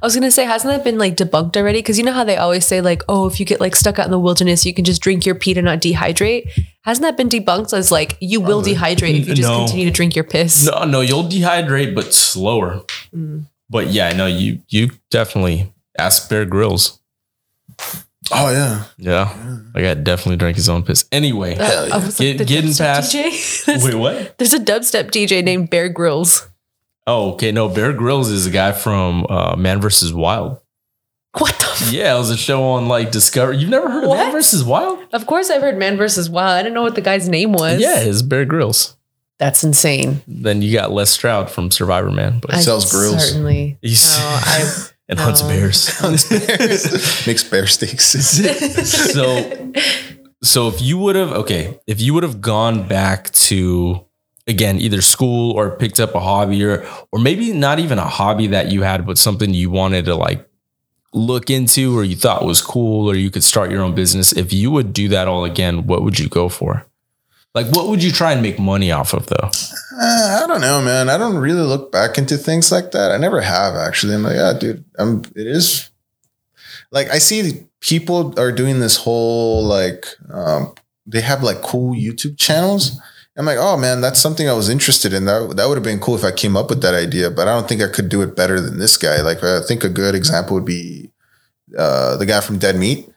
[0.03, 1.79] I was gonna say, hasn't that been like debunked already?
[1.79, 4.05] Because you know how they always say like, oh, if you get like stuck out
[4.05, 6.51] in the wilderness, you can just drink your pee to not dehydrate.
[6.83, 9.59] Hasn't that been debunked as like you will dehydrate if you just No.
[9.61, 10.67] continue to drink your piss?
[10.67, 12.83] No, no, you'll dehydrate, but slower.
[13.71, 17.01] But yeah, no, you you definitely ask Bear Grylls.
[18.33, 18.85] Oh yeah.
[18.99, 21.05] Yeah, I got definitely drank his own piss.
[21.13, 23.85] Anyway, Uh, I was Get- the getting dubstep past- DJ?
[23.85, 24.39] wait, what?
[24.39, 26.49] There's a dubstep DJ named Bear Grylls.
[27.07, 27.53] Oh, okay.
[27.53, 30.13] No, Bear Grylls is a guy from uh, Man vs.
[30.13, 30.61] Wild.
[31.39, 31.67] What the?
[31.67, 33.59] F- Yeah, it was a show on like Discovery.
[33.59, 34.33] You've never heard of Man What?
[34.33, 34.65] vs.
[34.65, 34.99] Wild?
[35.13, 36.59] of course, I've heard Man versus Wild.
[36.59, 37.81] I didn't know what the guy's name was.
[37.81, 38.97] Yeah, it's Bear Grylls.
[39.39, 40.23] that's insane.
[40.27, 43.29] Then you got Les Stroud from Survivor Man, but he sells grills.
[43.29, 43.79] Certainly.
[43.83, 45.49] he's No, I, and hunts no.
[45.49, 46.01] bears.
[47.27, 48.05] Makes bear steaks.
[48.05, 49.73] so
[50.43, 54.06] so if you would have okay if you would have gone back to
[54.47, 58.47] again either school or picked up a hobby or or maybe not even a hobby
[58.47, 60.49] that you had but something you wanted to like
[61.13, 64.53] look into or you thought was cool or you could start your own business if
[64.53, 66.87] you would do that all again what would you go for
[67.55, 69.51] like what would you try and make money off of though
[69.99, 71.09] Uh, I don't know, man.
[71.09, 73.13] I don't really look back into things like that.
[73.13, 74.15] I never have actually.
[74.15, 74.85] I'm like, yeah, dude.
[74.99, 75.23] I'm.
[75.35, 75.89] It is
[76.91, 80.75] like I see people are doing this whole like um,
[81.07, 83.01] they have like cool YouTube channels.
[83.39, 85.27] I'm like, oh man, that's something I was interested in.
[85.27, 87.55] That that would have been cool if I came up with that idea, but I
[87.55, 89.21] don't think I could do it better than this guy.
[89.21, 91.11] Like I think a good example would be
[91.77, 93.11] uh, the guy from Dead Meat.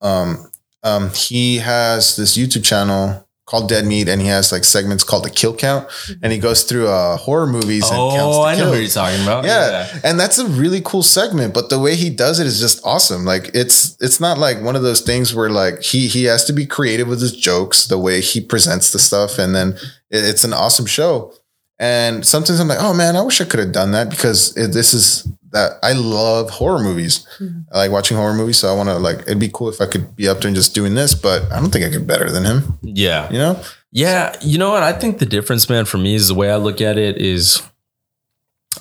[0.00, 0.50] Um,
[0.82, 5.24] um, he has this YouTube channel called Dead Meat, and he has like segments called
[5.26, 5.86] the Kill Count,
[6.22, 8.88] and he goes through uh, horror movies and counts oh the i know what you're
[8.88, 10.00] talking about Yeah.
[10.02, 11.52] and that's a really cool segment.
[11.52, 13.26] But the way he does it is just awesome.
[13.26, 16.54] Like it's it's not like one of those things where like he he has to
[16.54, 19.68] be creative with his jokes, the way he presents the stuff, and then
[20.10, 21.34] it- it's an awesome show.
[21.82, 24.68] And sometimes I'm like, oh man, I wish I could have done that because it,
[24.68, 27.26] this is that I love horror movies.
[27.40, 27.74] Mm-hmm.
[27.74, 29.86] I like watching horror movies, so I want to like it'd be cool if I
[29.86, 32.30] could be up there and just doing this, but I don't think I could better
[32.30, 32.78] than him.
[32.82, 33.60] yeah You know?
[33.90, 34.84] Yeah, you know what?
[34.84, 37.60] I think the difference, man, for me is the way I look at it is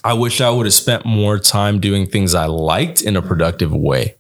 [0.04, 3.74] I wish I would have spent more time doing things I liked in a productive
[3.74, 4.16] way.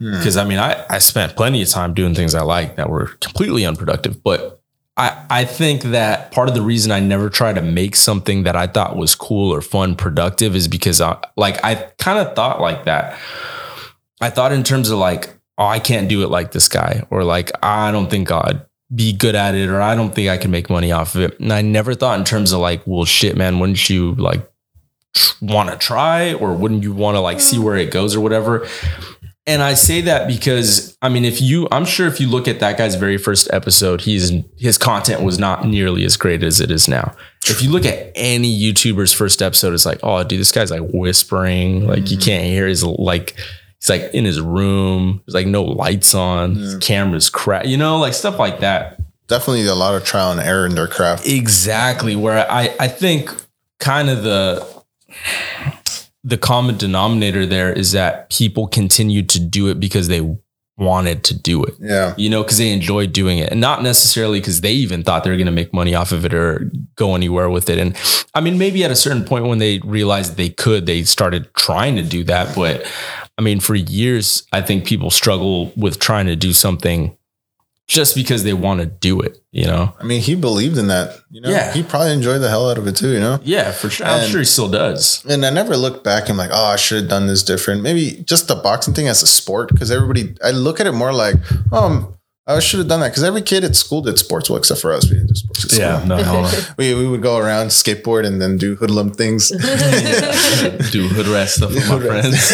[0.00, 0.12] Hmm.
[0.12, 3.08] Because I mean, I, I spent plenty of time doing things I liked that were
[3.20, 4.22] completely unproductive.
[4.22, 4.55] But
[4.96, 8.56] I, I think that part of the reason I never try to make something that
[8.56, 12.60] I thought was cool or fun productive is because I like I kind of thought
[12.60, 13.18] like that.
[14.20, 17.24] I thought in terms of like, oh, I can't do it like this guy, or
[17.24, 18.62] like I don't think I'd
[18.94, 21.40] be good at it, or I don't think I can make money off of it.
[21.40, 24.50] And I never thought in terms of like, well, shit, man, wouldn't you like
[25.42, 27.64] want to try, or wouldn't you want to like see mm.
[27.64, 28.66] where it goes or whatever?
[29.48, 32.58] And I say that because I mean, if you, I'm sure if you look at
[32.60, 36.70] that guy's very first episode, he's his content was not nearly as great as it
[36.70, 37.14] is now.
[37.46, 40.82] If you look at any YouTuber's first episode, it's like, oh, dude, this guy's like
[40.92, 42.24] whispering, like you mm-hmm.
[42.24, 43.36] can't hear his like.
[43.78, 45.22] He's like in his room.
[45.26, 46.54] There's like no lights on.
[46.54, 47.66] His camera's crap.
[47.66, 48.98] You know, like stuff like that.
[49.28, 51.26] Definitely a lot of trial and error in their craft.
[51.26, 52.16] Exactly.
[52.16, 53.30] Where I, I think
[53.78, 54.66] kind of the
[56.26, 60.36] the common denominator there is that people continue to do it because they
[60.76, 61.74] wanted to do it.
[61.78, 62.14] Yeah.
[62.18, 65.30] You know, because they enjoyed doing it, and not necessarily because they even thought they
[65.30, 67.78] were going to make money off of it or go anywhere with it.
[67.78, 67.96] And
[68.34, 71.94] I mean, maybe at a certain point when they realized they could, they started trying
[71.94, 72.56] to do that.
[72.56, 72.84] But
[73.38, 77.16] I mean, for years, I think people struggle with trying to do something
[77.86, 79.38] just because they want to do it.
[79.52, 79.94] You know.
[80.00, 81.18] I mean, he believed in that.
[81.30, 81.72] You know, Yeah.
[81.72, 83.10] he probably enjoyed the hell out of it too.
[83.12, 84.06] You know, Yeah, for sure.
[84.06, 85.24] I'm sure he still does.
[85.28, 87.82] and I never look back and like, oh, I should have done this different.
[87.82, 91.12] Maybe just the boxing thing as a sport because everybody, I look at it more
[91.12, 91.36] like,
[91.72, 92.12] um,
[92.48, 94.48] I should have done that because every kid at school did sports.
[94.48, 95.64] Well, except for us, we didn't do sports.
[95.64, 96.06] At school.
[96.06, 96.50] no, no.
[96.78, 99.48] we we would go around skateboard and then do hoodlum things.
[100.92, 102.52] do hood rat stuff with my friends.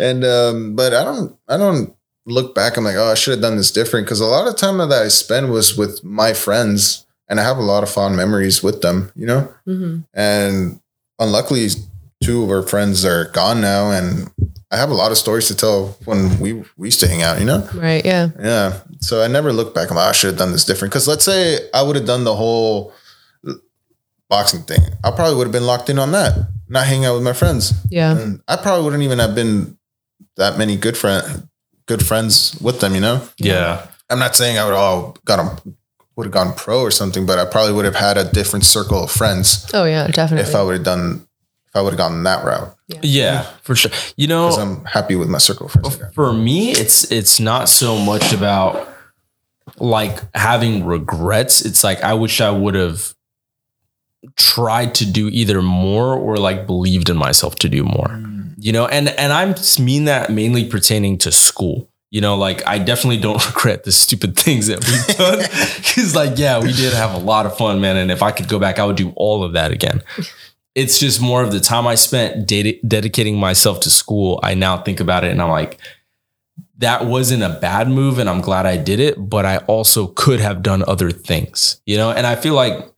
[0.00, 1.94] and um, but I don't I don't
[2.26, 2.76] look back.
[2.76, 4.90] I'm like, oh, I should have done this different because a lot of time that
[4.92, 8.80] I spend was with my friends, and I have a lot of fond memories with
[8.82, 9.10] them.
[9.14, 10.04] You know, Mhm.
[10.14, 10.80] and
[11.18, 11.68] unluckily,
[12.22, 14.30] two of our friends are gone now, and
[14.70, 17.38] I have a lot of stories to tell when we we used to hang out.
[17.38, 18.04] You know, Right.
[18.04, 18.28] Yeah.
[18.42, 18.80] yeah.
[19.00, 19.90] So I never look back.
[19.90, 20.92] I'm like, oh, I should have done this different.
[20.92, 22.92] Because let's say I would have done the whole
[24.30, 27.22] boxing thing, I probably would have been locked in on that, not hanging out with
[27.22, 27.72] my friends.
[27.90, 28.16] Yeah.
[28.16, 29.76] And I probably wouldn't even have been
[30.36, 31.46] that many good friend,
[31.86, 32.94] good friends with them.
[32.94, 33.86] You know, yeah.
[34.10, 35.76] I'm not saying I would all got them
[36.16, 39.02] would have gone pro or something, but I probably would have had a different circle
[39.02, 40.06] of friends Oh yeah.
[40.06, 40.48] Definitely.
[40.48, 41.26] if I would have done
[41.68, 42.76] if I would have gone that route.
[43.02, 43.90] Yeah, for sure.
[44.16, 45.98] You know, I'm happy with my circle of friends.
[46.14, 48.88] For me, it's it's not so much about
[49.78, 51.64] like having regrets.
[51.64, 53.14] It's like I wish I would have
[54.36, 58.08] tried to do either more or like believed in myself to do more.
[58.08, 58.33] Mm.
[58.64, 61.86] You know, and and I'm mean that mainly pertaining to school.
[62.10, 65.40] You know, like I definitely don't regret the stupid things that we've done.
[65.94, 67.98] Cause like, yeah, we did have a lot of fun, man.
[67.98, 70.02] And if I could go back, I would do all of that again.
[70.74, 74.40] It's just more of the time I spent ded- dedicating myself to school.
[74.42, 75.78] I now think about it and I'm like,
[76.78, 80.40] that wasn't a bad move and I'm glad I did it, but I also could
[80.40, 82.10] have done other things, you know?
[82.10, 82.90] And I feel like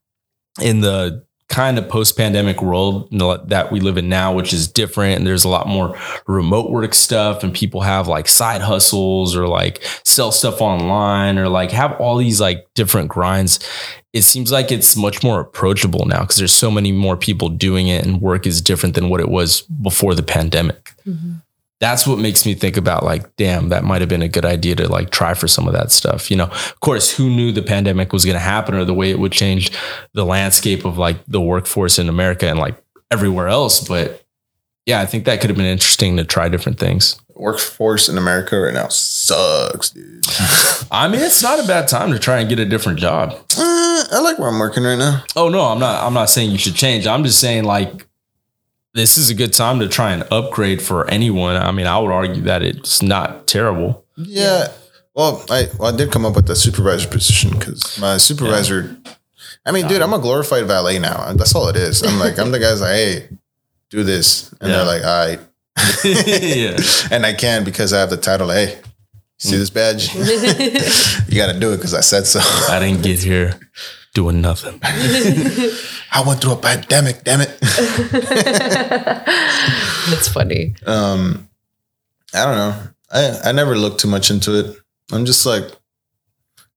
[0.63, 5.19] in the kind of post pandemic world that we live in now, which is different,
[5.19, 5.97] and there's a lot more
[6.27, 11.49] remote work stuff, and people have like side hustles or like sell stuff online or
[11.49, 13.61] like have all these like different grinds.
[14.13, 17.89] It seems like it's much more approachable now because there's so many more people doing
[17.89, 20.95] it, and work is different than what it was before the pandemic.
[21.07, 21.35] Mm-hmm
[21.79, 24.75] that's what makes me think about like, damn, that might have been a good idea
[24.77, 26.31] to like try for some of that stuff.
[26.31, 29.11] You know, of course, who knew the pandemic was going to happen or the way
[29.11, 29.71] it would change
[30.15, 33.87] the landscape of like the workforce in America and like everywhere else.
[33.87, 34.25] But
[34.87, 37.21] yeah, I think that could have been interesting to try different things.
[37.35, 40.25] Workforce in America right now sucks, dude.
[40.91, 43.33] I mean, it's not a bad time to try and get a different job.
[43.59, 45.25] Uh, I like where I'm working right now.
[45.35, 46.03] Oh no, I'm not.
[46.03, 47.07] I'm not saying you should change.
[47.07, 48.07] I'm just saying like
[48.97, 51.55] this is a good time to try and upgrade for anyone.
[51.57, 54.05] I mean, I would argue that it's not terrible.
[54.17, 54.73] Yeah.
[55.15, 58.99] Well, I well, I did come up with the supervisor position because my supervisor.
[59.05, 59.13] Yeah.
[59.67, 61.33] I mean, dude, I'm a glorified valet now.
[61.35, 62.03] That's all it is.
[62.03, 63.29] I'm like, I'm the guy's like, hey,
[63.91, 64.77] do this, and yeah.
[64.77, 65.41] they're like, all right.
[66.05, 66.79] yeah.
[67.11, 68.49] And I can because I have the title.
[68.49, 68.79] Hey,
[69.37, 70.15] see this badge?
[71.29, 72.41] you got to do it because I said so.
[72.73, 73.59] I didn't get here
[74.17, 74.81] doing nothing.
[74.83, 77.55] I went through a pandemic, damn it.
[80.09, 80.75] That's funny.
[80.87, 81.51] Um,
[82.35, 82.83] I don't know.
[83.13, 84.75] I, I never looked too much into it.
[85.13, 85.65] I'm just like,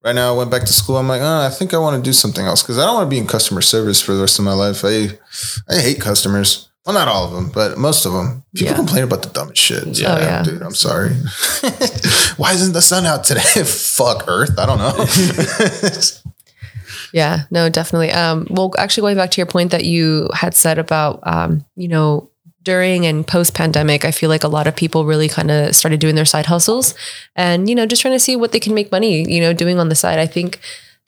[0.04, 0.98] right now I went back to school.
[0.98, 3.06] I'm like, oh, I think I want to do something else because I don't want
[3.06, 4.82] to be in customer service for the rest of my life.
[4.84, 5.18] I
[5.70, 6.70] I hate customers.
[6.86, 8.44] Well, not all of them, but most of them.
[8.54, 8.76] People yeah.
[8.76, 9.96] complain about the dumbest shit.
[9.96, 10.44] So, oh, yeah.
[10.44, 11.10] Dude, I'm sorry.
[12.36, 13.64] Why isn't the sun out today?
[13.64, 14.60] Fuck Earth.
[14.60, 15.06] I don't know.
[17.14, 18.12] Yeah, no, definitely.
[18.12, 21.88] Um, well, actually, going back to your point that you had said about, um, you
[21.88, 22.30] know,
[22.64, 26.00] during and post pandemic, I feel like a lot of people really kind of started
[26.00, 26.94] doing their side hustles
[27.36, 29.80] and, you know, just trying to see what they can make money, you know, doing
[29.80, 30.20] on the side.
[30.20, 30.60] I think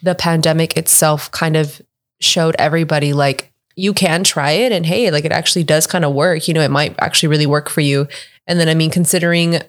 [0.02, 1.82] the pandemic itself kind of
[2.20, 6.14] showed everybody like you can try it and hey, like it actually does kind of
[6.14, 6.48] work.
[6.48, 8.08] You know, it might actually really work for you.
[8.48, 9.60] And then, I mean, considering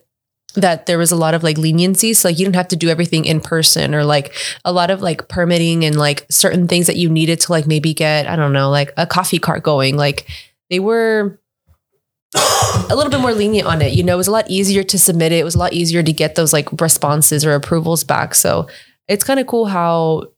[0.55, 2.15] that there was a lot of like leniency.
[2.15, 4.35] So like you didn't have to do everything in person or like
[4.65, 7.95] a lot of like permitting and like certain things that you needed to like maybe
[7.95, 9.97] get, I don't know, like a coffee cart going.
[9.97, 10.27] Like
[10.71, 11.39] they were
[12.35, 13.93] a little bit more lenient on it.
[13.93, 15.39] You know, it was a lot easier to submit it.
[15.39, 18.35] It was a lot easier to get those like responses or approvals back.
[18.35, 18.69] So
[19.09, 20.29] it's kind of cool how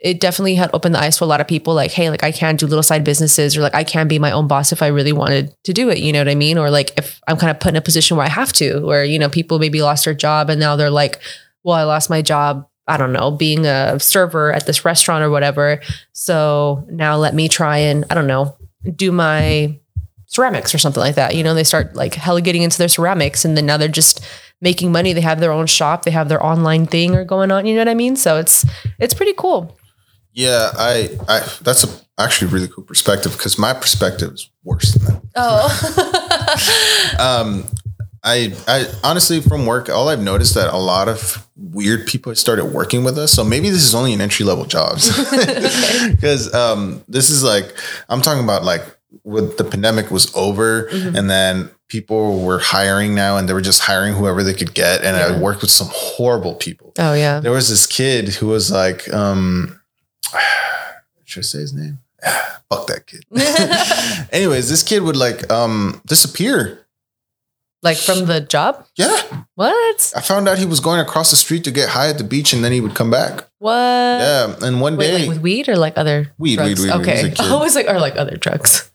[0.00, 2.32] it definitely had opened the eyes to a lot of people like hey like i
[2.32, 4.86] can do little side businesses or like i can be my own boss if i
[4.86, 6.58] really wanted to do it you know what i mean?
[6.58, 9.04] Or like if i'm kind of put in a position where i have to where
[9.04, 11.20] you know people maybe lost their job and now they're like
[11.62, 15.30] well i lost my job i don't know being a server at this restaurant or
[15.30, 15.80] whatever.
[16.12, 18.56] So now let me try and i don't know
[18.96, 19.78] do my
[20.26, 21.54] ceramics or something like that you know?
[21.54, 24.24] They start like hella getting into their ceramics and then now they're just
[24.62, 25.14] making money.
[25.14, 26.04] They have their own shop.
[26.04, 28.16] They have their online thing or going on you know what i mean?
[28.16, 28.64] So it's
[28.98, 29.76] it's pretty cool
[30.40, 31.88] yeah, I, I that's a,
[32.18, 35.22] actually a really cool perspective because my perspective is worse than that.
[35.36, 37.16] Oh.
[37.44, 37.64] um,
[38.22, 42.66] I, I honestly from work, all I've noticed that a lot of weird people started
[42.66, 43.32] working with us.
[43.32, 45.08] So maybe this is only an entry level jobs
[46.10, 47.74] because um, this is like
[48.08, 48.82] I'm talking about like
[49.22, 51.16] when the pandemic was over mm-hmm.
[51.16, 55.02] and then people were hiring now and they were just hiring whoever they could get.
[55.02, 55.36] And yeah.
[55.36, 56.92] I worked with some horrible people.
[56.98, 57.40] Oh yeah.
[57.40, 59.79] There was this kid who was like, um,
[61.24, 61.98] should I say his name?
[62.70, 63.24] Fuck that kid.
[64.32, 66.86] Anyways, this kid would like um disappear.
[67.82, 68.86] Like from the job?
[68.96, 69.16] Yeah.
[69.54, 70.12] What?
[70.14, 72.52] I found out he was going across the street to get high at the beach
[72.52, 73.48] and then he would come back.
[73.58, 73.72] What?
[73.72, 74.54] Yeah.
[74.60, 76.80] And one Wait, day like with weed or like other weed, drugs?
[76.80, 77.00] weed, weed.
[77.00, 77.32] Okay.
[77.38, 78.90] I was like, or like other drugs.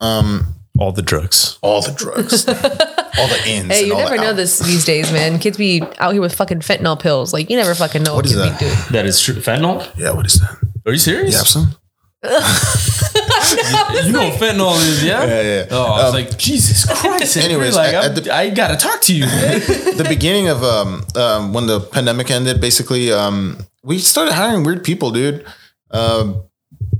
[0.00, 1.58] Um all the drugs.
[1.62, 2.46] All the drugs.
[2.48, 3.72] all the ins.
[3.72, 5.38] Hey, you never know this these days, man.
[5.38, 7.32] Kids be out here with fucking fentanyl pills.
[7.32, 8.58] Like you never fucking know what, what kids that?
[8.58, 8.78] be doing.
[8.90, 9.34] That is true.
[9.34, 9.88] Fentanyl?
[9.96, 10.58] Yeah, what is that?
[10.86, 11.32] Are you serious?
[11.32, 11.76] You have some?
[12.22, 15.24] you know what fentanyl is, yeah?
[15.24, 15.66] Yeah, yeah.
[15.70, 17.36] Oh, I was um, like, Jesus Christ.
[17.36, 19.26] Anyways, like, at, at the, I gotta talk to you.
[19.26, 24.84] the beginning of um, um, when the pandemic ended, basically, um, we started hiring weird
[24.84, 25.44] people, dude.
[25.90, 26.44] Um,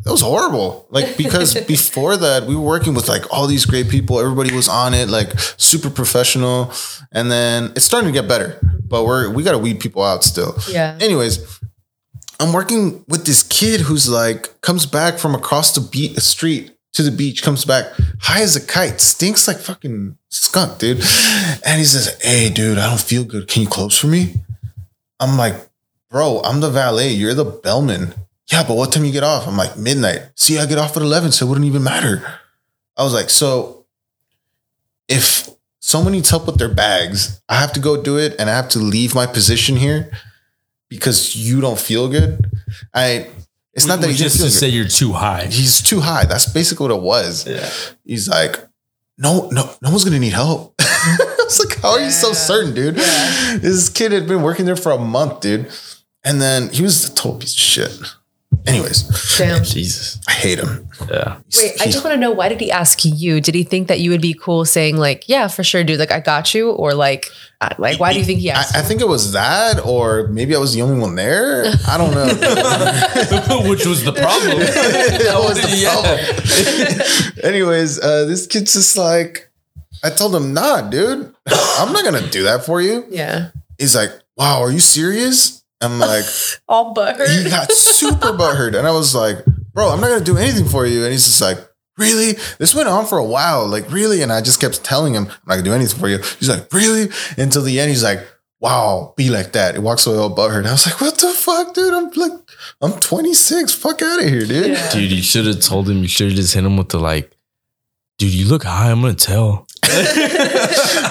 [0.05, 0.87] it was horrible.
[0.91, 4.21] Like because before that, we were working with like all these great people.
[4.21, 6.73] Everybody was on it, like super professional.
[7.13, 10.23] And then it's starting to get better, but we're we got to weed people out
[10.23, 10.57] still.
[10.69, 10.97] Yeah.
[11.01, 11.61] Anyways,
[12.39, 17.03] I'm working with this kid who's like comes back from across the beat street to
[17.03, 21.03] the beach, comes back high as a kite, stinks like fucking skunk, dude.
[21.65, 23.49] And he says, Hey, dude, I don't feel good.
[23.49, 24.35] Can you close for me?
[25.19, 25.55] I'm like,
[26.11, 27.11] bro, I'm the valet.
[27.11, 28.15] You're the bellman.
[28.53, 29.49] Yeah, but what time you get off?
[29.49, 30.23] I'm like, midnight.
[30.37, 32.23] See, I get off at 11, so it wouldn't even matter.
[32.97, 33.87] I was like, so
[35.09, 35.51] if
[35.81, 38.69] someone needs help with their bags, I have to go do it and I have
[38.71, 40.11] to leave my position here
[40.89, 42.45] because you don't feel good.
[42.95, 43.29] I
[43.73, 45.47] it's not that he just to say you're too high.
[45.47, 46.25] He's too high.
[46.25, 47.47] That's basically what it was.
[47.47, 47.69] Yeah.
[48.05, 48.59] He's like,
[49.19, 50.75] no, no, no one's gonna need help.
[50.81, 52.95] I was like, how are you so certain, dude?
[52.97, 55.71] This kid had been working there for a month, dude.
[56.25, 58.01] And then he was a total piece of shit.
[58.67, 59.03] Anyways,
[59.39, 59.63] Damn.
[59.65, 60.19] Jesus.
[60.27, 60.89] I hate him.
[61.11, 61.39] Yeah.
[61.53, 63.41] He's- Wait, I just want to know why did he ask you?
[63.41, 65.99] Did he think that you would be cool saying like, "Yeah, for sure, dude.
[66.01, 67.27] Like, I got you," or like,
[67.61, 68.75] uh, like, why do you think he asked?
[68.75, 71.67] I, I think it was that, or maybe I was the only one there.
[71.87, 72.27] I don't know.
[73.71, 74.59] Which was the problem.
[74.59, 77.45] that was the problem.
[77.45, 79.49] Anyways, uh, this kid's just like,
[80.03, 83.05] I told him, nah, dude, I'm not gonna do that for you.
[83.11, 85.63] yeah, He's like, wow, are you serious?
[85.81, 86.25] I'm like,
[86.69, 87.43] all butthurt.
[87.45, 88.77] he got super butthurt.
[88.77, 91.03] And I was like, bro, I'm not gonna do anything for you.
[91.05, 91.59] And he's just like,
[91.99, 92.33] really?
[92.59, 93.67] This went on for a while.
[93.67, 94.23] Like, really?
[94.23, 96.19] And I just kept telling him, I'm not gonna do anything for you.
[96.39, 97.09] He's like, really?
[97.37, 98.27] Until the end, he's like,
[98.59, 99.75] wow, be like that.
[99.75, 100.59] It walks away all butthurt.
[100.59, 101.93] And I was like, what the fuck, dude?
[101.93, 102.33] I'm like,
[102.81, 103.75] I'm 26.
[103.75, 104.69] Fuck out of here, dude.
[104.69, 104.91] Yeah.
[104.91, 107.31] Dude, you should have told him, you should have just hit him with the like,
[108.19, 108.91] dude, you look high.
[108.91, 109.67] I'm going to tell.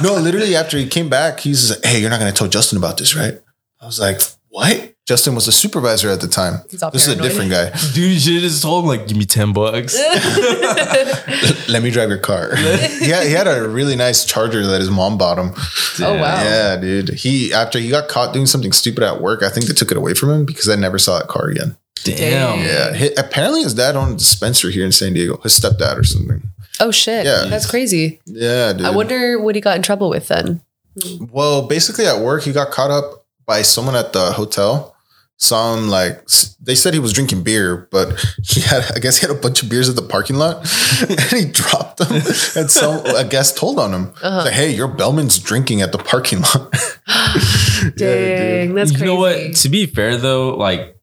[0.01, 2.97] No, literally after he came back, he's like, hey, you're not gonna tell Justin about
[2.97, 3.39] this, right?
[3.79, 4.19] I was like,
[4.55, 4.93] what?
[5.05, 6.61] Justin was a supervisor at the time.
[6.71, 7.69] He's all This is a different guy.
[7.93, 9.93] Dude, you should have just told him, like, give me 10 bucks.
[11.69, 12.51] Let me drive your car.
[13.01, 15.51] yeah, he had a really nice charger that his mom bought him.
[15.99, 16.41] Oh wow.
[16.41, 17.09] Yeah, dude.
[17.09, 19.97] He after he got caught doing something stupid at work, I think they took it
[19.97, 21.75] away from him because I never saw that car again.
[22.05, 22.59] Damn.
[22.59, 22.93] Yeah.
[22.95, 25.37] Hi- apparently his dad owned a dispensary here in San Diego.
[25.41, 26.41] His stepdad or something.
[26.79, 27.25] Oh shit.
[27.25, 27.45] Yeah.
[27.49, 28.21] That's crazy.
[28.25, 28.85] Yeah, dude.
[28.85, 30.61] I wonder what he got in trouble with then.
[31.19, 34.91] Well, basically at work, he got caught up by someone at the hotel.
[35.37, 36.25] Saw him like
[36.61, 38.07] they said he was drinking beer, but
[38.43, 40.57] he had I guess he had a bunch of beers at the parking lot,
[41.09, 42.07] and he dropped them.
[42.55, 44.43] And so a guest told on him, Uh-huh.
[44.45, 46.71] like, "Hey, your bellman's drinking at the parking lot."
[47.97, 48.99] Dang, that's you crazy.
[48.99, 49.55] You know what?
[49.55, 50.94] To be fair, though, like,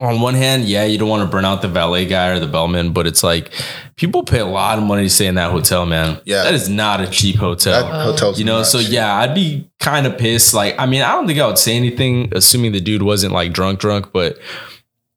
[0.00, 2.46] on one hand, yeah, you don't want to burn out the valet guy or the
[2.46, 3.50] bellman, but it's like
[3.96, 6.20] people pay a lot of money to stay in that hotel, man.
[6.24, 6.44] Yeah.
[6.44, 7.82] That is not a cheap hotel.
[7.82, 10.54] That hotel's you know, so yeah, I'd be kind of pissed.
[10.54, 13.52] Like, I mean, I don't think I would say anything, assuming the dude wasn't like
[13.52, 14.38] drunk, drunk, but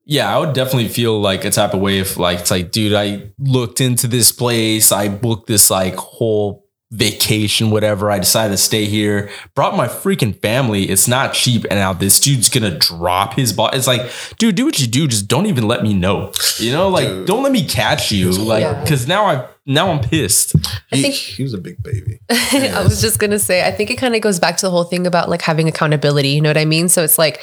[0.04, 2.94] yeah, I would definitely feel like a type of way if like it's like, dude,
[2.94, 6.61] I looked into this place, I booked this like whole
[6.92, 8.12] vacation, whatever.
[8.12, 10.84] I decided to stay here, brought my freaking family.
[10.90, 11.64] It's not cheap.
[11.70, 13.70] And now this dude's gonna drop his ball.
[13.72, 15.08] It's like, dude, do what you do.
[15.08, 16.32] Just don't even let me know.
[16.58, 17.28] You know, like Dude.
[17.28, 18.32] don't let me catch you.
[18.32, 18.86] Like, Yeah.
[18.86, 20.54] cause now I now I'm pissed.
[20.92, 22.20] He, think- he was a big baby.
[22.30, 24.84] I was just gonna say, I think it kind of goes back to the whole
[24.84, 26.30] thing about like having accountability.
[26.30, 26.90] You know what I mean?
[26.90, 27.42] So it's like,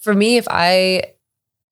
[0.00, 1.04] for me, if I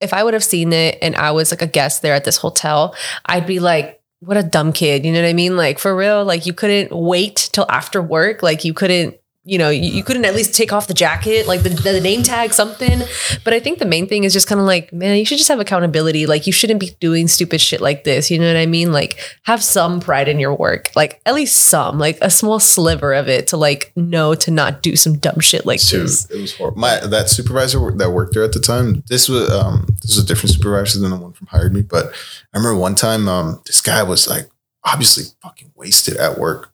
[0.01, 2.37] if I would have seen it and I was like a guest there at this
[2.37, 2.95] hotel,
[3.25, 5.05] I'd be like, what a dumb kid.
[5.05, 5.55] You know what I mean?
[5.55, 8.43] Like for real, like you couldn't wait till after work.
[8.43, 9.17] Like you couldn't,
[9.49, 12.21] you know, you, you couldn't at least take off the jacket, like the, the name
[12.21, 13.01] tag, something.
[13.43, 15.47] But I think the main thing is just kind of like, man, you should just
[15.47, 16.27] have accountability.
[16.27, 18.29] Like you shouldn't be doing stupid shit like this.
[18.29, 18.91] You know what I mean?
[18.91, 23.13] Like have some pride in your work, like at least some, like a small sliver
[23.13, 26.29] of it to like know to not do some dumb shit like Dude, this.
[26.29, 26.79] it was horrible.
[26.79, 29.03] My that supervisor that worked there at the time.
[29.07, 31.81] This was um this was a different supervisor than the one from hired me.
[31.81, 32.13] But
[32.53, 34.47] I remember one time um this guy was like
[34.83, 36.71] obviously fucking wasted at work.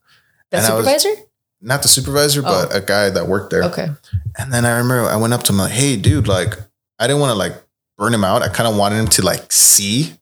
[0.50, 1.25] That and supervisor?
[1.66, 2.78] Not the supervisor, but oh.
[2.78, 3.64] a guy that worked there.
[3.64, 3.88] Okay.
[4.38, 6.54] And then I remember I went up to him like, "Hey, dude, like
[6.98, 7.54] I didn't want to like
[7.98, 8.42] burn him out.
[8.42, 10.12] I kind of wanted him to like see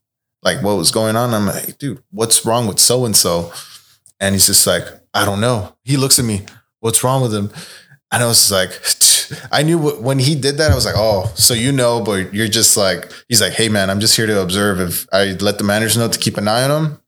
[0.42, 1.34] like what was going on.
[1.34, 3.52] I'm like, dude, what's wrong with so and so?
[4.20, 5.74] And he's just like, I don't know.
[5.84, 6.42] He looks at me,
[6.80, 7.50] what's wrong with him?
[8.12, 8.70] And I was like,
[9.52, 12.48] I knew when he did that, I was like, oh, so you know, but you're
[12.48, 14.80] just like, he's like, hey man, I'm just here to observe.
[14.80, 17.00] If I let the managers know to keep an eye on him,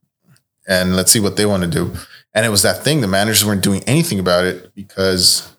[0.69, 1.95] and let's see what they want to do.
[2.37, 3.01] And it was that thing.
[3.01, 5.51] The managers weren't doing anything about it because,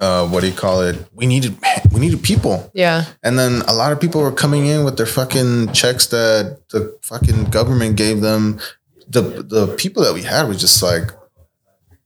[0.00, 0.96] uh, what do you call it?
[1.12, 1.58] We needed
[1.92, 2.70] we needed people.
[2.72, 3.04] Yeah.
[3.22, 6.98] And then a lot of people were coming in with their fucking checks that the
[7.02, 8.60] fucking government gave them.
[9.06, 11.10] The the people that we had was just like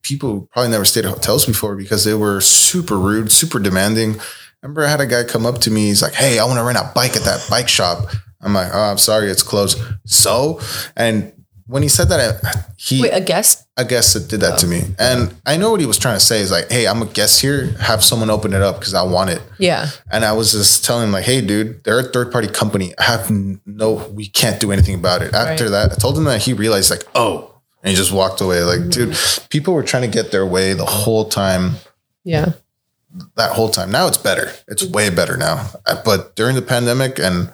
[0.03, 4.17] people who probably never stayed at hotels before because they were super rude, super demanding.
[4.61, 5.87] Remember, I had a guy come up to me.
[5.87, 8.11] He's like, "Hey, I want to rent a bike at that bike shop."
[8.41, 10.61] I'm like, "Oh, I'm sorry, it's closed." So,
[10.97, 11.33] and
[11.69, 13.67] when he said that, I, he Wait, a guest?
[13.77, 16.41] a guest did that to me, and I know what he was trying to say
[16.41, 17.67] is like, hey, I'm a guest here.
[17.81, 19.41] Have someone open it up because I want it.
[19.59, 19.91] Yeah.
[20.11, 22.93] And I was just telling him like, hey, dude, they're a third party company.
[22.99, 25.33] I have no, we can't do anything about it.
[25.35, 25.71] After Right.
[25.71, 28.63] that, I told him that he realized like, oh, and he just walked away.
[28.65, 29.17] Like, dude,
[29.51, 31.77] people were trying to get their way the whole time.
[32.25, 32.55] Yeah.
[33.37, 33.91] That whole time.
[33.91, 34.51] Now it's better.
[34.67, 35.67] It's way better now.
[35.87, 37.53] Uh, But during the pandemic and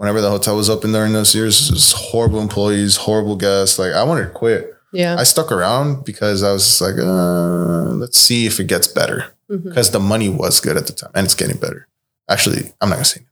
[0.00, 3.78] whenever the hotel was open during those years, it was horrible employees, horrible guests.
[3.78, 4.74] Like, I wanted to quit.
[4.94, 5.14] Yeah.
[5.18, 9.26] I stuck around because I was just like, uh, let's see if it gets better.
[9.50, 9.68] Mm-hmm.
[9.68, 11.86] Because the money was good at the time and it's getting better.
[12.30, 13.26] Actually, I'm not gonna say.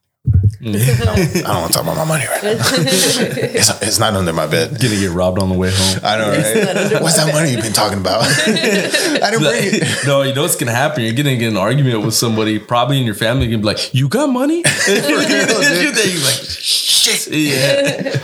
[0.63, 1.45] Anything.
[1.45, 2.51] I don't want to talk about my money right now.
[2.59, 4.71] it's, it's not under my bed.
[4.81, 6.01] Gonna get robbed on the way home.
[6.03, 7.03] I don't know, right?
[7.03, 8.23] What's that money you've been talking about?
[8.47, 10.07] I didn't bring it.
[10.07, 11.05] no, you know what's gonna happen?
[11.05, 14.09] You're gonna get an argument with somebody, probably in your family, gonna be like, "You
[14.09, 18.21] got money?" You're like, "Shit." Yeah.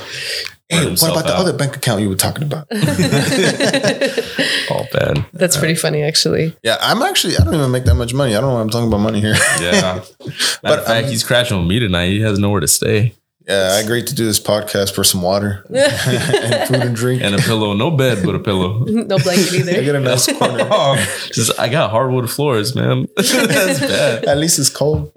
[0.70, 2.66] Hey, what himself about the other bank account you were talking about?
[4.70, 5.26] All bad.
[5.34, 6.56] That's pretty funny, actually.
[6.62, 8.34] Yeah, I'm actually, I don't even make that much money.
[8.34, 9.34] I don't know why I'm talking about money here.
[9.60, 10.02] Yeah.
[10.62, 12.08] but of fact, um, he's crashing with me tonight.
[12.08, 13.14] He has nowhere to stay.
[13.46, 17.22] Yeah, I agreed to do this podcast for some water and food and drink.
[17.22, 17.74] And a pillow.
[17.74, 18.84] No bed, but a pillow.
[18.86, 19.70] No blanket either.
[19.70, 19.84] I either.
[19.84, 20.66] get a nice corner.
[20.70, 20.96] Oh,
[21.30, 23.06] just I got hardwood floors, man.
[23.16, 24.24] That's bad.
[24.24, 25.12] At least it's cold.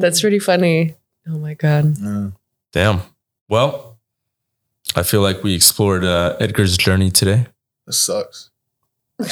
[0.00, 0.94] That's pretty funny.
[1.28, 2.32] Oh my God.
[2.74, 3.00] Damn.
[3.48, 3.98] Well,
[4.96, 7.46] I feel like we explored uh, Edgar's journey today.
[7.86, 8.50] This sucks.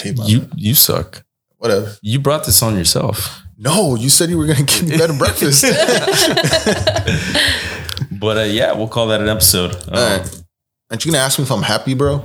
[0.04, 1.24] You you suck.
[1.58, 1.96] Whatever.
[2.02, 3.42] You brought this on yourself.
[3.58, 5.64] No, you said you were gonna give me bed and breakfast.
[8.22, 9.74] But uh, yeah, we'll call that an episode.
[9.88, 10.42] All right.
[10.90, 12.24] Aren't you gonna ask me if I'm happy, bro?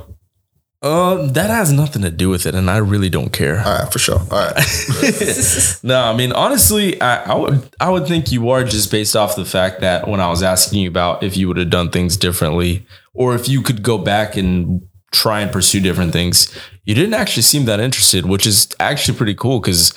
[0.80, 3.58] Uh, that has nothing to do with it, and I really don't care.
[3.58, 4.20] All right, for sure.
[4.20, 5.78] All right.
[5.82, 9.34] no, I mean honestly, I, I would I would think you are just based off
[9.34, 12.16] the fact that when I was asking you about if you would have done things
[12.16, 17.14] differently, or if you could go back and try and pursue different things, you didn't
[17.14, 19.92] actually seem that interested, which is actually pretty cool because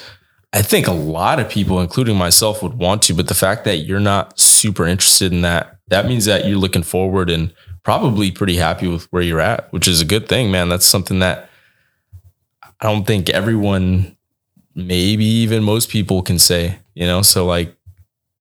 [0.52, 3.78] I think a lot of people, including myself, would want to, but the fact that
[3.78, 7.54] you're not super interested in that, that means that you're looking forward and
[7.84, 10.70] probably pretty happy with where you're at, which is a good thing, man.
[10.70, 11.50] That's something that
[12.64, 14.18] I don't think everyone,
[14.76, 17.22] maybe even most people can say, you know?
[17.22, 17.76] So like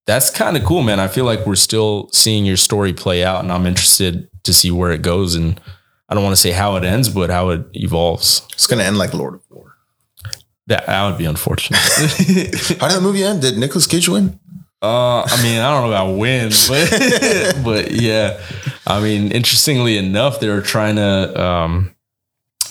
[0.06, 0.98] that's kind of cool, man.
[1.00, 4.70] I feel like we're still seeing your story play out and I'm interested to see
[4.70, 5.34] where it goes.
[5.34, 5.60] And
[6.08, 8.46] I don't want to say how it ends, but how it evolves.
[8.52, 9.76] It's gonna end like Lord of War.
[10.66, 11.80] That, that would be unfortunate.
[12.80, 13.42] How did the movie end?
[13.42, 14.38] Did Nicolas Cage win?
[14.82, 18.40] Uh, I mean, I don't know about win, but but yeah,
[18.86, 21.94] I mean, interestingly enough, they were trying to um,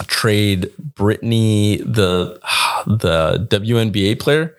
[0.08, 2.40] trade Brittney, the
[2.88, 4.56] the WNBA player,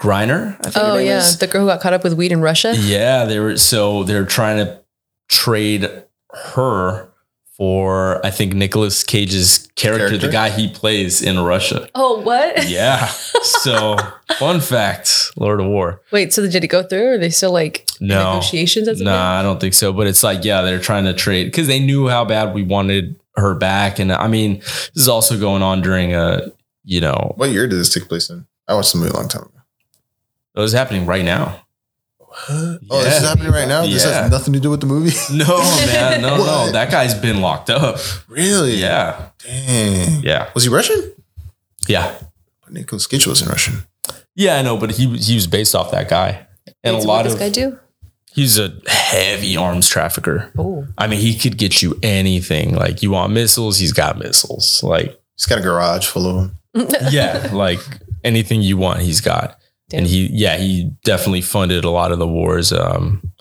[0.00, 0.56] Griner.
[0.60, 1.38] I think Oh yeah, is.
[1.38, 2.74] the girl who got caught up with weed in Russia.
[2.76, 3.24] yeah.
[3.26, 4.80] They were so they're trying to
[5.28, 5.90] trade
[6.54, 7.08] her
[7.56, 10.26] for I think Nicolas Cage's character, Character?
[10.26, 11.88] the guy he plays in Russia.
[11.94, 12.68] Oh what?
[12.68, 13.08] Yeah.
[13.46, 13.96] So
[14.38, 16.00] fun fact, Lord of War.
[16.10, 17.06] Wait, so did it go through?
[17.10, 18.32] Or are they still like in No.
[18.34, 18.88] negotiations?
[18.88, 19.38] As of Nah, now?
[19.38, 19.92] I don't think so.
[19.92, 23.14] But it's like, yeah, they're trying to trade because they knew how bad we wanted
[23.36, 23.98] her back.
[24.00, 26.50] And I mean, this is also going on during a,
[26.84, 28.46] you know, What year did this take place in?
[28.66, 29.60] I watched the movie a long time ago.
[30.56, 31.62] it was happening right now.
[32.48, 33.82] Oh, this is happening right now.
[33.86, 34.22] This Yeah.
[34.22, 35.16] has nothing to do with the movie.
[35.32, 36.70] No, man, no, no.
[36.72, 37.98] That guy's been locked up.
[38.28, 38.74] really?
[38.76, 39.30] Yeah.
[39.44, 40.22] Dang.
[40.22, 40.50] Yeah.
[40.54, 41.12] Was he Russian?
[41.88, 42.14] Yeah.
[42.62, 43.82] But Nicolas Cage wasn't Russian.
[44.34, 46.46] Yeah, I know, but he he was based off that guy.
[46.84, 47.78] And Wait, a lot what of this guy do?
[48.34, 50.52] he's a heavy arms trafficker.
[50.58, 52.74] Oh, I mean, he could get you anything.
[52.74, 54.82] Like you want missiles, he's got missiles.
[54.82, 56.36] Like He's got a garage full of
[56.74, 56.88] them.
[57.10, 57.80] yeah, like
[58.24, 59.58] anything you want, he's got.
[59.88, 59.98] Damn.
[59.98, 63.32] And he, yeah, he definitely funded a lot of the wars um,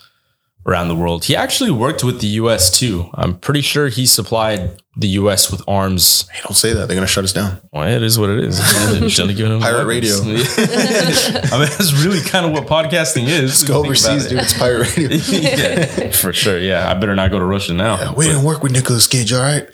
[0.67, 1.25] around the world.
[1.25, 2.69] He actually worked with the U.S.
[2.69, 3.09] too.
[3.15, 5.51] I'm pretty sure he supplied the U.S.
[5.51, 6.29] with arms.
[6.29, 6.87] Hey, don't say that.
[6.87, 7.59] They're gonna shut us down.
[7.71, 8.57] Well, it is what it is.
[9.11, 10.25] Shouldn't have given him Pirate weapons.
[10.25, 10.35] radio.
[11.51, 13.41] I mean, that's really kind of what podcasting is.
[13.49, 14.39] Let's go overseas, dude.
[14.39, 15.17] It's pirate radio.
[15.17, 16.59] yeah, for sure.
[16.59, 18.13] Yeah, I better not go to Russia now.
[18.13, 19.67] we didn't work with Nicolas Cage, all right?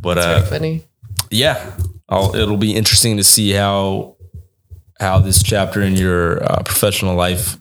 [0.00, 0.84] But uh, funny.
[1.30, 1.76] yeah,
[2.08, 4.16] I'll, it'll be interesting to see how
[5.04, 7.58] how this chapter in your uh, professional life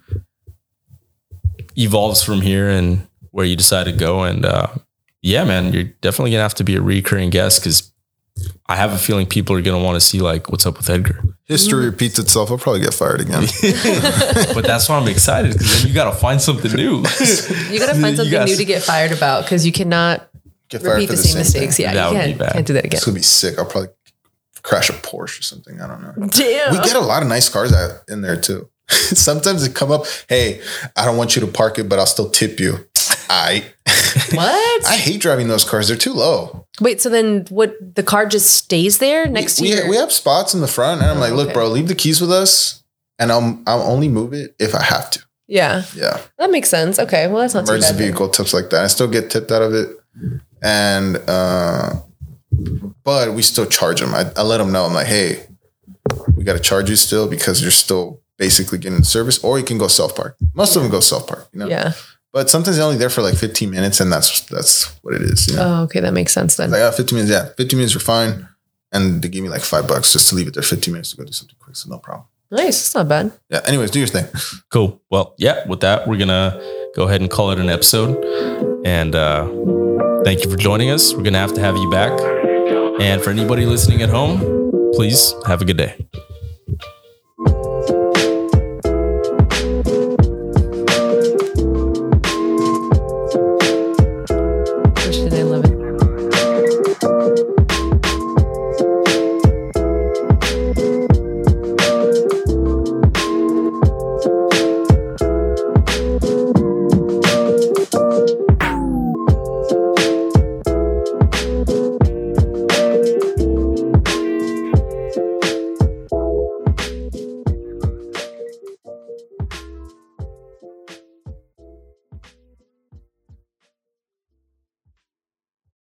[1.78, 4.24] evolves from here and where you decide to go.
[4.24, 4.68] And uh,
[5.22, 7.91] yeah, man, you're definitely gonna have to be a recurring guest because
[8.68, 11.22] I have a feeling people are gonna want to see like what's up with Edgar.
[11.45, 12.49] History repeats itself.
[12.52, 13.44] I'll probably get fired again.
[14.56, 16.98] But that's why I'm excited because then you got to find something new.
[17.70, 20.30] You gotta find You something guys- new to get fired about because you cannot
[20.70, 21.78] Get fired repeat for the, same, mistakes.
[21.78, 21.86] thing.
[21.86, 22.98] Yeah, That you can't, can't do that again.
[22.98, 23.60] It's gonna be sick.
[23.60, 23.90] I'll probably
[24.64, 25.81] crash a Porsche or something.
[25.81, 26.27] I don't know.
[26.27, 26.72] Damn.
[26.72, 28.69] We get a lot of nice cars out in there too.
[28.90, 30.61] Sometimes they come up, hey,
[30.95, 32.85] I don't want you to park it, but I'll still tip you.
[33.30, 33.73] I
[34.34, 34.85] What?
[34.88, 35.88] I hate driving those cars.
[35.88, 36.68] They're too low.
[36.80, 37.95] Wait, so then what?
[37.95, 39.90] The car just stays there next we, to you?
[39.90, 41.53] we have spots in the front, and I'm like, look, okay.
[41.53, 42.84] bro, leave the keys with us,
[43.19, 45.23] and I'll I'll only move it if I have to.
[45.48, 46.99] yeah, Yeah, that makes sense.
[46.99, 48.84] Okay, well that's not emergency vehicle tips like that.
[48.84, 49.90] I still get tipped out of it,
[50.61, 51.94] and uh,
[53.03, 54.13] but we still charge them.
[54.13, 54.85] I, I let them know.
[54.85, 55.47] I'm like, hey,
[56.35, 59.65] we got to charge you still because you're still basically getting the service, or you
[59.65, 60.38] can go self park.
[60.53, 61.67] Most of them go self park, you know.
[61.67, 61.93] Yeah.
[62.31, 65.47] But sometimes they're only there for like 15 minutes, and that's that's what it is.
[65.47, 65.61] You know?
[65.61, 66.71] Oh, okay, that makes sense then.
[66.71, 68.47] Like, oh, 15 minutes, yeah, 15 minutes, you're fine.
[68.91, 71.17] And they give me like five bucks just to leave it there 15 minutes to
[71.17, 71.75] go do something quick.
[71.75, 72.27] So no problem.
[72.51, 72.85] Nice.
[72.85, 73.31] It's not bad.
[73.49, 73.61] Yeah.
[73.65, 74.25] Anyways, do your thing.
[74.69, 75.01] Cool.
[75.09, 78.73] Well, yeah, with that, we're going to go ahead and call it an episode.
[78.85, 79.45] And uh,
[80.23, 81.14] thank you for joining us.
[81.14, 82.11] We're going to have to have you back.
[83.01, 85.95] And for anybody listening at home, please have a good day.